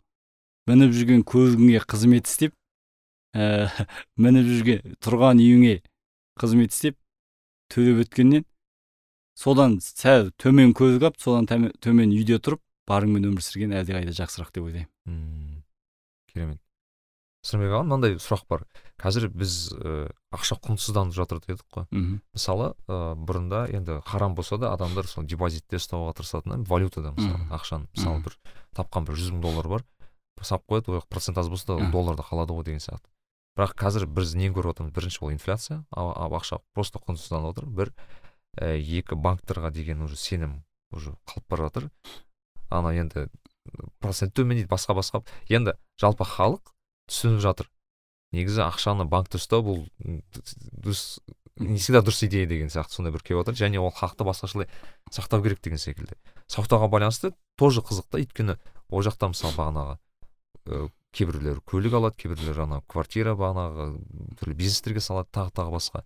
[0.68, 2.54] мініп жүрген көлігіңе қызмет істеп
[3.36, 3.68] ә,
[4.22, 5.78] мініп жүрген тұрған үйіңе
[6.40, 6.98] қызмет істеп
[7.72, 8.44] төлеп өткеннен
[9.38, 11.48] содан сәл төмен көлік алып содан
[11.82, 14.90] төмен үйде тұрып барыңмен өмір сүрген әлдеқайда жақсырақ деп ойлаймын.
[15.08, 15.62] М,
[16.32, 16.60] керемет.
[17.42, 18.64] Сырымбек аға мынандай сұрақ бар.
[19.02, 21.86] Қазір біз ә, ақша құнсызданып жатыр дедік қой.
[21.90, 22.20] Мхм.
[22.36, 27.88] Мысалы ә, бұрында енді харам болса да адамдар сол депозитте ұстауға тырысатын валютада мысалы ақшаны
[27.96, 28.38] мысалы бір
[28.78, 29.86] тапқан бір жүз мың доллар бар.
[30.40, 33.10] Салып қояды ол процент аз болса да долларда қалады ғой деген сияқты.
[33.58, 34.94] Бірақ қазір біз нені көріп отырмыз?
[34.94, 37.66] Бірінші ол инфляция ақша просто құнсызданып отыр.
[37.66, 37.92] Бір
[38.56, 40.62] ә, екі банктерға деген уже сенім
[40.92, 41.90] уже қалып бара жатыр.
[42.70, 43.28] Ана енді
[44.00, 46.71] процент төмендейді басқа басқа енді жалпы халық
[47.10, 47.70] түсініп жатыр.
[48.32, 51.20] Негізі ақшаны банкте ұстау бұл дұрыс
[51.60, 54.68] не всегда дұрыс идея деген сияқты сондай бір келіп және ол хақты басқашалай
[55.12, 56.16] сақтау керек деген секілді.
[56.48, 58.56] Сақтауға байланысты тоже қызық та өйткені
[58.88, 59.98] ол жақта мысалы бағанағы
[60.64, 64.00] ә, кейбіреулер көлік алады кейбіреулер ана квартира бағанағы
[64.40, 66.04] түрлі бизнестерге салады тағы тағы басқа.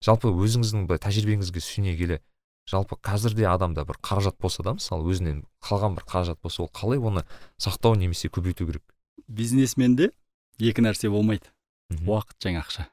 [0.00, 2.20] Жалпы өзіңіздің былай тәжірибеңізге сүйене келе
[2.68, 7.00] жалпы қазірде адамда бір қаражат болса да мысалы өзінен қалған бір қаражат болса ол қалай
[7.00, 7.24] оны
[7.60, 8.84] сақтау немесе көбейту керек?
[9.26, 10.12] Бизнесменде
[10.58, 11.50] екі нәрсе болмайды.
[11.90, 12.88] Мхм, уақыт және ақша.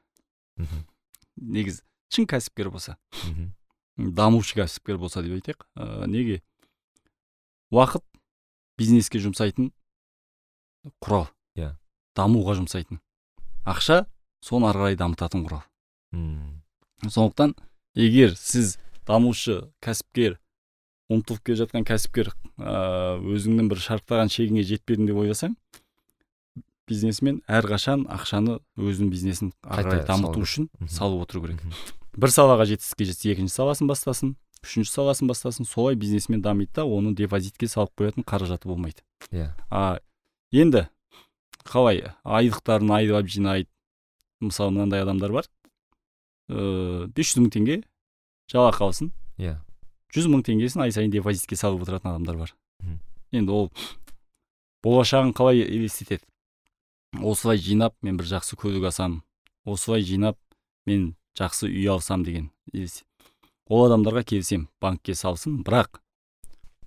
[0.56, 0.84] Мхм,
[1.36, 1.82] негізі
[2.12, 2.96] шын кәсіпкер болса.
[3.26, 3.50] Мхм,
[4.16, 5.66] дамушы кәсіпкер болса деп айтайық.
[5.76, 6.42] Ә, неге?
[7.74, 8.04] Уақыт
[8.78, 9.72] бизнеске жұмсайтын
[11.02, 11.28] құрал.
[11.56, 11.74] Иә.
[12.16, 13.00] дамуға жұмсайтын.
[13.66, 14.06] Ақша
[14.44, 15.64] соны ары қарай дамытатын құрал.
[16.12, 16.62] М,
[17.02, 17.56] сондықтан
[17.96, 18.78] егер сіз
[19.08, 20.38] дамушы кәсіпкер
[21.12, 25.56] ұмтылып келе жатқан кәсіпкер ә, өзіңнің бір шарықтаған шегіңе жетпедің деп ойласаң
[26.88, 31.62] бизнесмен әрқашан ақшаны өзінің бизнесін ары қарай дамыту үшін салып отыру керек.
[32.16, 37.16] Бір салаға жетістікке жетсе екінші саласын бастасын үшінші саласын бастасын солай бизнесмен дамиды да оның
[37.18, 39.02] депозитке салып қоятын қаражаты болмайды.
[39.30, 39.52] Иә.
[39.70, 39.98] А
[40.52, 40.86] енді
[41.66, 43.68] қалай айлықтарын айлап жинайды
[44.40, 45.50] мысалы мынандай адамдар бар.
[46.48, 47.82] Ыыы бес жүз мың теңге
[48.52, 49.12] жалақы алсын.
[49.38, 49.58] Иә.
[50.14, 52.54] жүз мың теңгесін ай сайын депозитке салып отыратын адамдар бар.
[53.32, 53.70] Енді ол
[54.86, 56.22] болашағын қалай елестетеді?
[57.24, 59.22] Осылай жинап мен бір жақсы көлік алсам
[59.64, 60.38] осылай жинап
[60.86, 62.50] мен жақсы үй алсам деген
[63.68, 66.00] ол адамдарға келісемін банкке салсын бірақ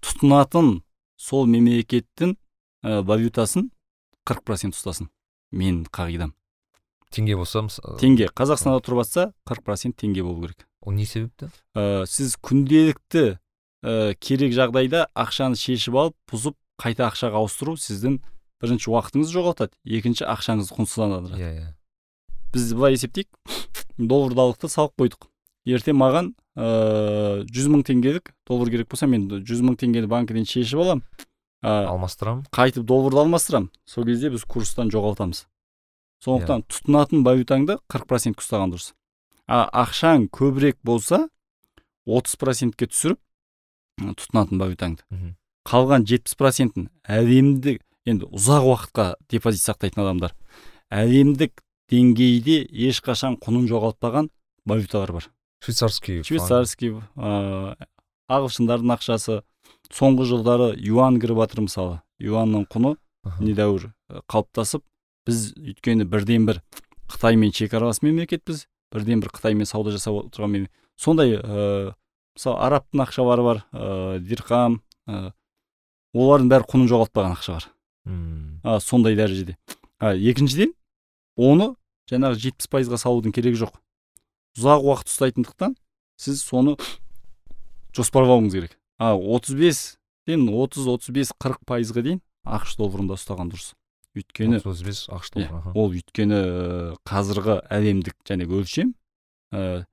[0.03, 0.79] тұтынатын
[1.19, 2.35] сол мемлекеттің
[2.85, 3.69] ә, валютасын
[4.27, 5.09] қырық процент ұстасын
[5.51, 6.33] менің қағидам.
[7.11, 8.29] Теңге болса мысалы теңге.
[8.37, 10.67] Қазақстанда тұрып жатса қырық процент теңге болу керек.
[10.85, 11.49] Ол не себепті?
[11.75, 13.25] Ә, сіз күнделікті
[13.83, 18.21] ә, керек жағдайда ақшаны шешіп алып бұзып қайта ақшаға ауыстыру сіздің
[18.61, 21.67] бірінші уақытыңызды жоғалтады екінші ақшаңызды құнсыздандырады иә иә.
[22.53, 23.29] Біз былай есептейік.
[23.97, 25.27] Долларды алдық та салып қойдық.
[25.69, 30.81] Ертең маған ыыы жүз мың теңгелік доллар керек болса мен жүз мың теңгені банкіден шешіп
[30.81, 31.03] аламын.
[31.59, 32.45] Ә, алмастырамын.
[32.55, 33.69] қайтып долларды алмастырамын.
[33.85, 35.43] Сол кезде біз курстан жоғалтамыз.
[36.23, 38.93] Сондықтан тұтынатын валютаңды қырық процентке ұстаған дұрыс.
[39.47, 41.27] А ақшаң көбірек болса
[42.07, 43.19] отыз процентке түсіріп
[43.99, 45.03] тұтынатын валютаңды.
[45.67, 50.33] Қалған жетпіс процентін әлемдік енді ұзақ уақытқа депозит сақтайтын адамдар.
[50.89, 54.29] Әлемдік деңгейде ешқашан құнын жоғалтпаған
[54.65, 55.29] валюталар бар.
[55.63, 57.75] Швейцарский швейцарский ыыы
[58.29, 59.41] ағылшындардың ақшасы.
[59.89, 62.01] Соңғы жылдары юан кіріп жатыр мысалы.
[62.21, 62.95] Юанның құны
[63.41, 63.89] недәуір
[64.29, 64.83] қалыптасып
[65.27, 66.61] біз өйткені бірден бір
[67.09, 68.67] қытаймен шекаралас мемлекетпіз.
[68.93, 70.75] Бірден бір қытаймен сауда жасап отырған мемлекет.
[70.99, 71.93] Сондай ыыы
[72.37, 74.79] мысалы арабтың ақшалары бар ыыы дирхам
[76.13, 77.59] олардың бәрі құнын жоғалтпаған ақша
[78.05, 79.55] бар М, а, сондай дәрежеде.
[79.99, 80.73] А, екіншіден
[81.37, 81.75] оны
[82.09, 83.75] жаңағы жетпіс пайызға салудың керегі жоқ.
[84.57, 85.75] Ұзақ уақыт ұстайтындықтан
[86.19, 86.75] сіз соны
[87.95, 88.77] жоспарлауыңыз керек.
[88.99, 93.73] А отыз бестен отыз отыз бес қырық пайызға дейін ақш долларында ұстаған дұрыс.
[94.17, 95.71] Өйткені отыз бес ақш Иә, доллары аха.
[95.75, 98.95] ол өйткені ә, қазіргі әлемдік жаңағы өлшем
[99.53, 99.85] ә,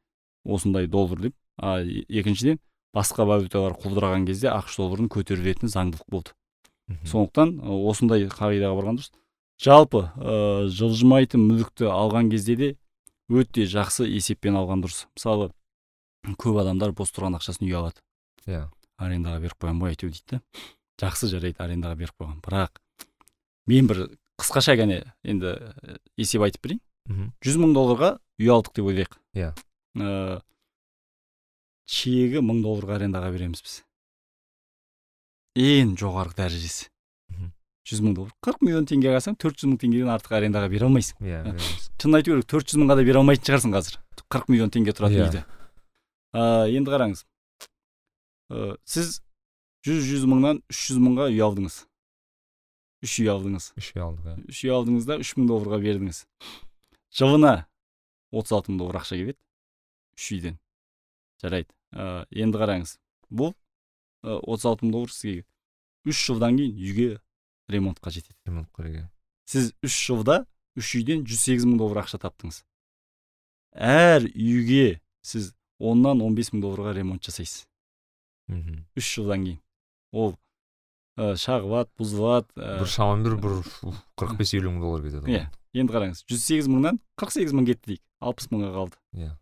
[0.45, 1.35] осындай доллар деп.
[1.59, 2.59] А екіншіден
[2.97, 6.33] басқа валюталар құлдыраған кезде ақш долларын көтерілетін заңдылық болды.
[7.07, 7.57] Сондықтан
[7.91, 9.13] осындай қағидаға барған дұрыс
[9.63, 12.69] жалпы ә, жылжымайтын мүлікті алған кезде де
[13.33, 15.07] өте жақсы есеппен алған дұрыс.
[15.17, 15.51] Мысалы
[16.39, 18.03] көп адамдар бос тұрған ақшасын үй алады.
[18.47, 18.67] Иә.
[19.01, 20.43] Арендаға беріп қоямын ғой әйтеуір дейді да
[21.03, 22.41] жақсы жарайды арендаға беріп қойған.
[22.45, 22.81] Бірақ
[23.67, 24.03] мен бір
[24.41, 25.57] қысқаша ғана енді
[26.17, 26.83] есеп айтып берейін.
[27.07, 27.33] Мхм.
[27.45, 29.19] жүз мың долларға үй алдық деп ойлайық.
[29.39, 29.53] Иә.
[29.97, 30.41] Ә,
[31.87, 33.77] чегі мың долларға арендаға береміз біз.
[35.57, 36.91] Ең жоғарғы дәрежесі.
[37.87, 38.33] Жүз мың доллар.
[38.43, 41.21] қырық миллион теңге алсаң төрт жүз мың теңгеден артық арендаға бере алмайсың.
[41.23, 41.91] Иә береміз.
[42.03, 43.99] шынын айту керек төрт жүз мыңға да бере алмайтын шығарсың қазір.
[44.27, 45.29] қырық миллион теңге тұратын Иә.
[45.31, 45.43] үйді
[46.35, 47.23] ә, енді қараңыз.
[48.51, 49.21] Ә, сіз
[49.87, 51.77] жүз жүз мыңнан үш жүз мыңға үй алдыңыз.
[53.07, 53.71] Үш үй алдыңыз.
[53.79, 54.35] Үш үй алдық иә.
[54.51, 56.25] үш үй алдыңыз да үш мың долларға бердіңіз.
[57.15, 57.55] Жылына
[58.35, 59.39] отыз алты мың доллар ақша келеді.
[60.19, 60.59] Үш үйден.
[61.39, 61.71] Жарайды.
[61.95, 62.97] Ә, енді қараңыз.
[63.31, 63.55] Бұл
[64.27, 65.45] отыз алты мың доллар сізге
[66.07, 67.09] үш жылдан кейін үйге
[67.73, 68.37] ремонтқа жетеді.
[68.47, 69.05] Ремонт керек иә.
[69.47, 70.45] сіз үш жылда
[70.77, 72.63] үш үйден жүз сегіз мың доллар ақша таптыңыз.
[73.77, 77.67] Әр үйге сіз оннан он бес мың долларға ремонт жасайсыз.
[78.49, 78.85] Мгм.
[78.97, 79.61] үш жылдан кейін.
[80.13, 80.37] Ол
[81.19, 85.49] ә, шағылады бұзылады ә, бір шамамен бір бір қырық бес елу мың доллар кетеді Иә.
[85.75, 88.03] енді қараңыз жүз сегіз мыңнан қырық сегіз мың кетті дейік.
[88.21, 88.97] Алпыс мыңға қалды.
[89.19, 89.33] Иә.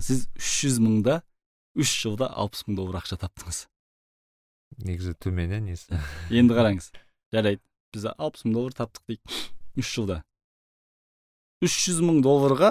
[0.00, 1.20] Сіз үш жүз мыңда
[1.80, 3.64] үш жылда алпыс мың доллар ақша таптыңыз.
[4.84, 6.00] Негізі төмен иә несі?
[6.30, 6.90] Енді қараңыз.
[7.34, 7.62] жарайды
[7.94, 9.38] біз алпыс мың доллар таптық дейік.
[9.80, 10.20] Үш жылда.
[11.64, 12.70] Үш жүз мың долларға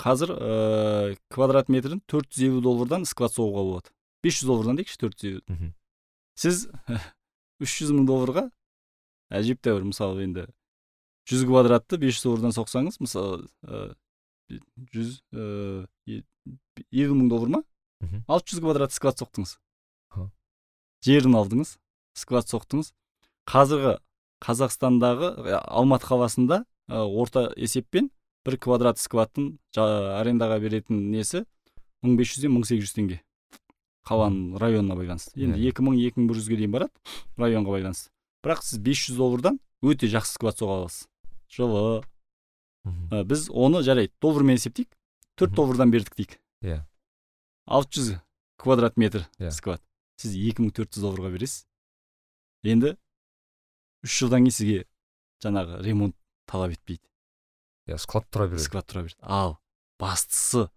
[0.00, 3.92] қазір ә, квадрат метрін төрт жүз елу доллардан сквад соғуға болады.
[4.24, 5.72] Бес жүз доллардан дейікші төрт жүз елу.
[6.40, 6.64] Сіз
[7.62, 8.48] үш жүз мың долларға
[9.34, 10.48] әжептәуір мысалы енді
[11.30, 13.46] жүз квадратты бес жүз доллардан соқсаңыз мысалы
[14.94, 15.20] жүз
[16.90, 17.62] елу мың доллар ма.
[18.28, 19.56] Алты жүз квадрат сквад соқтыңыз.
[21.04, 21.76] Жерін алдыңыз
[22.16, 22.92] сквад соқтыңыз.
[23.50, 23.98] Қазіргі
[24.44, 28.10] қазақстандағы ә, алматы қаласында ә, орта есеппен
[28.46, 31.44] бір квадрат скваттың жа- арендаға беретін несі
[32.04, 33.20] мың бес жүзден мың сегіз жүз теңге.
[34.08, 35.32] Қаланың районына байланысты.
[35.40, 36.92] Енді екі мың екі мың бір жүзге дейін барады
[37.40, 38.10] районға байланысты.
[38.44, 41.06] Бірақ сіз 500 доллардан өте жақсы сквад соға аласыз.
[41.48, 42.04] Жылы.
[43.12, 44.90] Ә, біз оны жарайды доллармен есептейік
[45.40, 46.36] төрт доллардан бердік дейік.
[46.64, 46.82] Иә.
[47.66, 48.10] Алты жүз
[48.60, 49.50] квадрат метр Иә.
[49.50, 49.82] сквад.
[50.20, 51.64] Сіз екі мың төрт жүз долларға бересіз.
[52.64, 52.94] Енді
[54.04, 54.84] үш жылдан кейін сізге
[55.44, 56.16] жаңағы ремонт
[56.46, 57.02] талап етпейді.
[57.88, 58.64] Иә склад тұра береді.
[58.68, 59.18] Сквад тұра береді.
[59.22, 59.58] Ал
[60.00, 60.68] бастысы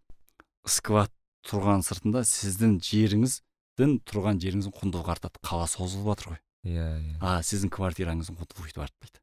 [0.67, 1.11] сквад
[1.47, 5.39] тұрған сыртында сіздің жеріңіздің тұрған жеріңіздің құндылығы артады.
[5.43, 6.41] Қала созылып жатыр ғой.
[6.67, 7.15] Иә иә.
[7.21, 9.21] А сіздің квартираңыздың құндылығы өйтіп артпайды.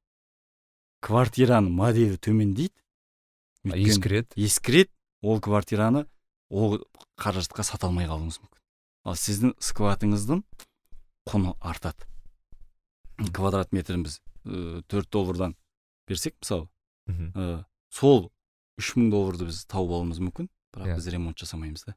[1.05, 2.73] Квартираның моделі төмендейді.
[3.65, 4.33] Ескіреді?
[4.41, 4.91] ескіреді.
[5.25, 6.07] Ол квартираны
[6.51, 6.79] ол
[7.21, 8.61] қаражатқа сата алмай қалуыңыз мүмкін.
[9.05, 10.43] Ал сіздің скватыңыздың
[11.31, 12.07] құны артады.
[13.33, 15.55] Квадрат метрін біз э, төрт доллардан
[16.09, 16.69] берсек мысалы
[17.09, 18.31] ә, сол
[18.81, 20.49] үш мың долларды біз тауып алуымыз мүмкін.
[20.75, 20.97] Бірақ Иә.
[20.99, 21.95] біз ремонт жасамаймыз да.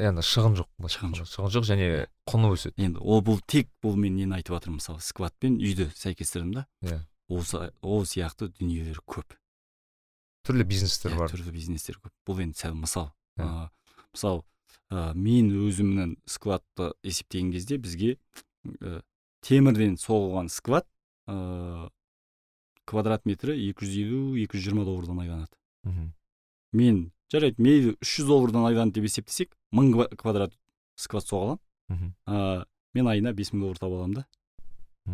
[0.00, 0.68] Яғни шығын жоқ.
[0.92, 1.26] Шығын айтқанда.
[1.32, 1.86] шығын жоқ және
[2.30, 2.74] құны өседі.
[2.84, 6.66] Енді ол бұл тек бұл мен нені айтып жатырмын мысалы сквад пен үйді сәйкестірдім да.
[6.84, 7.00] Иә.
[7.28, 9.36] осы ол сияқты дүниелер көп.
[10.46, 11.28] Түрлі бизнестер Иә, бар.
[11.32, 12.12] түрлі бизнестер көп.
[12.26, 13.08] Бұл енді сәл мысал.
[13.08, 13.12] Иә.
[13.38, 13.68] Ә,
[14.14, 14.42] мысалы
[14.90, 18.16] ә, мен өзімнің сквадты есептеген кезде бізге
[18.80, 19.02] ә,
[19.42, 20.86] темірден соғылған сквад
[21.28, 21.88] ә,
[22.86, 25.52] квадрат метрі 250-220 доллардан айланады
[26.72, 30.52] мен жарайды мейлі 300 доллардан айланды деп есептесек 1000 ква- квадрат
[30.96, 32.64] сквад соға аламын ә,
[32.94, 34.26] мен айына 5000 доллар таба аламын да.
[35.06, 35.10] Ә,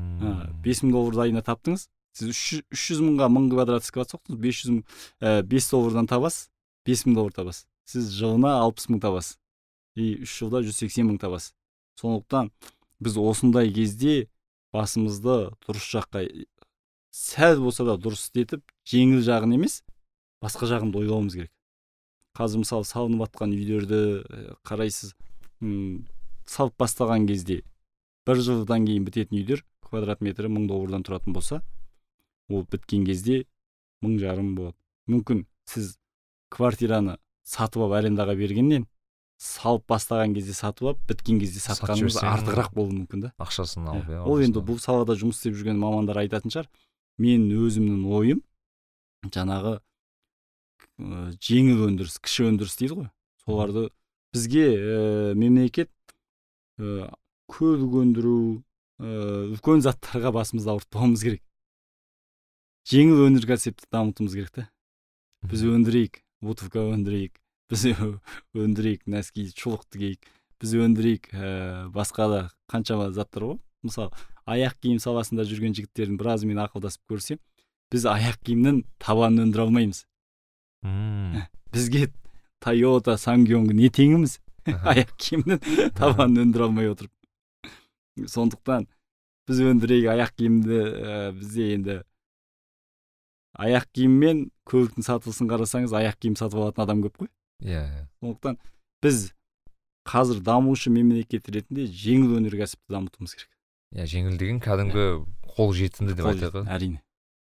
[0.48, 0.62] М.
[0.64, 4.84] 5000 долларды айына таптыңыз сіз 300 300 мыңға 1000 квадрат сквад соқтыңыз 500 мың
[5.20, 6.48] ә, 5 доллардан табасыз
[6.86, 7.66] 5000 доллар табасыз.
[7.88, 9.38] Сіз жылына 60 мың табасыз
[9.94, 11.54] и үш жылда 180 мың табасыз.
[12.00, 12.50] Сондықтан
[13.02, 14.28] біз осындай кезде
[14.72, 16.24] басымызды дұрыс жаққа
[17.12, 19.82] сәл болса да дұрыс істетіп жеңіл жағын емес
[20.42, 21.52] басқа жағын да ойлауымыз керек.
[22.32, 25.12] Қазір мысалы салынып жатқан үйлерді ә, қарайсыз
[25.60, 26.06] м,
[26.48, 27.60] салып бастаған кезде
[28.26, 31.60] бір жылдан кейін бітетін үйлер квадрат метрі мың доллардан тұратын болса
[32.48, 33.44] ол біткен кезде
[34.02, 34.78] мың жарым болады.
[35.10, 35.98] Мүмкін сіз
[36.48, 38.86] квартираны сатып алып арендаға бергеннен
[39.42, 43.30] салып бастаған кезде сатып алып біткен кезде жіберсең, артығырақ болуы мүмкін да.
[43.42, 44.20] ақшасын алып Иә.
[44.20, 46.68] иә ол енді бұл салада жұмыс істеп жүрген мамандар айтатын шығар.
[47.18, 48.42] Мен өзімнің ойым
[49.26, 49.74] жаңағы
[51.02, 53.10] ә, жеңіл өндіріс кіші өндіріс дейді ғой.
[53.42, 53.88] Соларды
[54.32, 55.90] бізге ә, мемлекет
[56.78, 57.10] ә,
[57.50, 58.36] көлік өндіру
[59.02, 61.42] ә, үлкен заттарға басымызды ауыртпауымыз керек.
[62.88, 64.68] Жеңіл өнеркәсіпті дамытуымыз керек та.
[65.46, 66.22] Біз өндірейік.
[66.42, 67.38] Бутовка өндірейік
[67.72, 67.86] біз
[68.64, 70.28] өндірейік носки шұлық тігейік
[70.62, 72.40] біз өндірейік ә, басқа да
[72.70, 73.58] қаншама заттар ғой.
[73.82, 74.12] Мысалы
[74.46, 77.40] аяқ киім саласында жүрген жігіттердің біразымен ақылдасып көрсем
[77.92, 80.04] біз аяқ киімнің табанын өндіре алмаймыз.
[80.82, 81.44] Мм.
[81.72, 82.08] Бізге
[82.62, 84.38] тойота сангионг не теңіміз?
[84.92, 87.12] Аяқ киімнің табанын өндіре алмай отырып.
[88.30, 88.86] Сондықтан
[89.48, 91.96] біз өндірейік аяқ киімді ә, бізде енді
[93.58, 97.30] аяқ киім мен көліктің сатылысын қарасаңыз аяқ киім сатып алатын адам көп қой.
[97.62, 98.04] Иә иә.
[98.22, 98.58] Сондықтан
[99.02, 99.32] біз
[100.08, 103.50] қазір дамушы мемлекет ретінде жеңіл өнеркәсіпті дамытуымыз керек.
[103.92, 105.06] Иә жеңіл деген кәдімгі
[105.56, 107.02] қол жетімді деп айтайық әрине.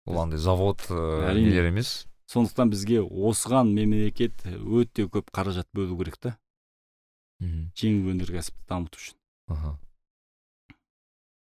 [0.06, 1.50] Ол андай завод Әрине.
[1.50, 2.06] нелер емес.
[2.30, 6.36] Сондықтан бізге осыған мемлекет өте көп қаражат бөлу керек та.
[7.40, 7.70] Мхм.
[7.76, 9.16] Жеңіл өнеркәсіпті дамыту үшін.
[9.48, 9.78] Аха.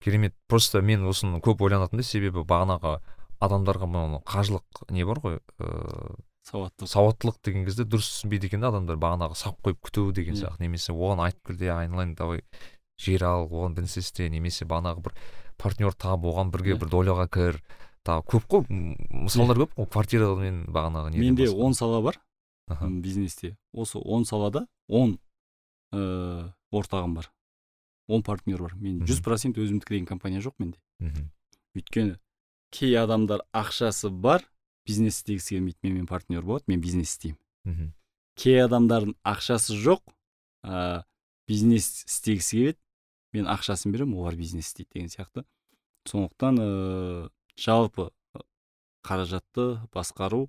[0.02, 0.34] Керемет.
[0.48, 3.00] Просто мен осыны көп ойланатын да себебі бағанағы
[3.42, 8.72] адамдарға мынау қажылық не бар ғой ыыы сауатты сауаттылық деген кезде дұрыс түсінбейді екен да
[8.72, 8.96] адамдар.
[8.98, 10.64] Бағанағы сап қойып күту деген сияқты.
[10.64, 12.42] Немесе оған айтып кел де айналайын давай
[12.98, 15.14] жер ал оған нәрсе істе немесе бағанағы бір
[15.58, 17.60] партнер тап оған бірге бір доляға кір.
[18.02, 18.66] Тағы көп қой.
[19.10, 19.86] Мысалдар көп қой.
[19.86, 22.18] Квартирамен бағанағы менде он сала бар.
[22.80, 23.56] Бизнесте.
[23.72, 25.20] Осы он салада он
[25.92, 27.30] ыыы ортағым бар.
[28.08, 28.74] Он партнер бар.
[28.74, 30.82] Мен жүз процент өзімдікі деген компания жоқ менде.
[30.98, 31.30] Мхм
[31.78, 32.18] өйткені
[32.72, 34.44] кей адамдар ақшасы бар
[34.88, 35.78] бизнес істегісі келмейді.
[35.82, 37.38] Менімен партнер болады мен бизнес істеймін.
[37.68, 37.92] Мхм.
[38.34, 40.02] Кей адамдардың ақшасы жоқ
[40.64, 41.04] ә,
[41.46, 42.78] бизнес істегісі келеді
[43.36, 45.44] мен ақшасын беремін олар бизнес істейді деген сияқты.
[46.08, 48.10] Сондықтан ә, жалпы
[49.04, 50.48] қаражатты басқару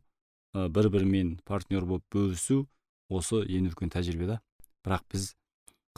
[0.55, 2.63] ә, бір бірімен партнер болып бөлісу
[3.09, 4.41] осы ең үлкен тәжірибе да.
[4.83, 5.33] Бірақ біз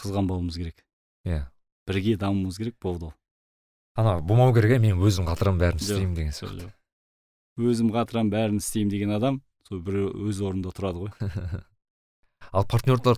[0.02, 0.84] қызғанбауымыз керек.
[1.26, 1.45] Иә.
[1.88, 3.14] Бірге дамуымыз керек болды ол.
[3.95, 6.72] Ана болмау керек иә мен өзім қатырамын бәрін істеймін деген сияқты.
[7.57, 11.63] өзім қатырам бәрін істеймін деген адам сол бір өз орнында тұрады ғой.
[12.53, 13.17] Ал партнерлар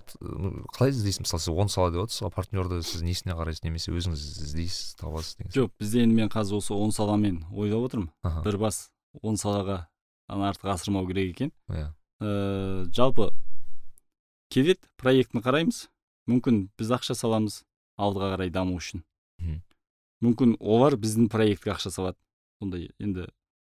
[0.72, 1.20] қалай іздейсіз?
[1.26, 3.64] Мысалы сіз он сала деп отырсыз ал партнерді сіз несіне қарайсыз?
[3.66, 8.08] Немесе өзіңіз іздейсіз табасыз деген жоқ бізде енді мен қазір осы он саламен ойлап отырмын.
[8.46, 8.88] Бір бас
[9.20, 9.86] он салаға
[10.28, 11.52] ан артық асырмау керек екен.
[11.68, 11.92] Иә.
[12.22, 13.30] Ә, жалпы
[14.50, 15.86] келеді проектіні қараймыз.
[16.28, 17.62] Мүмкін біз ақша саламыз
[18.00, 19.04] алдыға қарай даму үшін.
[20.24, 22.18] Мүмкін олар біздің проектке ақша салады.
[22.58, 23.28] Сондай енді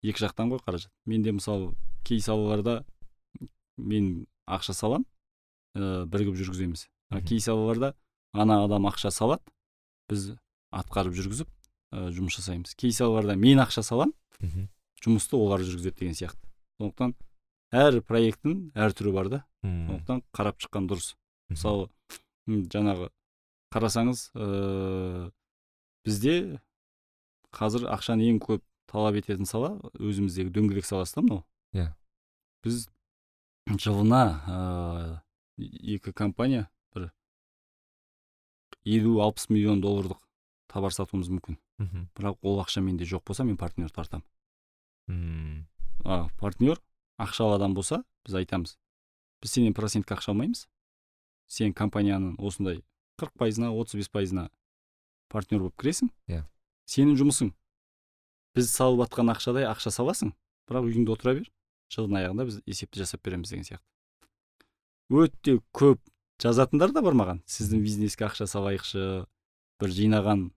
[0.05, 0.91] екі жақтан ғой қаражат.
[1.05, 1.73] Менде мысалы
[2.05, 2.84] кей салаларда
[3.77, 5.05] мен ақша салам
[5.76, 6.88] ә, бірігіп жүргіземіз.
[7.09, 7.95] А кей салаларда
[8.34, 9.43] ана адам ақша салады
[10.09, 10.35] біз
[10.76, 12.76] атқарып жүргізіп ә, жұмыс жасаймыз.
[12.77, 14.13] Кей салаларда мен ақша салам
[15.05, 16.41] жұмысты олар жүргізеді деген сияқты.
[16.80, 17.15] Сондықтан
[17.72, 19.41] әр проекттің әр түрі бар да.
[19.63, 21.15] Сондықтан қарап шыққан дұрыс.
[21.49, 21.89] Мысалы
[22.45, 23.09] жаңағы
[23.73, 25.31] қарасаңыз ыыы
[26.06, 26.60] бізде
[27.56, 31.44] қазір ақшаны ең көп талап ететін сала өзіміздегі дөңгелек саласы да мынау
[31.76, 31.90] Иә.
[32.64, 32.86] біз
[33.68, 34.23] жылына
[35.57, 37.10] ыыы екі компания бір
[38.86, 40.22] елу алпыс миллион долларлық
[40.69, 41.57] товар сатуымыз мүмкін.
[41.80, 42.07] Мхм.
[42.15, 44.26] Бірақ ол ақша менде жоқ болса мен партнер тартамын.
[45.07, 45.68] Мм,
[46.03, 46.82] а партнер
[47.18, 48.77] ақшалы адам болса біз айтамыз
[49.41, 50.68] біз сенен процентке ақша алмаймыз.
[51.48, 52.84] Сен компанияның осындай
[53.19, 54.49] қырық пайызына отыз бес пайызына
[55.30, 56.10] партнер болып кіресің.
[56.30, 56.43] Иә.
[56.89, 57.52] сенің жұмысың.
[58.56, 60.34] Біз салып жатқан ақшадай ақша саласың
[60.69, 61.49] бірақ үйіңде отыра бер.
[61.91, 63.85] Жылдың аяғында біз есепті жасап береміз деген сияқты.
[65.11, 65.99] Өте көп
[66.41, 67.41] жазатындар да бар маған.
[67.45, 69.26] Сіздің бизнеске ақша салайықшы
[69.81, 70.47] бір жинаған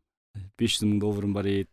[0.59, 1.69] бес жүз мың долларым бар еді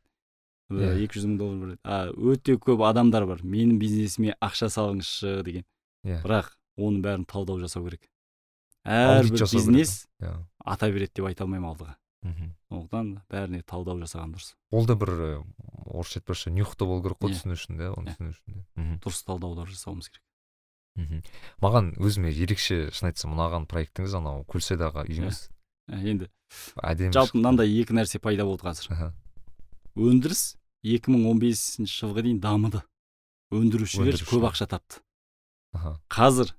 [0.73, 0.95] Иә.
[1.05, 1.79] екі жүз мың доллар бар еді.
[1.83, 3.43] А өте көп адамдар бар.
[3.45, 5.63] Менің бизнесіме ақша салыңызшы деген.
[6.03, 6.23] Иә.
[6.25, 8.09] Бірақ оның бәрін талдау жасау керек.
[8.85, 10.33] Әрбір бизнес иә.
[10.65, 11.95] ата береді деп айта алмаймын алдыға.
[12.25, 12.51] Мхм.
[12.71, 14.55] Сондықтан бәріне талдау жасаған дұрыс.
[14.73, 15.29] Ол да бір і,
[15.85, 17.37] орысша айтпақшы нюхта болу керек қой Иә.
[17.37, 18.15] түсіну үшін да оны Иә.
[18.17, 18.65] түсіну үшін де.
[18.75, 18.95] Мхм.
[19.05, 20.23] Дұрыс талдаулар жасауымыз керек.
[20.95, 21.21] Мхм.
[21.61, 25.41] Маған өзіме ерекше шын айтсам ұнаған проектіңіз анау көлсайдағы үйіңіз
[25.91, 26.29] ә, енді
[26.81, 29.11] әдемі жалпы мынандай екі нәрсе пайда болды қазір.
[29.95, 32.81] Өндіріс 2015 жылға дейін дамыды.
[33.53, 35.01] Өндірушілер көп ақша тапты.
[36.09, 36.55] Қазір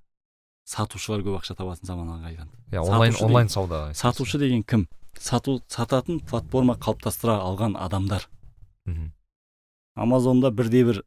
[0.68, 4.88] сатушылар көп ақша табатын заманға айналды иә онлайн онлайн сауда сатушы деген кім?
[5.18, 8.28] Сату сататын платформа қалыптастыра алған адамдар.
[8.84, 9.12] Мхм.
[9.94, 11.02] Амазонда бірде бір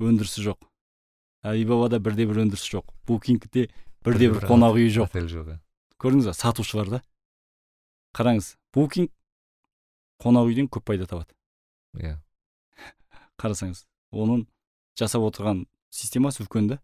[0.00, 0.58] өндірісі жоқ.
[1.42, 2.90] Алибабада бірде бір өндірісі жоқ.
[3.06, 3.68] Букингте
[4.04, 5.10] бірде бір қонақ үйі жоқ.
[5.10, 5.58] отель жоқ иә
[6.00, 7.02] көрдіңіз ба сатушылар да
[8.16, 9.10] қараңыз букинг
[10.22, 11.32] қонақ үйден көп пайда табады.
[11.96, 12.16] Иә.
[13.40, 14.46] Қарасаңыз оның
[14.98, 16.80] жасап отырған системасы үлкен да.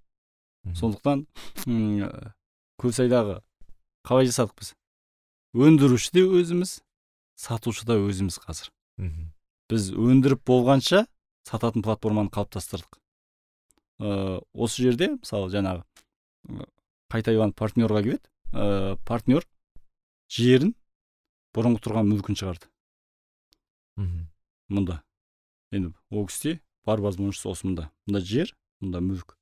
[0.65, 0.77] Мхм.
[0.79, 1.27] сондықтан
[1.67, 2.35] м, ә,
[2.79, 3.41] көлсайдағы
[4.07, 4.75] қалай жасадық біз?
[5.53, 6.81] Өндіруші де өзіміз
[7.37, 8.71] сатушы да өзіміз қазір.
[8.97, 9.33] Мхм.
[9.73, 11.07] біз өндіріп болғанша
[11.49, 12.99] сататын платформаны қалыптастырдық.
[14.01, 15.85] Ә, осы жерде мысалы жаңағы
[17.13, 18.29] қайта иван партнерға келеді.
[18.53, 19.47] Ә, партнер
[20.29, 20.75] жерін
[21.57, 22.69] бұрынғы тұрған мүлкін шығарды.
[23.97, 24.29] Мхм.
[24.73, 25.01] Мұнда
[25.73, 29.37] енді ол кісіде бар возможность осы мұнда мұнда жер мұнда мүлк.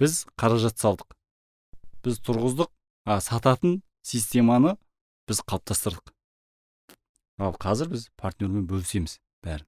[0.00, 1.16] Біз қаражат салдық.
[2.04, 2.70] Біз тұрғыздық.
[3.04, 4.78] А сататын системаны
[5.28, 6.12] біз қалыптастырдық.
[7.42, 9.66] Ал қазір біз партнермен бөлісеміз бәрін.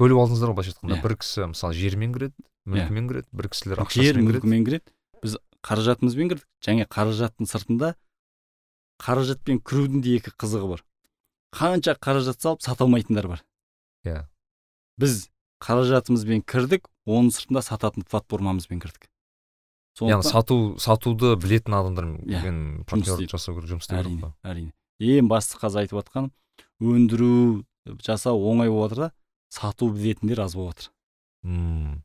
[0.00, 0.96] Бөліп алдыңыздар ғой былайша айтқанда.
[0.98, 1.02] Иә.
[1.04, 2.34] бір кісі мысалы жерімен кіреді
[2.66, 4.30] мүлкімен кіреді бір кісілер жер ақшасымен кіреді.
[4.30, 4.94] мүлкімен кіреді.
[5.22, 6.46] Біз қаражатымызбен кірдік.
[6.64, 7.94] Және қаражаттың сыртында
[9.04, 10.84] қаражатпен кірудің де екі қызығы бар.
[11.54, 13.44] Қанша қаражат салып сата алмайтындар бар.
[14.04, 14.26] Иә.
[14.98, 15.28] біз
[15.64, 19.08] қаражатымызбен кірдік оның сыртында сататын платформамызбен кірдік.
[20.00, 23.30] Яғни сату сатуды білетін адамдармен Иә, партнер істейді.
[23.30, 24.72] жасау керек жұмыс істеу керек әрине.
[25.00, 26.30] Ең басты қазір айтып жатқан
[26.80, 27.64] өндіру
[28.04, 29.10] жасау оңай болып жатыр да
[29.54, 30.90] сату білетіндер аз болып жатыр.
[31.44, 32.02] Мм.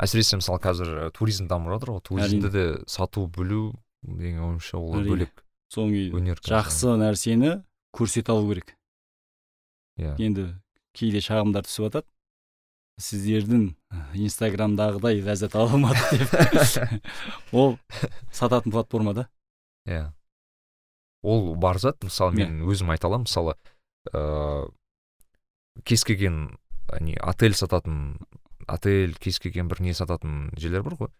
[0.00, 2.02] Әсіресе мысалы қазір ә, туризм дамып жатыр ғой.
[2.06, 7.60] Туризмді де сату білу деген ойымша ол бөлек содан жақсы нәрсені
[7.94, 8.74] көрсете алу керек.
[9.98, 10.14] Иә.
[10.18, 10.46] Енді
[10.96, 12.08] кейде шағымдар түсіп жатады.
[13.00, 13.70] Сіздердің
[14.20, 17.02] инстаграмдағыдай ләззат ала алмадық деп.
[17.52, 17.78] Ол
[18.32, 19.28] сататын платформа да.
[19.86, 20.10] Иә.
[21.22, 23.56] Ол бар зат мысалы мен өзім айта аламын мысалы
[24.12, 24.70] ыыы
[25.84, 26.58] кез келген
[27.00, 28.18] не отель сататын
[28.66, 31.10] отель кез келген бір не сататын жерлер бар ғой.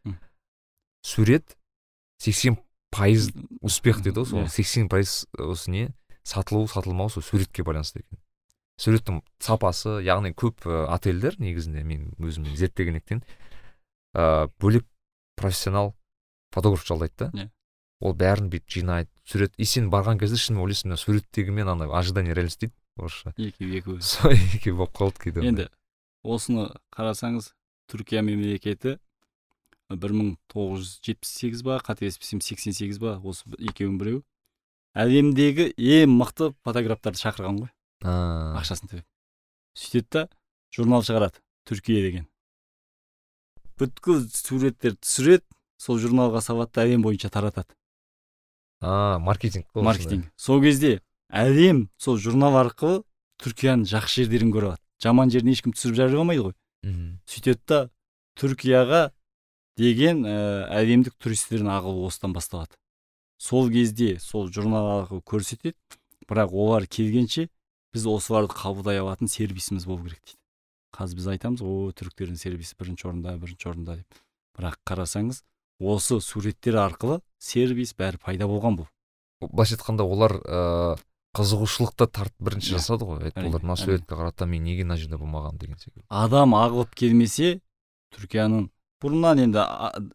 [1.02, 1.56] Сурет
[2.18, 2.58] 80
[2.90, 4.48] пайыз успех дейді ғой сол Иә.
[4.48, 5.88] сексен пайыз осы не
[6.22, 8.18] сатылу сатылмау сол суретке байланысты екен.
[8.80, 13.22] Суреттің сапасы яғни көп ы, отельдер негізінде мен өзім зерттегеннен
[14.14, 14.86] ыыы бөлек
[15.36, 15.94] профессионал
[16.52, 17.30] фотограф жалдайды да.
[17.32, 17.50] Иә.
[18.00, 22.34] ол бәрін бүйтіп жинайды сурет и сен барған кезде шынымен ойлайсың мына суреттегімен ана ожидание
[22.34, 25.68] реальность дейді орысша екеуі екеуі сол екеуі болып қалды кейде енді
[26.26, 27.52] осыны қарасаңыз
[27.90, 28.98] түркия мемлекеті
[29.90, 34.22] бір мың тоғыз жүз жетпіс сегіз ба қателеспесем сексен сегіз ба осы екеуінің біреуі
[34.98, 37.70] әлемдегі ең мықты фотографтарды шақырған ғой.
[38.02, 39.06] Ақшасын төлеп.
[39.78, 40.22] Сөйтеді да
[40.74, 42.26] журнал шығарады түркия деген.
[43.78, 45.46] Бүткіл суреттерді түсіреді
[45.80, 47.70] сол журналға салады да әлем бойынша таратады.
[48.80, 50.30] А маркетинг қой маркетинг.
[50.36, 53.02] Сол кезде әлем сол журнал арқылы
[53.42, 56.54] түркияның жақсы жерлерін көре алады жаман жерін ешкім түсіріп жария алмайды ғой.
[56.82, 57.20] Мгм.
[57.28, 57.80] сөйтеді да
[58.40, 59.10] түркияға
[59.76, 62.76] деген ә, әлемдік туристердің ағылы осыдан басталады.
[63.38, 65.76] Сол кезде сол журнал арқылы көрсетеді
[66.28, 67.48] бірақ олар келгенше
[67.92, 70.38] біз осыларды қабылдай алатын сервисіміз болу керек дейді.
[70.96, 74.20] Қазір біз айтамыз о түріктердің сервисі бірінші орында бірінші орында деп.
[74.58, 75.42] Бірақ қарасаңыз
[75.80, 78.88] осы суреттер арқылы сервис бәрі пайда болған бұл.
[79.40, 80.98] Былайша айтқанда олар ыыы
[81.36, 82.78] қызығушылықты тарт бірінші Иә.
[82.78, 83.22] жасады ғой.
[83.30, 86.04] Айтты олар мына суретке қарады да мен неге мына жерде болмағанмын деген секілді.
[86.10, 87.60] Адам ағылып келмесе
[88.16, 88.68] түркияның
[89.00, 89.62] бұрыннан енді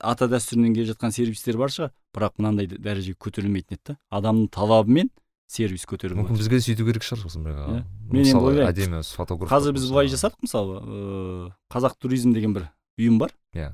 [0.04, 3.98] ата дәстүрінен келе жатқан сервистер бар шығар бірақ мынандай дәрежеге көтерілмейтін еді да.
[4.12, 5.10] Адамның талабымен
[5.48, 7.82] сервис көтеріп мүмкін бізге де сөйту керек шығар сосын бір Иә.
[8.12, 8.70] Мен енді ойлаймын.
[8.76, 12.68] әдемі фотограф қазір біз былай жасадық мысалы ыыы қазақ туризм деген бір
[13.00, 13.32] ұйым бар.
[13.56, 13.72] Иә.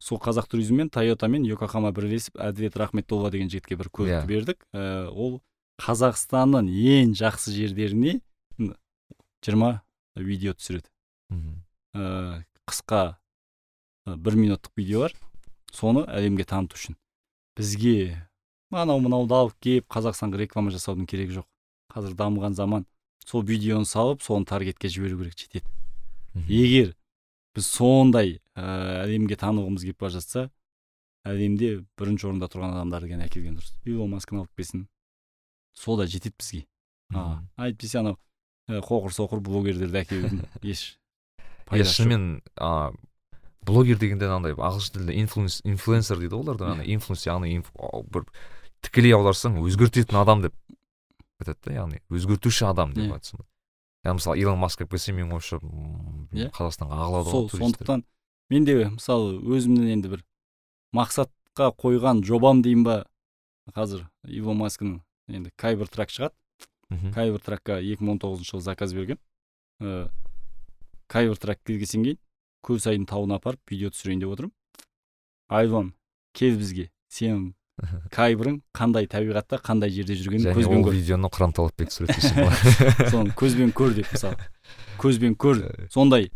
[0.00, 4.26] Сол қазақ туризм мен тойота мен йокохама бірлесіп әділет рахметолла деген жігітке бір көлікті Иә.
[4.26, 4.64] бердік.
[4.72, 5.40] Ә, ол
[5.80, 8.20] қазақстанның ең жақсы жерлеріне
[9.42, 9.80] 20
[10.16, 10.88] видео түсіреді.
[11.30, 11.62] Мгм.
[11.94, 13.16] ә, қысқа
[14.06, 15.12] ә, бір минуттық видео бар.
[15.72, 16.96] Соны әлемге таныту үшін.
[17.56, 18.26] Бізге
[18.72, 21.46] анау мынауды алып келіп қазақстанға реклама жасаудың керегі жоқ.
[21.92, 22.86] Қазір дамыған заман.
[23.26, 25.66] Сол видеоны салып соны таргетке жіберу керек жетеді.
[26.48, 26.94] Егер
[27.56, 30.48] біз сондай ә, әлемге танылғымыз келіп бара жатса
[31.28, 33.74] әлемде бірінші орында тұрған адамдарды ғана әкелген дұрыс.
[33.84, 34.86] Илон маскыны алып келсін.
[35.76, 36.62] Сол да жетеді бізге.
[37.12, 38.16] А, әйтпесе анау
[38.70, 40.84] ә, қоқыр соқыр блогерлерді әкелудің еш
[41.40, 42.40] иә пайдасы шынымен
[43.66, 47.60] блогер дегенде андай ағылшын тілінде инфлюенс инфлюенсер дейді ғой оларды ана инфлюенс яғни
[48.14, 48.24] бір
[48.86, 50.54] тікелей аударсаң өзгертетін адам деп
[51.42, 53.18] айтады да яғни өзгертуші адам деп Иә.
[53.18, 53.44] айтсам
[54.04, 55.58] яғни мысалы илон маск келіп келсе менің ойымша
[56.32, 56.50] Иә.
[56.54, 57.64] қазақстанға ағылады сол ғой туристер.
[57.66, 58.04] сондықтан
[58.50, 60.22] мен де мысалы өзімнің енді бір
[60.96, 63.06] мақсатқа қойған жобам дейін ба?
[63.74, 66.34] Қазір илон маскінің енді кайбер трак шығады?
[66.90, 67.12] Мгм.
[67.14, 69.18] кайбер тракқа 2019 жылы заказ берген.
[69.80, 70.10] Ә,
[71.06, 72.18] кайбер трак келгеннен кейін
[72.66, 74.52] көлсайдың тауына апарып видео түсірейін деп отырмын.
[75.48, 75.94] Айлон
[76.34, 76.90] кел бізге.
[77.10, 77.52] Сенің
[78.16, 80.96] кайбірің қандай табиғатта қандай жерде жүргенін көзбен көр.
[80.96, 84.36] видеоны қыран талапбек болады соны көзбен көр деп мысалы.
[85.00, 85.62] Көзбен көр.
[85.92, 86.30] Сондай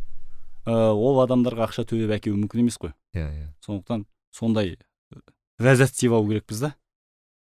[0.64, 2.94] ә, ол адамдарға ақша төлеп әкелу мүмкін емес қой.
[3.14, 3.48] Иә иә.
[3.64, 4.76] Сондықтан сондай
[5.60, 6.74] ләззат сыйлау керекпіз да.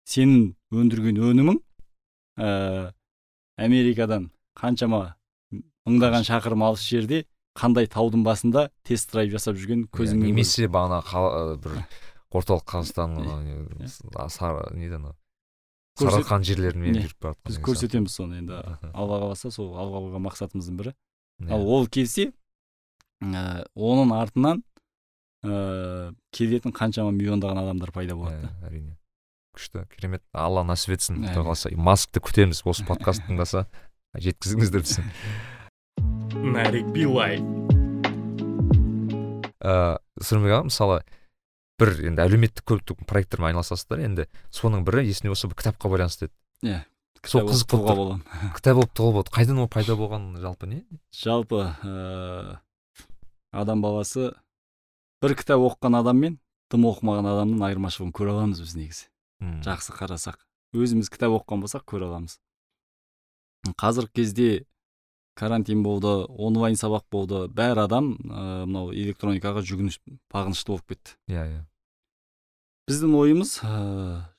[0.05, 1.61] Сенің өндірген өнімің
[2.37, 2.91] ә,
[3.57, 5.15] америкадан қаншама
[5.87, 7.23] мыңдаған шақырым алыс жерде
[7.55, 10.33] қандай таудың басында тест драйв жасап жүрген көзіңмен көрдік.
[10.33, 11.01] немесе бағана
[11.63, 11.79] бір
[12.39, 13.15] орталық қазақстан
[14.29, 15.15] сары неден ана
[15.95, 18.57] Көрсет- сарыарқан жерлерімен жүріп бара жатқан біз көрсетеміз соны енді
[18.93, 20.93] алла қаласа сол алға қойған мақсатымыздың бірі.
[21.49, 22.33] Ал ол келсе
[23.23, 24.61] ә, оның артынан
[25.45, 28.41] ә, келетін қаншама миллиондаған адамдар пайда болады.
[28.43, 28.97] да әрине.
[29.55, 30.21] Күшті керемет.
[30.33, 31.71] Алла нәсіп етсін құдай қаласа.
[31.79, 32.59] Маскты күтеміз.
[32.67, 33.65] Осы подкаст тыңдаса
[34.19, 35.07] жеткізіңіздер десең
[36.51, 37.39] нарик билай.
[39.63, 40.99] Ыыы сырымбек аға мысалы
[41.79, 46.35] бір енді әлеуметтік көптік проекттермен айналысасыздар енді соның бірі есімде болса бір кітапқа байланысты еді.
[46.63, 46.81] Иә
[47.25, 48.23] сол қызық тұлға боламын
[48.57, 49.33] кітап болып болды.
[49.33, 50.81] Қайдан ол пайда болған жалпы не?
[51.15, 52.57] Жалпы ә,
[53.51, 54.31] адам баласы
[55.23, 56.37] бір кітап оқыған адам мен
[56.71, 59.07] тым оқымаған адамның айырмашылығын көре аламыз біз негізі.
[59.65, 60.39] Жақсы қарасақ.
[60.75, 62.37] Өзіміз кітап оқыған болсақ көре аламыз.
[63.81, 64.49] Қазіргі кезде
[65.35, 67.45] карантин болды онлайн сабақ болды.
[67.51, 69.99] Бәр адам ә, мынау электроникаға жүгініш
[70.31, 71.15] бағынышты болып кетті.
[71.29, 71.63] Иә иә.
[72.89, 73.73] Біздің ойымыз ә,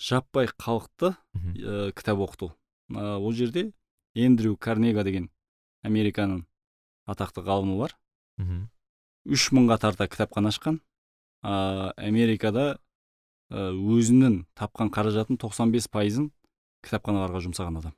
[0.00, 2.52] жаппай халықты ә, кітап оқыту.
[2.90, 3.72] Ә, ол жерде
[4.14, 5.28] эндрю карнега деген
[5.84, 6.46] американың
[7.06, 7.96] атақты ғалымы бар.
[8.40, 8.66] Мхм.
[9.28, 10.80] Үш мыңға тарта кітапхана ашқан.
[11.44, 12.78] Ә, америкада
[13.50, 16.32] өзінің тапқан қаражатын 95 пайызын
[16.82, 17.94] кітапханаларға жұмсаған адам.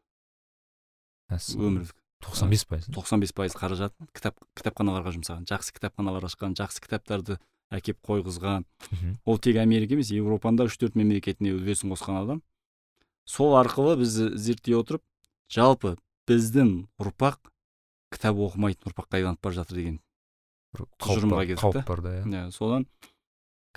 [1.32, 1.86] Мәссаған.
[2.18, 2.88] Өмірлік 95 пайыз.
[2.90, 7.38] 95 пайыз қаражатын кітап кітапханаларға жұмсаған жақсы кітапханалар ашқан жақсы кітаптарды
[7.70, 8.64] әкеп қойғызған.
[9.24, 12.42] Ол тек америка емес еуропаның да үш төрт мемлекетіне үлесін қосқан адам.
[13.28, 15.02] Сол арқылы біз зерттей отырып
[15.52, 15.96] жалпы
[16.28, 17.52] біздің ұрпақ
[18.12, 20.00] кітап оқымайтын ұрпаққа айналып бара жатыр деген
[20.76, 22.24] тұжырымға келдік қауіп бар да иә.
[22.24, 22.88] Иә содан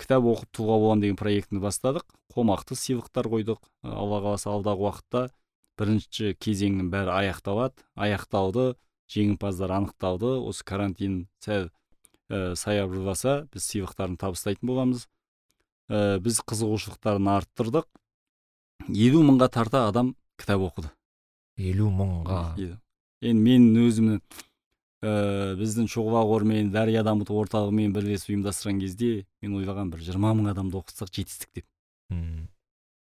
[0.00, 2.04] кітап оқып тұлға боламын деген проектіні бастадық.
[2.32, 5.22] Қомақты сыйлықтар қойдық алла қаласа алдағы уақытта.
[5.82, 7.82] Бірінші кезеңнің бәрі аяқталады.
[7.98, 8.72] Аяқталды
[9.12, 10.36] жеңімпаздар анықталды.
[10.46, 11.68] Осы карантин сәл
[12.30, 15.08] ә, саябырласа біз сыйлықтарын табыстайтын боламыз.
[15.90, 17.90] Ә, біз қызығушылықтарын арттырдық.
[18.88, 20.94] Елу мыңға тарта адам кітап оқыды.
[21.58, 22.40] Елу мыңға.
[23.22, 24.22] Енді мен өзімнің
[25.02, 25.12] ә,
[25.58, 30.78] біздің шұғыла қорымен дария дамыту орталығымен бірлесіп ұйымдастырған кезде мен ойлаған бір жиырма мың адамды
[30.80, 31.66] оқытсақ жетістік деп.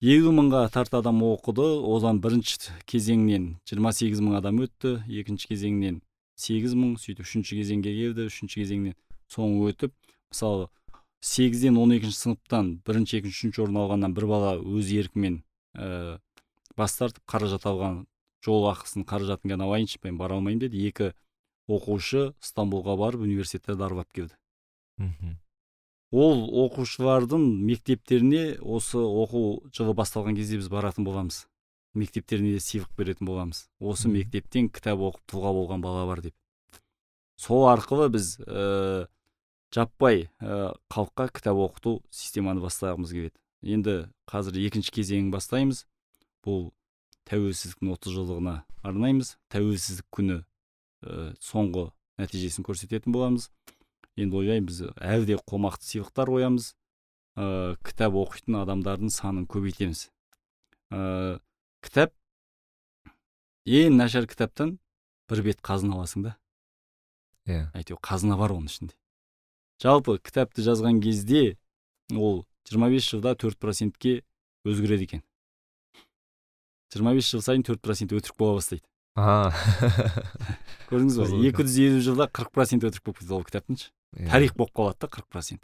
[0.04, 6.02] Елу мыңға тарта адам оқыды одан бірінші кезеңнен 28 мың адам өтті екінші кезеңнен
[6.36, 8.98] 8 мың сөйтіп үшінші кезеңге келді үшінші кезеңнен
[9.32, 9.94] соң өтіп
[10.34, 10.68] мысалы
[11.24, 15.40] сегізден он екінші сыныптан бірінші екінші үшінші орын алғаннан бір бала өз еркімен
[15.72, 16.20] ә,
[16.76, 18.02] бас тартып қаражат алған
[18.44, 21.14] жол ақысын қаражатын ғана алайыншы мен бара алмаймын деді екі
[21.72, 24.36] оқушы стамбулға барып университеттерді аралап келді
[25.00, 25.38] мхм.
[26.14, 31.48] Ол оқушылардың мектептеріне осы оқу жылы басталған кезде біз баратын боламыз.
[31.98, 33.66] Мектептеріне де сыйлық беретін боламыз.
[33.82, 36.36] Осы мектептен кітап оқып тұлға болған бала бар деп.
[37.38, 39.08] Сол арқылы біз ә,
[39.74, 43.38] жаппай ә, халыққа кітап оқыту системаны бастағымыз келеді.
[43.64, 43.98] Енді
[44.30, 45.86] қазір екінші кезеңін бастаймыз.
[46.46, 46.70] Бұл
[47.30, 49.38] тәуелсіздіктің отыз жылдығына арнаймыз.
[49.50, 51.90] Тәуелсіздік күні ә, соңғы
[52.22, 53.50] нәтижесін көрсететін боламыз.
[54.18, 56.74] Енді ойлаймын біз әлі де қомақты сыйлықтар қоямыз.
[57.34, 60.08] Ә, кітап оқитын адамдардың санын көбейтеміз.
[60.94, 61.40] Ә,
[61.82, 62.14] кітап
[63.66, 64.78] ең нашар кітаптан
[65.32, 66.36] бір бет қазына аласың да.
[67.50, 67.72] Иә.
[67.74, 68.96] Әйтеуір қазына бар оның ішінде.
[69.82, 71.58] Жалпы кітапты жазған кезде
[72.14, 74.22] ол 25 жылда 4 процентке
[74.64, 75.24] өзгереді екен.
[76.94, 78.86] 25 жыл сайын 4 процент өтірік бола бастайды.
[79.16, 79.50] А.
[80.90, 81.66] Көрдіңіз ба Қызық екен.
[81.66, 83.92] 250 жылда 40 процент өтірік болып кетеді ол кітаптың ше.
[84.18, 85.64] Тарих болып қалады да 40 процент.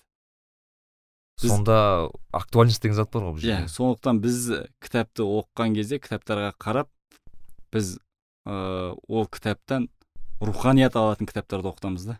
[1.41, 4.39] Біз- сонда актуальность деген зат бар ғой бұл иә жерде сондықтан біз
[4.83, 6.89] кітапты оқыған кезде кітаптарға қарап
[7.71, 7.99] біз
[8.45, 9.89] ә, ол кітаптан
[10.41, 12.19] руханият алатын кітаптарды оқытамыз да.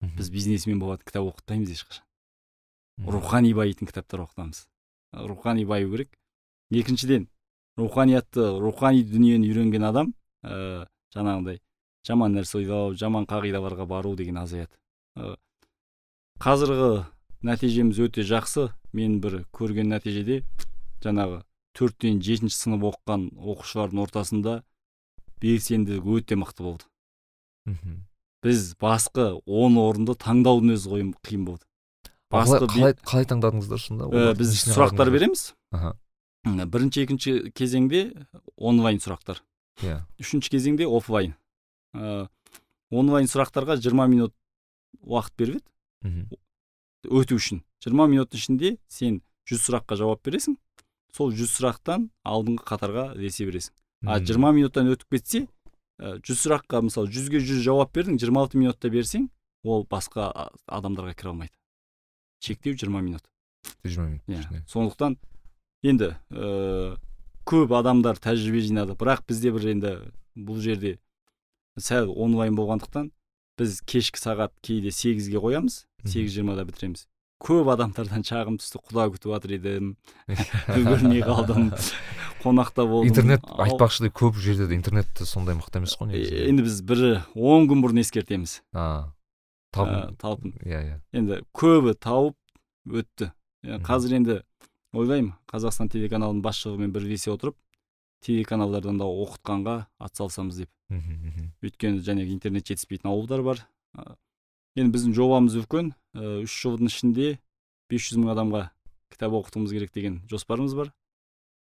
[0.00, 2.04] Біз бизнесмен болатын кітап оқытпаймыз ешқашан.
[3.06, 4.66] Рухани байитын кітаптар оқытамыз.
[5.12, 6.10] Рухани баю керек.
[6.70, 7.28] Екіншіден
[7.76, 11.60] руханиятты рухани дүниені үйренген адам ә, жаңағындай
[12.08, 14.72] жаман нәрсе ойлау жаман қағидаларға бару деген азаяды
[16.42, 17.06] қазіргі
[17.46, 18.70] нәтижеміз өте жақсы.
[18.96, 20.42] Мен бір көрген нәтижеде
[21.04, 21.42] жаңағы
[21.76, 24.54] төрттен жетінші сынып оқыған оқушылардың ортасында
[25.42, 26.86] белсенділік өте мықты болды.
[28.46, 31.66] Біз басқы он орынды таңдаудың өзі қиын қиын болды.
[32.30, 35.42] Қалай, басты қалай, қалай таңдадыңыздар сонда Ә, Олардың біз сұрақтар береміз.
[35.72, 35.92] Аха.
[36.46, 38.02] Бірінші екінші кезеңде
[38.56, 39.42] онлайн сұрақтар.
[39.82, 40.00] Иә.
[40.22, 41.34] Үшінші кезеңде офлайн
[41.94, 42.28] ә,
[42.90, 44.34] онлайн сұрақтарға 20 минут
[45.02, 45.60] уақыт беріп
[46.04, 46.38] еді.
[47.06, 47.62] Өту үшін.
[47.84, 50.56] 20 минуттың ішінде сен 100 сұраққа жауап бересің.
[51.14, 53.72] Сол 100 сұрақтан алдыңғы қатарға ілесе бересің.
[54.06, 54.18] А.
[54.20, 55.46] 20 минуттан өтіп кетсе
[55.98, 59.30] ә, 100 сұраққа мысалы 100-ге 100 жауап бердің 26 минутта берсең
[59.64, 60.28] ол басқа
[60.66, 61.54] адамдарға кіре алмайды.
[62.42, 63.24] Шектеу 20 минут.
[63.84, 64.40] Жиырма минут иә.
[64.40, 64.62] ішінде.
[64.70, 65.16] сондықтан
[65.82, 66.96] енді ә,
[67.46, 68.94] көп адамдар тәжірибе жинады.
[68.98, 69.92] Бірақ бізде бір енді
[70.36, 70.98] бұл жерде
[71.78, 73.10] сәл онлайн болғандықтан
[73.58, 77.06] біз кешкі сағат кейде сегізге қоямыз сегіз жиырмада бітіреміз.
[77.42, 79.90] Көп адамдардан шағым түсті құда күтіп жатыр едім.
[80.72, 81.68] Үлгермей қалдым.
[82.40, 83.10] Қонақта болдым.
[83.10, 86.46] Интернет айтпақшыдай көп жерде де интернет те сондай мықты емес қой негізі.
[86.48, 87.02] Енді біз бір
[87.34, 88.62] он күн бұрын ескертеміз.
[88.72, 89.12] Ә,
[89.76, 90.56] талпын.
[90.64, 90.96] Иә иә.
[91.12, 92.36] Енді көбі тауып
[92.88, 93.32] өтті.
[93.84, 94.40] Қазір енді
[94.96, 97.58] ойлаймын қазақстан телеканалының басшылығымен бірлесе отырып
[98.24, 100.70] телеканалдардан да оқытқанға атсалысамыз деп.
[100.90, 101.50] Мхм.
[101.64, 103.62] өйткені жаңағы интернет жетіспейтін ауылдар бар.
[104.76, 105.94] Енді біздің жобамыз үлкен.
[106.14, 107.38] Ә, үш жылдың ішінде
[107.90, 108.62] 500 мың адамға
[109.12, 110.92] кітап оқытуымыз керек деген жоспарымыз бар.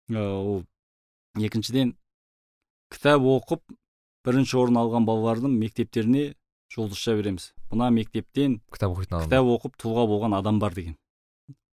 [0.09, 0.63] Ә, ол
[1.37, 1.95] екіншіден
[2.93, 3.61] кітап оқып
[4.25, 6.33] бірінші орын алған балалардың мектептеріне
[6.73, 7.51] жұлдызша береміз.
[7.71, 10.97] Мына мектептен кітап оқитын адам кітап оқып тұлға болған адам бар деген.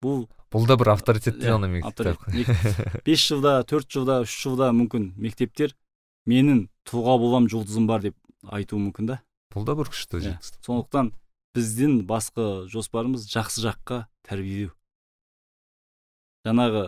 [0.01, 2.17] Бұл бұл да бір авторитетті Иә, ғана мектеп.
[2.17, 3.03] авторитет.
[3.05, 5.75] бес жылда төрт жылда үш жылда мүмкін мектептер
[6.27, 8.17] менің тұлға болам жұлдызым бар деп
[8.49, 9.19] айтуы мүмкін да.
[9.53, 10.23] Бұл да бір күшті Иә.
[10.37, 10.61] жетістік.
[10.65, 11.11] Сондықтан
[11.55, 14.71] біздің басқа жоспарымыз жақсы жаққа тәрбиелеу.
[16.47, 16.85] Жаңағы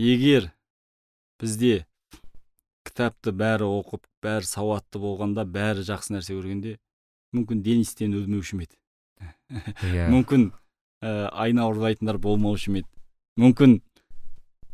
[0.00, 0.50] егер
[1.40, 1.84] бізде
[2.86, 6.76] кітапты бәрі оқып бәрі сауатты болғанда бәрі жақсы нәрсе көргенде
[7.36, 8.78] мүмкін денистен өлмеуші ме еді?
[9.86, 10.08] Иә.
[10.14, 10.48] Мүмкін
[11.04, 12.88] ә, айна ұрлайтындар болмаушы ма еді?
[13.38, 13.76] Мүмкін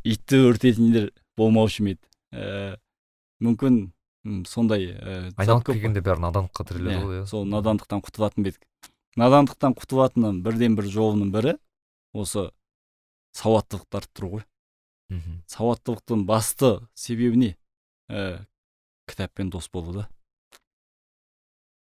[0.07, 2.07] итті өртейтіндер болмаушы ма еді?
[2.33, 2.77] Ә,
[3.43, 3.83] мүмкін
[4.47, 7.27] сондай ә, зат айналып келгенде бәрі надандыққа тіреледі Иә, ғой иә.
[7.27, 8.67] сол надандықтан құтылатын ба едік
[9.19, 11.57] надандықтан құтылатынның бірден бір жолының бірі
[12.15, 12.51] осы
[13.37, 14.45] сауаттылықты арттыру ғой.
[15.13, 15.43] Мгм.
[15.51, 17.51] сауаттылықтың басты себебі не?
[18.09, 18.45] Ә,
[19.09, 20.09] кітаппен дос болу да.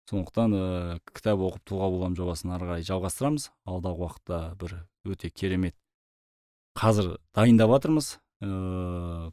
[0.08, 3.50] Сондықтан ә, кітап оқып тұлға болам жобасын ары қарай жалғастырамыз.
[3.68, 4.78] Алдағы уақытта бір
[5.08, 5.76] өте керемет
[6.80, 9.32] қазір дайындап жатырмыз ә,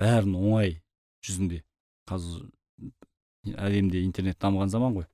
[0.00, 0.80] бәрін оңай
[1.22, 1.62] жүзінде
[2.06, 2.46] қазір
[3.54, 5.06] әлемде интернет дамыған заман ғой.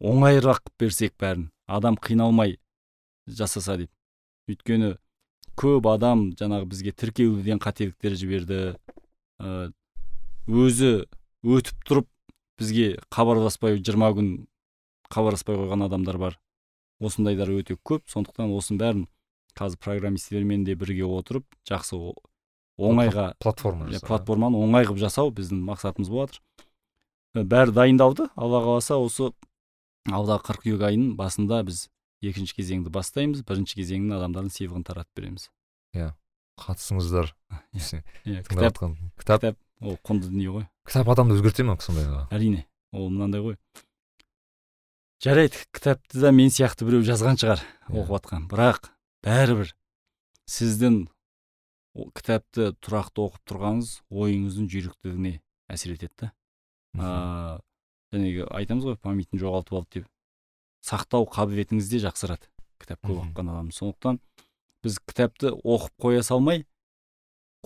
[0.00, 2.58] Оңайырақ қылып берсек бәрін адам қиналмай
[3.26, 3.90] жасаса деп.
[4.48, 4.96] Өйткені
[5.58, 8.60] көп адам жаңағы бізге тіркеуден қателіктер жіберді
[10.48, 10.92] өзі
[11.44, 12.08] өтіп тұрып
[12.58, 14.30] бізге хабарласпай жиырма күн
[15.12, 16.38] хабарласпай қойған адамдар бар.
[17.00, 19.04] Осындайлар өте көп сондықтан осының бәрін
[19.58, 21.98] қазір программисттермен де бірге отырып жақсы
[22.78, 26.42] оңайға платформа иә, жасау, платформаны оңай қылып жасау біздің мақсатымыз болып жатыр
[27.36, 29.28] Ә, бәрі дайындалды алла қаласа осы
[30.08, 31.82] алдағы қыркүйек айының басында біз
[32.24, 35.48] екінші кезеңді бастаймыз бірінші кезеңнің адамдардың сыйлығын таратып береміз.
[36.58, 37.28] Қатысыңыздар.
[37.76, 38.00] Иә.
[38.24, 38.80] иә, кітап
[39.20, 39.44] кітап
[39.84, 40.64] ол құнды дүние ғой.
[40.88, 43.58] кітап адамды өзгерте ме сондайға әрине ол мынандай ғой.
[45.22, 47.92] Жарайды кітапты да мен сияқты біреу жазған шығар Иә.
[47.92, 48.90] оқып жатқан бірақ
[49.22, 49.70] бәрібір
[50.50, 51.04] сіздің
[52.16, 55.34] кітапты тұрақты оқып тұрғаныңыз ойыңыздың жүйріктігіне
[55.72, 56.32] әсер етеді да.
[58.12, 60.08] Ыыы айтамыз ғой памятін жоғалтып алды деп.
[60.84, 62.48] Сақтау қабілетіңіз де жақсарады
[62.80, 63.70] кітап көп оқыған адам.
[63.74, 64.20] Сондықтан
[64.84, 66.64] біз кітапты оқып қоя салмай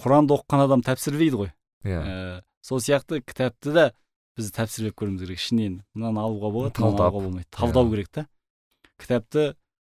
[0.01, 1.53] құранды оқыған адам тәпсірлейді ғой.
[1.85, 2.01] Иә.
[2.01, 3.87] Ә, сол сияқты кітапты да
[4.37, 5.39] біз тәпсірлеп көруіміз керек.
[5.39, 7.49] Ішінен мынаны алуға болады мынаны алуға болмайды.
[7.53, 8.27] Талдау керек та.
[8.99, 9.53] Кітапты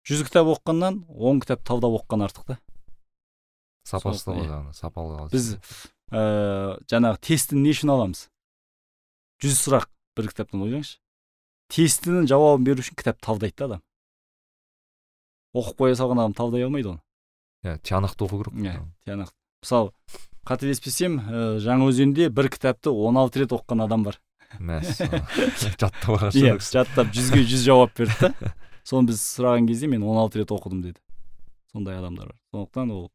[0.06, 2.58] жүз кітап оқығаннан он кітап талдап оқыған артық та.
[3.86, 5.52] Сапасы жаңағы сапалы біз
[6.10, 8.26] ә, жаңағы тестін не үшін аламыз?
[9.42, 10.98] Жүз сұрақ бір кітаптан ойлаңызшы.
[11.72, 13.82] Тестінің жауабын беру үшін кітап талдайды да адам.
[15.56, 17.02] Оқып қоя салған адам талдай алмайды оны.
[17.64, 19.34] Иә тиянақты оқу керек иә тиянақты.
[19.64, 19.90] Мысалы
[20.46, 24.20] қателеспесем ә, жаңаөзенде бір кітапты 16 рет оқыған адам бар.
[24.62, 25.26] Мәссаған
[25.62, 28.54] жаттап алған иә жаттап жүзге жүз жауап берді да.
[28.86, 31.00] Соны біз сұраған кезде мен 16 рет оқыдым деді.
[31.72, 32.38] Сондай адамдар бар.
[32.54, 33.08] Сондықтан ол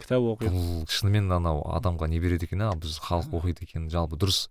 [0.00, 2.72] кітап оқиық бұл шынымен анау адамға не береді екен а?
[2.74, 3.88] Біз халық оқиды екен.
[3.92, 4.48] Жалпы дұрыс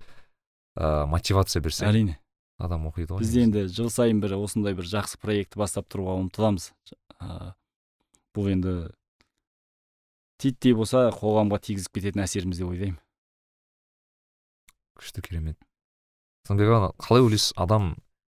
[0.77, 1.87] ә, мотивация берсек.
[1.89, 2.17] Әрине.
[2.59, 3.23] Адам оқиды ғой.
[3.23, 3.65] Бізде негізі.
[3.65, 6.71] енді жыл сайын бір осындай бір жақсы проектті бастап тұруға ұмтыламыз.
[7.19, 7.53] Ә,
[8.35, 8.75] бұл енді
[10.39, 12.99] титтей болса қоғамға тигізіп кететін әсеріміз деп ойлаймын.
[14.99, 15.59] Күшті керемет.
[16.49, 17.53] Аға қалай ойлайсыз?
[17.59, 17.93] Адам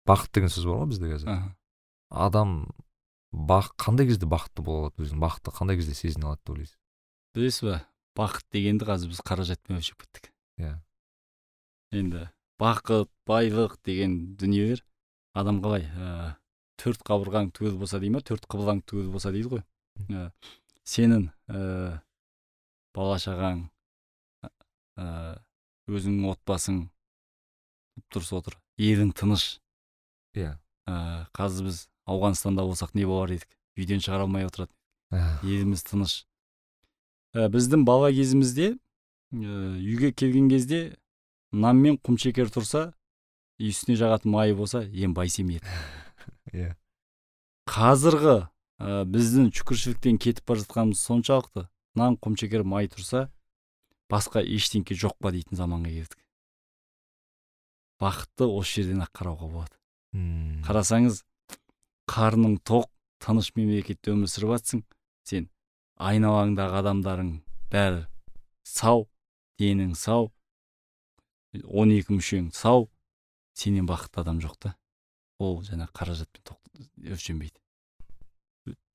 [0.09, 1.41] бақыт деген сөз бар ғой бізде қазір.
[2.11, 2.55] Адам
[3.31, 6.80] бақ қандай кезде бақытты бола алады өзін бақытты қандай кезде сезіне алады деп ойлайсыз?
[7.35, 7.79] Білесіз ба
[8.19, 10.31] бақыт дегенді қазір біз қаражатпен өлшеп кеттік.
[10.61, 10.77] Иә.
[11.95, 12.29] енді
[12.61, 14.85] бақыт байлық деген дүниелер
[15.35, 16.37] адам қалай ә,
[16.81, 19.63] төрт қабырғаң түгел болса дей ма төрт қыбылаң түгел болса дейді ғой.
[20.11, 20.31] Ә,
[20.85, 22.01] сенің ә,
[22.95, 23.69] бала шағаң
[24.99, 25.39] ә,
[25.89, 26.83] өзіңнің отбасың
[28.11, 29.61] дұрыс отыр елің тыныш.
[30.35, 30.59] Иә.
[30.87, 33.49] Ә, қазір біз ауғанстанда болсақ не болар едік?
[33.79, 34.75] Үйден шығара алмай отырады
[35.11, 36.25] Ә, еліміз тыныш.
[37.35, 38.79] Ә, біздің бала кезімізде ә,
[39.79, 40.81] үйге келген кезде
[41.53, 42.91] нан мен құмшекер тұрса
[43.61, 45.67] үстіне жағатын майы болса ем байсем еді
[46.53, 46.73] иә.
[47.71, 48.37] Қазіргі
[48.81, 51.67] ә, біздің шүкіршіліктен кетіп бара жатқанымыз соншалықты
[51.99, 53.29] нан құмшекер май тұрса
[54.11, 56.19] басқа ештеңке жоқ па дейтін заманға келдік.
[58.01, 59.77] Бақытты осы жерден ақ қарауға болады.
[60.17, 61.21] М, қарасаңыз
[62.11, 62.89] қарның тоқ
[63.23, 64.83] тыныш мемлекетте өмір сүріп жатсың
[65.29, 65.51] сен
[66.01, 67.33] айналаңдағы адамдарың.
[67.73, 68.05] Бәрі.
[68.67, 69.07] Сау.
[69.61, 70.31] Денің сау.
[71.53, 72.89] 12 мүшең сау.
[73.55, 74.77] Сенен бақытты адам жоқ та.
[75.41, 76.57] Ол жаңа қаражатпен
[77.11, 77.61] өлшенбейді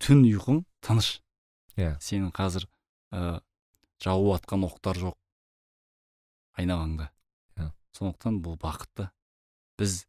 [0.01, 1.19] түн ұйқың тыныш.
[1.75, 1.97] Иә.
[1.99, 2.67] сенің қазір
[3.11, 3.41] ә,
[3.99, 5.15] жауып жатқан оқтар жоқ.
[6.55, 7.09] Айналаңда.
[7.57, 7.71] Иә.
[7.97, 9.09] сондықтан бұл бақытты
[9.79, 10.05] біз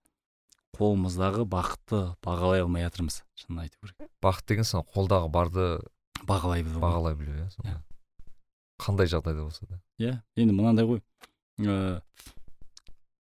[0.77, 3.25] қолымыздағы бақытты бағалай алмай жатырмыз.
[3.35, 4.11] Шынын айту керек.
[4.23, 5.67] Бақыт деген сон қолдағы барды
[6.25, 7.83] бағалай білу бағалай білу иә сонда.
[8.81, 9.81] Қандай жағдайда болса да.
[9.99, 11.03] Иә енді мынандай ғой.
[11.61, 12.03] Ә,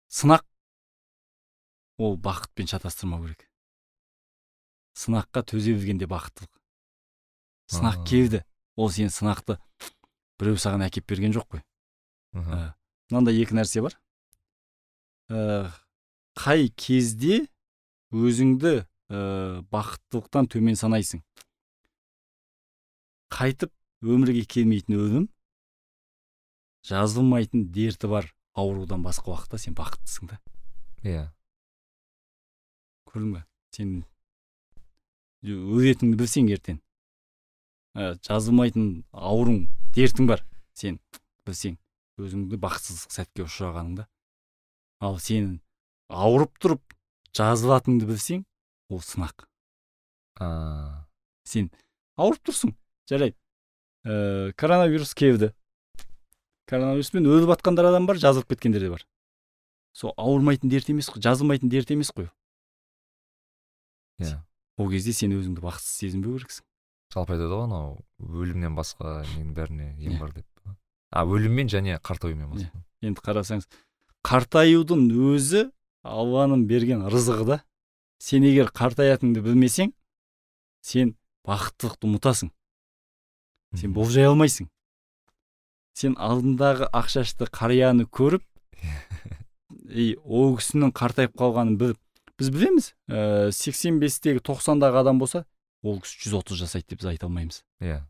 [0.10, 0.46] сынақ
[1.98, 3.48] ол бақытпен шатастырмау керек.
[4.98, 6.52] Сынаққа төзе білгенде бақыттылық.
[7.74, 8.44] Сынақ келді
[8.76, 9.60] ол сен сынақты
[10.40, 11.64] біреу саған әкеп берген жоқ қой.
[12.34, 12.74] Ә,
[13.10, 13.98] мынандай екі нәрсе бар.
[15.30, 15.70] Ә,
[16.38, 17.46] қай кезде
[18.14, 21.24] өзіңді ә, бақыттылықтан төмен санайсың?
[23.34, 23.72] Қайтып
[24.04, 25.28] өмірге келмейтін өлім
[26.88, 30.40] жазылмайтын дерті бар аурудан басқа уақытта сен бақыттысың да.
[31.04, 31.28] Иә.
[33.10, 33.44] Көрдің ба
[33.74, 33.94] сен
[35.44, 36.80] өлетініңді білсең ертең.
[37.98, 39.66] Ә, жазылмайтын ауруң
[39.96, 40.44] дертің бар
[40.78, 41.00] сен
[41.48, 41.80] білсең.
[42.22, 44.06] Өзіңді бақытсыздық сәтке ұшырағаныңда
[45.04, 45.58] ал сен
[46.14, 46.94] ауырып тұрып
[47.36, 48.44] жазылатыныңды білсең
[48.94, 49.48] ол сынақ.
[50.38, 51.08] А.
[51.48, 51.72] Сен
[52.20, 52.76] ауырып тұрсың.
[53.10, 53.36] Жарайды.
[54.06, 55.52] Ә, коронавирус келді.
[56.70, 59.06] Коронавируспен өліп жатқандар адам бар жазылып кеткендер де бар.
[59.94, 62.30] Сол ауырмайтын дерт емес қой жазылмайтын дерт емес қой.
[64.22, 64.40] Иә.
[64.78, 66.64] Ол кезде сен өзіңді бақытсыз сезінбеу керексің.
[67.14, 70.20] Жалпы айтады ғой анау өлімнен басқа ненің бәріне ем Иә.
[70.20, 70.46] бар деп.
[71.12, 72.52] А өліммен және қартаюмен Иә.
[72.54, 73.68] басқа енді қарасаңыз
[74.26, 75.68] қартаюдың өзі
[76.04, 77.60] алланың берген рызығы да
[78.20, 79.94] сен егер қартаятыныңды білмесең
[80.82, 81.16] сен
[81.46, 82.50] бақыттылықты ұмытасың.
[83.78, 84.70] Сен болжай алмайсың.
[85.98, 88.44] Сен алдындағы ақшашты қарияны көріп
[90.04, 92.00] и ол кісінің қартайып қалғанын біліп
[92.40, 95.46] біз білеміз ә, 85-тегі 90-дағы адам болса
[95.84, 97.62] ол кісі 130 жасайды деп біз айта алмаймыз.
[97.84, 98.02] Иә.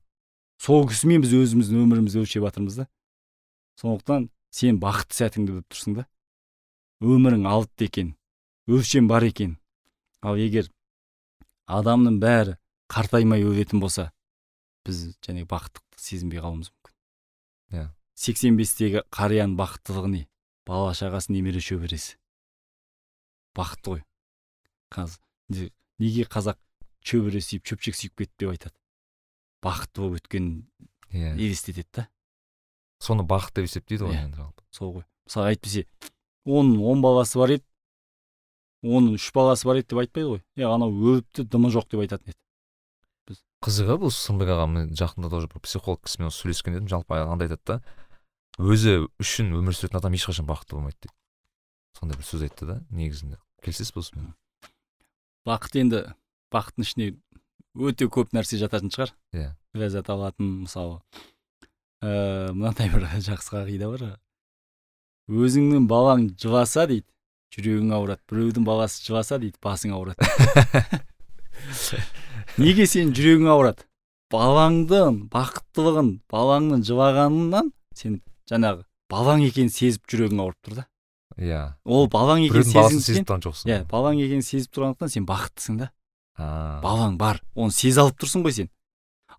[0.61, 2.87] Сол кісімен біз өзіміздің өмірімізді өлшеп жатырмыз да.
[3.81, 6.07] Сондықтан сен бақытты сәтіңді біліп тұрсың да.
[7.03, 8.13] Өмірің алыпты екен
[8.67, 9.57] өлшем бар екен.
[10.23, 10.69] Ал егер
[11.67, 12.55] адамның бәрі
[12.91, 14.11] қартаймай өлетін болса
[14.85, 16.93] біз және бақыттықты сезінбей қалуымыз мүмкін.
[17.73, 17.85] Иә.
[18.19, 20.23] 85-тегі қарияның бақыттылығы не?
[20.67, 22.17] Бала шағасы немере шөбересі.
[23.57, 24.03] Бақытты ғой.
[24.93, 25.19] Қазір
[25.49, 26.57] не- неге қазақ
[27.03, 28.75] шөбере сүйіп шөпшек сүйіп кетті деп айтады?
[29.63, 30.65] Бақытты болып өткенін
[31.11, 31.33] иә.
[31.37, 32.07] елестетеді да.
[32.99, 34.23] Соны бақыт деп есептейді ғой Иә.
[34.27, 34.63] енді жалпы.
[34.71, 35.05] Сол ғой.
[35.27, 35.85] Мысалы әйтпесе
[36.45, 37.63] оның он баласы бар еді
[38.83, 40.41] оның үш баласы бар еді деп айтпайды ғой.
[40.55, 42.39] Е анау өліпті дымы жоқ деп айтатын еді.
[43.63, 47.77] Қызығы бұл сырымбек ағам мен жақында тоже бір психолог кісімен сөйлескен едім жалпы андай айтады
[47.77, 47.77] да
[48.59, 51.15] өзі үшін өмір сүретін адам ешқашан бақытты болмайды дейді
[51.97, 53.37] сондай бір сөз айтты да негізінде.
[53.63, 54.33] Келісесіз бе осымен?
[55.47, 56.01] Бақыт енді
[56.53, 57.07] бақыттың ішіне
[57.73, 59.13] өте көп нәрсе жататын шығар.
[59.33, 59.53] Иә.
[59.73, 60.99] ләззат алатын мысалы.
[62.03, 64.05] Ә, мынандай бір жақсы қағида бар.
[65.31, 67.07] Өзіңнің балаң жыласа дейді.
[67.53, 68.21] Жүрегің ауырады.
[68.29, 70.19] Біреудің баласы жыласа дейді басың ауырады.
[72.61, 73.85] неге сенің жүрегің ауырады?
[74.33, 80.85] Балаңдың бақыттылығын балаңның жылағанынан сен жаңағы балаң екенін сезіп жүрегің ауырып тұр да.
[81.37, 81.61] Иә.
[81.85, 83.69] Ол балаң екенін сезіп тұрған жоқсың.
[83.69, 85.91] иә балаң екенін сезіп тұрғандықтан сен бақыттысың да.
[86.83, 88.69] Балаң бар оны сезе алып тұрсың ғой сен.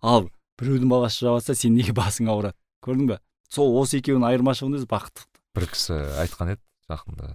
[0.01, 0.29] Ал
[0.59, 2.55] біреудің баласы жылап жатса сен неге басың ауырады?
[2.83, 3.19] Көрдің ба
[3.51, 6.61] сол осы екеуінің айырмашылығының өзі бақыттылық бір кісі айтқан еді
[6.91, 7.29] жақында.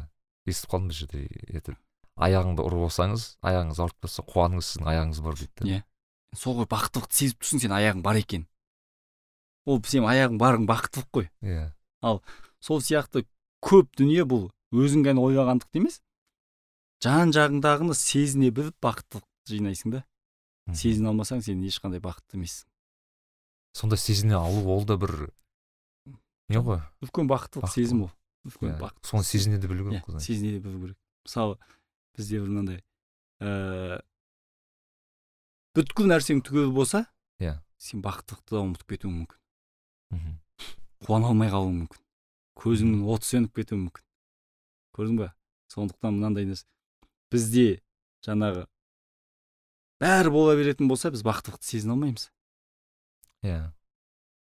[0.48, 1.22] Естіп қалдым бір жерде
[2.20, 5.68] аяғыңды ұрып алсаңыз аяғыңыз ауырып тұрса қуаныңыз сіздің аяғыңыз бар дейді да.
[5.70, 5.82] Иә.
[6.36, 8.46] сол ғой бақыттылықты сезіп тұрсың сен аяғың бар екен.
[9.66, 11.30] Ол сенің аяғың барың бақыттылық қой.
[11.42, 11.70] Иә.
[12.60, 13.24] Сол сияқты
[13.64, 16.00] көп дүние бұл өзің ғана ойлағандық емес
[17.02, 20.04] жан жағыңдағыны сезіне біліп бақыттылық жинайсың да.
[20.76, 22.68] Сезіне алмасаң сен ешқандай бақытты емессің.
[23.74, 25.30] Сонда сезіне алу ол да бір
[26.50, 26.82] не ғой?
[27.04, 28.12] Үлкен бақыттылық Бақыт сезім ол.
[28.46, 30.98] Үлкен Иә, бақыт соны сезіне де білу иә керек қой сезіне де білу керек.
[31.24, 31.58] Мысалы
[32.18, 32.80] бізде бір мынандай
[33.40, 34.00] ә,
[35.76, 37.04] бүткіл нәрсең түгел болса
[37.40, 37.58] Иә.
[37.78, 39.38] сен бақыттылықты да ұмытып кетуің мүмкін.
[40.10, 40.34] Мхм.
[41.06, 42.02] Қуана алмай қалуың мүмкін.
[42.60, 44.04] Көзіңнің оты сөніп кетуі мүмкін.
[44.96, 45.28] Көрдің ба?
[45.72, 46.66] Сондықтан мынандай нәрсе.
[47.32, 47.80] Бізде
[48.26, 48.66] жаңағы
[50.02, 52.26] бәрі бола беретін болса біз бақыттылықты сезіне алмаймыз.
[53.46, 53.70] Иә.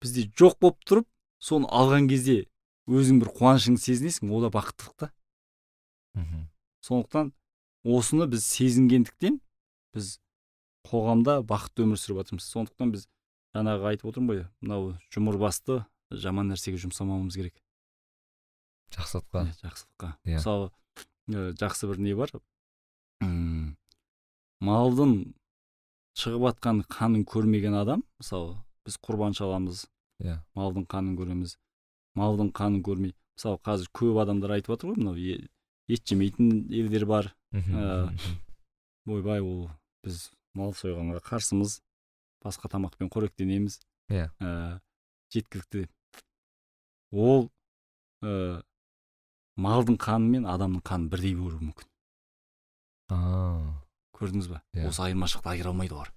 [0.02, 1.08] Бізде жоқ болып тұрып
[1.40, 2.48] соны алған кезде
[2.90, 5.12] өзің бір қуанышыңды сезінесің ол да бақыттылық та.
[6.18, 6.50] Мхм.
[6.82, 7.32] Сондықтан
[7.84, 9.40] осыны біз сезінгендіктен
[9.95, 10.20] біз
[10.88, 12.48] қоғамда бақытты өмір сүріп жатырмыз.
[12.52, 13.08] Сондықтан біз
[13.56, 15.82] жаңағы айтып отырмын ғой мынау жұмыр басты
[16.12, 17.56] жаман нәрсеге жұмсамауымыз керек.
[18.91, 19.45] Жақсылыққа.
[19.48, 20.10] Иә, жақсылыққа.
[20.26, 20.38] Иә.
[20.38, 20.72] мысалы
[21.32, 22.32] ә, жақсы бір не бар?
[23.24, 23.78] М,
[24.60, 25.34] малдың
[26.20, 29.86] шығып жатқан қанын көрмеген адам мысалы біз құрбан шаламыз
[30.20, 30.41] иә.
[30.56, 31.56] малдың қанын көреміз
[32.20, 35.16] малдың қанын көрмей мысалы қазір көп адамдар айтып жатыр ғой мынау
[35.88, 37.32] ет жемейтін елдер бар.
[39.11, 39.69] Ойбай ол
[40.06, 41.80] біз мал сойғанға қарсымыз
[42.44, 43.80] басқа тамақпен қоректенеміз.
[44.11, 44.30] Иә.
[44.40, 44.80] ә,
[45.32, 45.86] жеткілікті.
[45.86, 45.91] Деп
[47.11, 47.49] ол
[48.23, 48.64] ә,
[49.60, 51.88] малдың қаны мен адамның қанын бірдей көруі мүмкін.
[53.11, 53.84] Аа,
[54.15, 54.61] көрдіңіз ба?
[54.73, 54.88] Иә.
[54.90, 56.14] осы айырмашылықты айыра алмайды олар.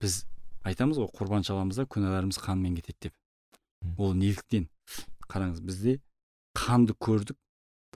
[0.00, 0.24] Біз
[0.66, 3.14] айтамыз ғой құрбан шаламыз да күнәларымыз қанмен кетеді деп.
[3.98, 4.68] Ол неліктен?
[5.26, 5.98] Қараңыз бізде
[6.54, 7.38] қанды көрдік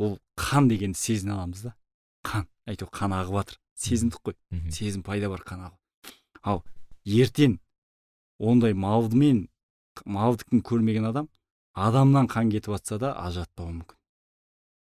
[0.01, 1.75] бұл қан дегенді сезіне аламыз да.
[2.25, 3.59] Қан әйтеуір қан ағып жатыр.
[3.81, 4.37] Сезіндік қой.
[4.73, 6.15] Сезім пайда бар қан ағып.
[6.43, 6.63] Ал
[7.05, 7.59] ертең
[8.41, 9.47] ондай малдымен
[10.05, 11.29] малдікін көрмеген адам
[11.77, 13.97] адамнан қан кетіп жатса да ажыратпауы мүмкін.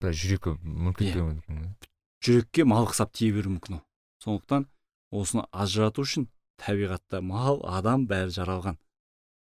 [0.01, 1.09] Бірақ жүрегі мүмкін Иә.
[1.09, 1.75] етпеуі мүмкін
[2.21, 3.83] жүрекке мал құсап тие беруі мүмкін ол.
[4.23, 4.67] Сондықтан
[5.11, 6.27] осыны ажырату үшін
[6.61, 8.77] табиғатта мал адам бәрі жаралған.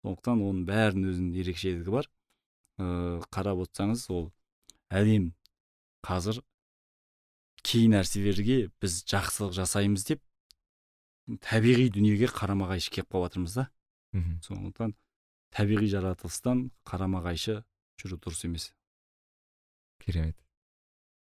[0.04, 2.10] Сондықтан оның бәрінің өзінің ерекшелігі бар.
[2.82, 4.32] Ыыы қарап отырсаңыз ол
[4.90, 5.32] әлем
[6.04, 6.42] қазір
[7.64, 10.22] кей нәрселерге біз жақсылық жасаймыз деп
[11.48, 13.68] табиғи дүниеге қарама қайшы келіп қалып жатырмыз да.
[14.14, 14.40] Мхм.
[14.44, 14.94] сондықтан
[15.56, 17.64] табиғи жаратылыстан қарама қайшы
[18.02, 18.74] жүру дұрыс емес.
[20.04, 20.36] Керемет.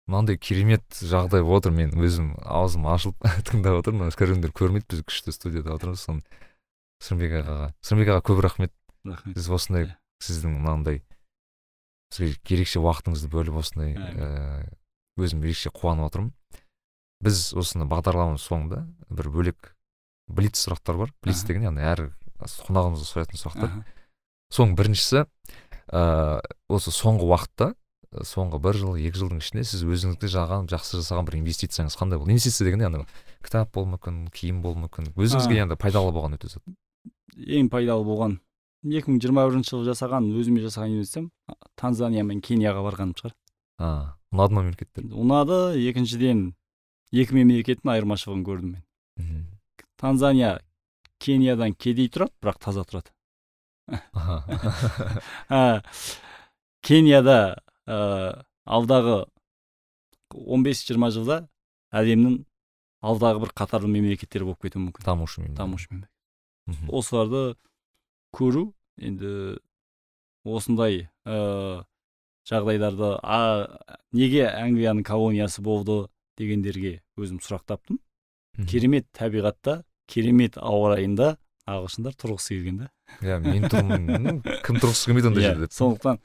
[0.07, 1.72] Мынандай керемет жағдай болып отыр.
[1.76, 4.11] Мен өзім аузым ашылып тыңдап отырмын.
[4.11, 6.03] Көрермендер көрмейді біз күшті студияда отырмыз.
[6.03, 6.23] Соны
[7.03, 8.73] сырымбек ағаға сырымбек аға көп рахмет.
[9.07, 9.38] Рахмет.
[9.39, 9.95] Сіз осындай Иә.
[10.23, 11.02] сіздің мынандай
[12.11, 14.69] бізге ерекше уақытыңызды бөліп осындай ііі
[15.17, 16.31] өзім ерекше қуанып отырмын.
[17.23, 19.73] Біз осыны бағдарламаның соңында бір бөлек
[20.29, 21.13] блиц сұрақтар бар.
[21.25, 22.03] Блиц деген яғни әр
[22.38, 23.73] қонағымызға қоятын сұрақтар
[24.53, 25.25] соның біріншісі
[25.91, 27.73] ыыы осы соңғы уақытта
[28.23, 32.31] соңғы бір жыл екі жылдың ішінде сіз өзіңізге жаған жақсы жасаған бір инвестицияңыз қандай болды?
[32.31, 33.03] Инвестиция деген яғни
[33.43, 35.11] кітап болуы мүмкін киім болуы мүмкін.
[35.17, 36.63] Өзіңізге енді пайдалы болған өте зат.
[37.35, 38.38] Ең пайдалы болған
[38.86, 41.32] 2021 жылы жасаған өзіме жасаған инвестициям
[41.80, 43.34] танзания мен кенияға барғаным шығар.
[43.80, 45.58] А ұнады ма мемлекеттер ұнады.
[45.82, 46.54] Екіншіден
[47.12, 49.45] екі мемлекеттің айырмашылығын көрдім мен.
[49.98, 50.60] Танзания
[51.24, 53.10] кениядан кедей тұрады бірақ таза тұрады.
[56.88, 57.38] Кенияда
[57.88, 59.26] ә, алдағы
[60.36, 61.38] 15-20 жылда
[61.95, 62.44] әлемнің
[63.02, 65.06] алдағы бір қатарлы мемлекеттері болып кетуі мүмкін.
[65.08, 65.58] Дамушы мемлекет.
[65.58, 66.12] Дамушы мемлекет.
[66.91, 67.56] Осыларды
[68.38, 68.68] көру
[69.01, 69.57] енді
[70.47, 71.84] осындай ә,
[72.47, 73.39] жағдайларды а,
[74.15, 76.05] неге англияның колониясы болды
[76.39, 77.99] дегендерге өзім сұрақ таптым
[78.69, 81.35] керемет табиғатта керемет ауа райында
[81.68, 82.91] ағылшындар тұрғысы келген да
[83.22, 85.68] иә мен тұрмын кім тұрғысы келмейді ондай Иә, жерде.
[85.76, 86.22] сондықтан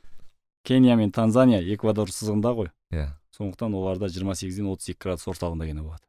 [0.65, 2.71] кения мен танзания эквадор сызығында ғой.
[2.95, 3.09] Иә.
[3.35, 6.05] Сондықтан оларда 28-ден 32 градус орталығында ғана болады.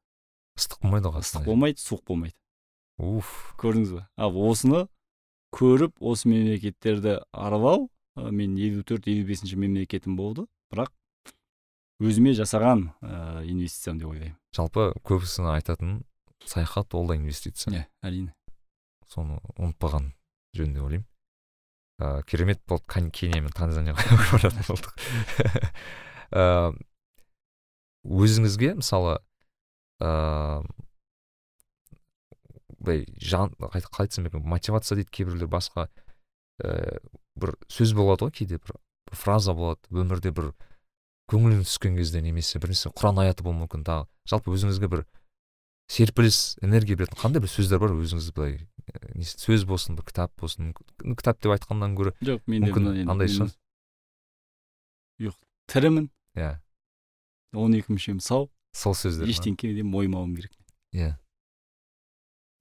[0.59, 2.35] Ыстық болмайды ғой ыстық болмайды суық болмайды.
[3.01, 3.31] Уф.
[3.57, 4.83] Көрдіңіз ба ал осыны
[5.53, 10.47] көріп осы мемлекеттерді аралау ә, мен елу төрт елу бесінші мемлекетім болды.
[10.73, 10.91] Бірақ
[12.03, 14.37] өзіме жасаған ә, инвестициям деп ойлаймын.
[14.55, 16.01] Жалпы көбісі айтатын
[16.45, 17.73] саяхат ол да инвестиция.
[17.73, 18.33] Иә әрине.
[19.09, 20.11] Соны ұмытпаған
[20.57, 21.07] жөн деп ойлаймын.
[22.01, 23.09] Ә, керемет болды.
[23.13, 24.97] Кения мен танзанияға баратын болдық.
[26.33, 26.73] Ә,
[28.03, 29.19] өзіңізге мысалы
[30.01, 30.65] ыыы
[32.83, 35.87] былай жан қалай айтсам екен мотивация дейді кейбіреулер басқа
[36.61, 36.99] ііі
[37.39, 38.77] бір сөз болады ғой кейде бір,
[39.09, 40.51] бір фраза болады өмірде бір
[41.31, 44.07] көңілің түскен кезде немесе бір нәрсе құран аяты болуы мүмкін тағы.
[44.29, 45.05] Жалпы өзіңізге бір
[45.91, 47.95] серпіліс энергия беретін қандай бір сөздер бар?
[47.95, 48.59] Өзіңіз былай
[49.15, 53.55] не сөз болсын бір кітап болсын кітап деп айтқаннан гөрі жоқ менде мүмкін андай шығар.
[55.23, 55.39] жоқ
[55.71, 56.09] тірімін.
[56.37, 56.59] Иә.
[57.53, 58.49] Он екі мүшем сау.
[58.73, 60.53] Сол сөздер ештеңеден мойымауым керек.
[60.93, 61.15] Иә.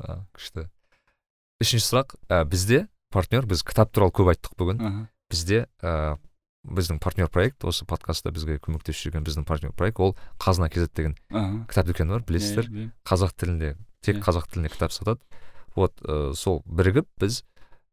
[0.00, 0.68] А, күшті.
[1.62, 2.14] Үшінші сұрақ.
[2.28, 4.80] Ә, бізде партнер біз кітап туралы көп айттық бүгін.
[4.80, 5.08] Аха.
[5.32, 6.18] бізде ә,
[6.68, 11.14] біздің партнер проект осы подкастта бізге көмектесіп жүрген біздің партнер проект ол қазына kz деген
[11.30, 12.68] аха кітап дүкені бар білесіздер.
[13.04, 14.22] Қазақ тілінде тек Иә.
[14.22, 15.20] қазақ тілінде кітап сатады.
[15.74, 17.42] Вот ә, сол бірігіп біз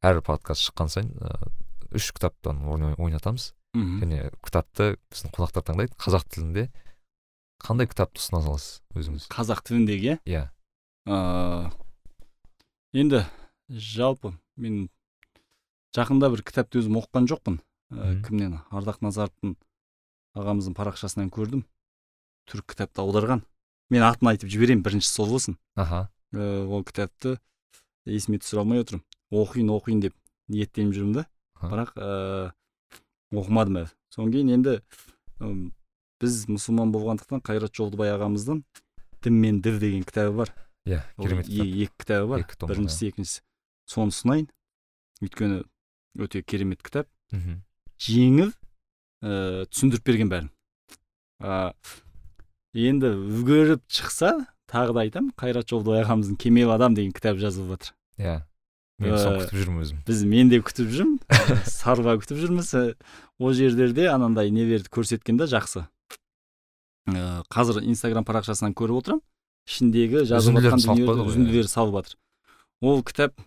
[0.04, 1.50] әр подкаст шыққан сайын ә,
[1.96, 3.54] үш кітаптан ойна- ойнатамыз.
[3.74, 4.00] Мгм.
[4.02, 5.94] және кітапты біздің қонақтар таңдайды.
[5.96, 6.70] Қазақ тілінде
[7.62, 9.28] қандай кітапты ұсына саласыз өзіңіз?
[9.30, 10.18] Қазақ тіліндегі?
[10.26, 10.50] Иә.
[10.50, 10.50] Иә
[11.08, 11.72] ыыы
[12.94, 13.24] енді
[13.70, 14.88] жалпы мен
[15.96, 17.60] жақында бір кітапты өзім оқыған жоқпын.
[17.90, 18.60] Ә, кімнен?
[18.70, 19.56] Ардақ назаровтың
[20.38, 21.66] ағамыздың парақшасынан көрдім.
[22.50, 23.44] Түрік кітапты аударған.
[23.90, 25.58] Мен атын айтып жіберемін біріншісі сол болсын.
[25.76, 26.08] Аха.
[26.34, 27.38] Ә, ол кітапты
[28.06, 29.06] есіме түсіре алмай отырмын.
[29.34, 30.16] Оқиын оқиын деп
[30.50, 31.26] ниеттеніп жүрмін да.
[31.62, 32.54] Бірақ ыыы
[33.36, 33.92] оқымадым әлі.
[34.14, 34.80] Содан кейін енді
[35.42, 35.72] ым,
[36.22, 38.64] біз мұсылман болғандықтан қайрат жолдыбай ағамыздың
[39.24, 40.54] дін мен дір деген кітабы бар.
[40.90, 42.44] Иә керемет екі кітабы бар.
[42.46, 43.42] Екі біріншісі екіншісі.
[43.90, 44.48] Соны ұсынайын
[45.24, 45.62] өйткені
[46.20, 47.08] өте керемет кітап.
[47.32, 47.62] Мхм.
[48.00, 48.52] Жеңіл
[49.22, 50.50] ә, түсіндіріп берген бәрін.
[51.40, 51.72] А,
[52.74, 54.34] енді үлгеріп шықса
[54.70, 58.36] тағы да айтамын қайрат жолдыбай ағамыздың кемел адам деген кітап жазылып жатыр иә.
[59.00, 60.00] Мен соны Ә, күтіп жүрмін өзім.
[60.06, 61.20] біз мен де күтіп жүрмін.
[61.32, 62.72] Ә, сарыға күтіп жүрміз.
[62.76, 62.82] Ә,
[63.40, 65.86] ол жерлерде анандай нелерді көрсеткен да жақсы.
[67.08, 69.24] Ә, қазір инстаграм парақшасынан көріп отырамын
[69.70, 72.18] ішіндегі Үзінділерін жатқан үзінділер салып жатыр.
[72.82, 73.38] Ол кітап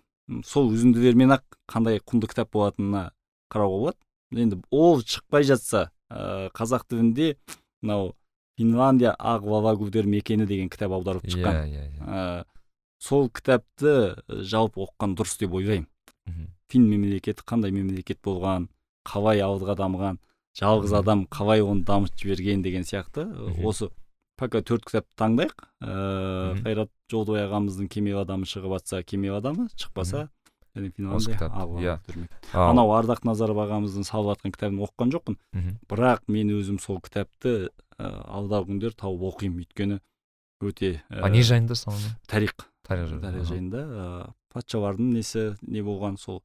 [0.47, 3.11] сол үзінділермен ақ қандай құнды кітап болатынына
[3.53, 3.99] қарауға болады.
[4.33, 7.35] Енді ол шықпай жатса ә, қазақ тілінде
[7.83, 8.15] мынау
[8.57, 11.63] финляндия ақ вавагудер мекені деген кітап аударылып иә шыққан.
[11.67, 12.07] иә иә.
[12.07, 12.45] Ә,
[13.03, 15.89] сол кітапты жалпы оқыған дұрыс деп ойлаймын.
[16.27, 16.53] Мхм.
[16.73, 18.69] фин мемлекеті қандай мемлекет болған
[19.05, 20.21] қалай алдыға дамыған
[20.57, 23.27] жалғыз адам қалай оны дамытып жіберген деген сияқты
[23.67, 23.91] осы
[24.43, 25.67] пока төрт кітапты таңдайық.
[25.87, 30.29] Ыыы қайрат жолдыбай ағамыздың кемел адамы шығып жатса кемел адамы шықпаса
[30.75, 32.29] және финляндия иә.
[32.53, 35.39] анау ардақ назаров ағамыздың салып жатқан кітабын оқыған жоқпын.
[35.89, 39.63] Бірақ мен өзім сол кітапты ә, алдағы күндері тауып оқимын.
[39.63, 40.01] Өйткені
[40.63, 42.57] өте а не жайында саланы тарих.
[42.83, 43.13] Тарих
[43.47, 44.33] жайында.
[44.53, 46.43] Патшалардың несі не болған сол.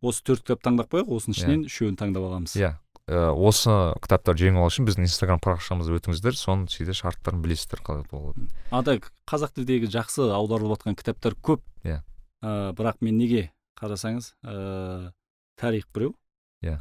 [0.00, 2.54] Осы төрт кітап таңдап қояйық осының ішінен үшеуін таңдап аламыз.
[2.56, 2.76] Иә.
[3.10, 3.74] Ә, осы
[4.04, 8.96] кітаптарды жеңіп алу үшін біздің инстаграм парақшамызға өтіңіздер соның ішінде шарттарын білесіздер қалай болады ада
[9.26, 11.64] қазақ тілдегі жақсы аударылып жатқан кітаптар көп.
[11.82, 12.00] Иә.
[12.42, 13.50] Ә, бірақ мен неге
[13.80, 15.10] қарасаңыз ә,
[15.58, 16.14] тарих біреу
[16.62, 16.76] Иә.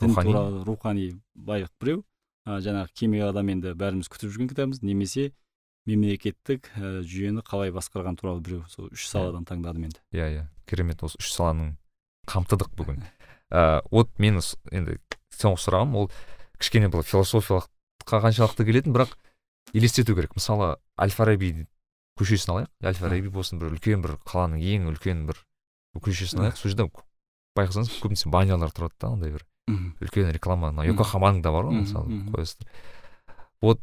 [0.00, 0.32] дін Рухани.
[0.32, 2.04] туралы рухани байлық біреу.
[2.46, 5.32] Ә, жаңағы кемел адам енді бәріміз күтіп жүрген кітабымыз немесе
[5.86, 10.44] мемлекеттік ә, жүйені қалай басқарған туралы біреу сол үш саладан таңдадым енді иә иә.
[10.66, 11.74] Керемет осы үш саланың
[12.30, 13.02] қамтыдық бүгін.
[13.52, 14.40] Ә, вот мен
[14.72, 14.98] енді
[15.40, 16.10] соңғы сұрағым ол
[16.60, 19.14] кішкене бұл философиялыққа қаншалықты келетін бірақ
[19.74, 20.34] елестету керек.
[20.36, 21.66] Мысалы әл фараби
[22.20, 22.70] көшесін алайық.
[22.84, 25.40] Әл фараби болсын бір үлкен бір қаланың ең үлкен бір
[25.98, 26.60] көшесін алайық.
[26.60, 26.88] Сол жерде
[27.58, 29.46] байқасаңыз көбінесе баннерлар тұрады да андай бір
[30.02, 30.72] үлкен реклама.
[30.72, 32.68] Мына йокохаманың да бар ғой мысалы қоясыздар
[33.64, 33.80] вот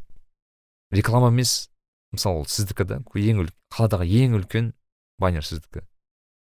[0.92, 1.70] реклама емес
[2.14, 4.74] мысалы ол сіздікі да ең қаладағы ең үлкен
[5.20, 5.86] баннер сіздікі.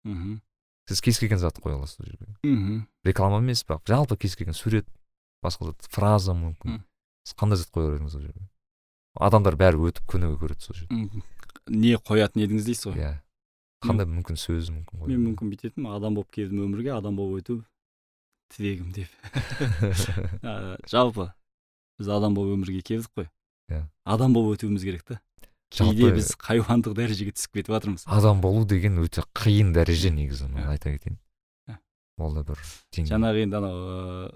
[0.07, 0.41] Мхм.
[0.89, 2.27] Сіз кез келген затты қоя аласыз ол жерге.
[2.43, 2.87] Мхм.
[3.05, 4.87] реклама емес бірақ жалпы кез келген сурет
[5.45, 6.83] басқа зат фраза мүмкін.
[7.27, 8.49] Сіз қандай зат қояр едіңіз ол жерге?
[9.17, 11.23] Адамдар бәрі өтіп күніге көреді сол жерде
[11.67, 13.01] не қоятын едіңіз дейсіз ғой?
[13.01, 13.13] Иә.
[13.85, 17.59] Қандай мүмкін сөз мүмкін мен мүмкін бүйтетінмін адам болып келдім өмірге адам болып өту
[18.55, 19.11] тілегім деп.
[20.47, 21.33] Ә, жалпы
[21.99, 23.29] біз адам болып өмірге келдік қой.
[23.69, 23.83] Иә.
[24.05, 25.21] адам болып өтуіміз керек та
[25.71, 28.05] кейде біз хайуандық дәрежеге түсіп кетіп жатырмыз.
[28.07, 30.71] Адам болу деген өте қиын дәреже негізі мен Иә.
[30.77, 31.19] айта кетейін.
[31.69, 31.79] Иә.
[32.19, 32.61] ол да бір
[32.95, 34.31] жаңағы енді анау ыыы,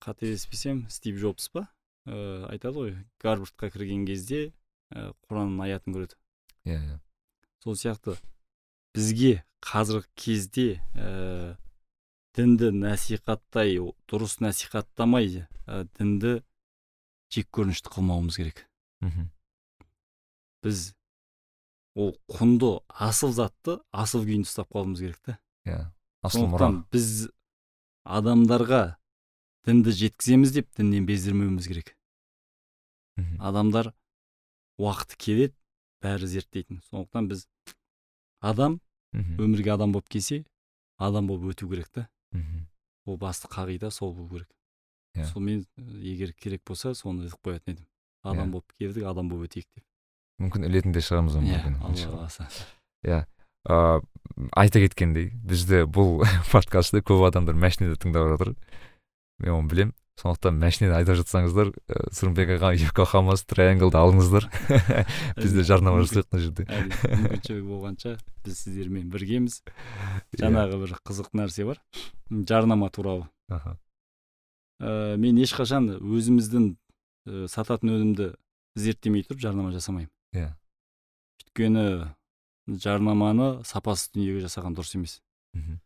[0.00, 1.68] қателеспесем стив джобс па?
[2.06, 4.52] Ыыы, айтады ғой гарвардқа кірген кезде
[4.94, 6.16] ә, құранның аятын көреді.
[6.64, 6.98] Иә иә.
[7.64, 8.16] Сол сияқты.
[8.94, 11.56] Бізге қазіргі кезде ә,
[12.38, 13.76] дінді насихаттай
[14.06, 16.42] дұрыс насихаттамай ә, дінді
[17.34, 18.66] жек көрінішті қылмауымыз керек.
[19.02, 19.30] Мхм.
[20.64, 20.94] Біз
[21.96, 25.90] ол құнды асыл затты асыл күйінде ұстап қалуымыз керек та иә
[26.22, 26.70] асыл мұра.
[26.92, 27.28] біз
[28.04, 28.96] адамдарға
[29.66, 31.94] дінді жеткіземіз деп діннен бездірмеуіміз керек.
[33.40, 33.92] Адамдар
[34.78, 35.54] уақыты келеді
[36.04, 36.82] бәрі зерттейтін.
[36.90, 37.46] Сондықтан біз
[38.40, 38.80] адам
[39.40, 40.44] өмірге адам болып келсе
[40.98, 42.66] адам болып өту керек та мхм.
[43.06, 44.50] ол басты қағида сол болу керек.
[45.16, 45.24] Иә.
[45.32, 47.86] сонымен ә, егер керек болса соны іліп қоятын едім.
[48.22, 48.52] Адам Иә.
[48.52, 49.84] болып келдік адам болып өтейік деп.
[50.42, 52.48] Мүмкін ілетін де шығармыз оны иә бүгін, алла қаласа.
[53.66, 54.02] Ыыы
[54.54, 56.20] айта кеткендей бізді бұл
[56.52, 58.52] подкастты көп адамдар машинада тыңдап жатыр.
[59.42, 64.46] Мен оны білем сондықтан машинада айдап жатсаңыздар ә, сырымбек аға йокохамас трианглды алыңыздар
[65.40, 66.66] бізде жарнама Мүмкін- жасайық мына жерде.
[66.72, 68.14] Әлі мүмкіншілігі болғанша
[68.46, 69.58] біз сіздермен біргеміз.
[69.66, 70.40] Иә.
[70.44, 71.82] жаңағы бір қызық нәрсе бар.
[72.30, 73.28] Жарнама туралы.
[73.52, 73.76] Аха.
[74.80, 76.70] ә, мен ешқашан өзіміздің
[77.28, 78.30] ә, сататын өнімді
[78.76, 80.12] зерттемей тұрып жарнама жасамаймын.
[80.36, 80.50] Иә.
[81.40, 81.86] өйткені
[82.84, 85.20] жарнаманы сапасыз дүниеге жасаған дұрыс емес
[85.54, 85.80] мхм.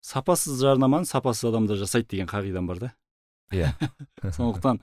[0.00, 2.92] сапасыз жарнаманы сапасыз адамдар жасайды деген қағидам бар да
[3.50, 3.72] Иә.
[4.38, 4.80] сондықтан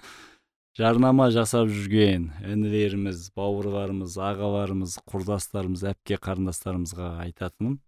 [0.78, 7.80] жарнама жасап жүрген інілеріміз бауырларымыз ағаларымыз құрдастарымыз әпке қарындастарымызға айтатыным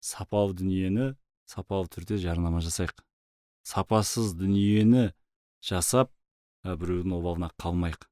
[0.00, 1.12] сапалы дүниені
[1.50, 3.02] сапалы түрде жарнама жасайық
[3.66, 5.10] сапасыз дүниені
[5.64, 6.12] жасап
[6.62, 8.06] біреудің обалына қалмайық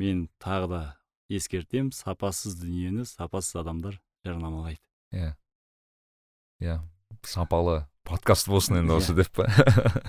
[0.00, 0.82] мен тағы да
[1.28, 4.80] ескертем сапасыз дүниені сапасыз адамдар жарнамалайды.
[5.12, 5.34] Иә.
[6.60, 6.80] Иә.
[7.24, 9.48] Сапалы подкаст болсын енді осы деп па.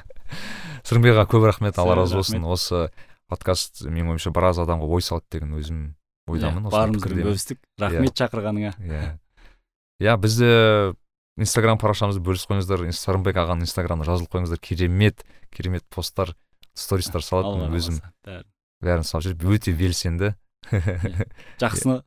[0.86, 2.44] Сырымбек аға көп рахмет алла разы болсын.
[2.44, 2.90] осы
[3.32, 5.80] подкаст менің ойымша біраз адамға ой салады деген өзім
[6.28, 6.68] ойдамын.
[6.70, 7.30] Иә, пікірдемін.
[7.30, 8.76] бөлістік рахмет шақырғаныңа.
[8.84, 9.04] Иә.
[10.04, 10.50] Иә бізді
[11.40, 12.86] инстаграм парақшамызды бөлісіп қойыңыздар.
[12.96, 14.60] Сырымбек ағаның инстаграмына жазылып қойыңыздар.
[14.60, 16.36] Керемет керемет посттар
[16.76, 17.64] стористар салады.
[17.64, 18.02] Мен өзім
[18.84, 20.36] бәрін салып жүріп өте белсенді.
[21.64, 22.02] жақсыны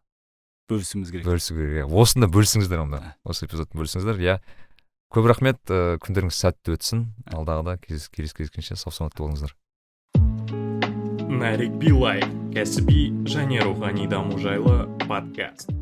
[0.68, 1.26] бөлісуіміз керек.
[1.26, 1.86] бөлісу керек иә.
[1.88, 3.02] осында бөлісіңіздер онда.
[3.24, 4.20] Осы эпизодты бөлісіңіздер.
[4.20, 4.38] Иә.
[5.14, 5.60] Көп рахмет.
[5.72, 7.08] Ыыы күндеріңіз сәтті өтсін.
[7.32, 9.56] Алдағыда кездескенше сау саламатта болыңыздар.
[11.28, 12.22] Нарик билай
[12.52, 15.72] кәсіби және рухани даму жайлы подкаст.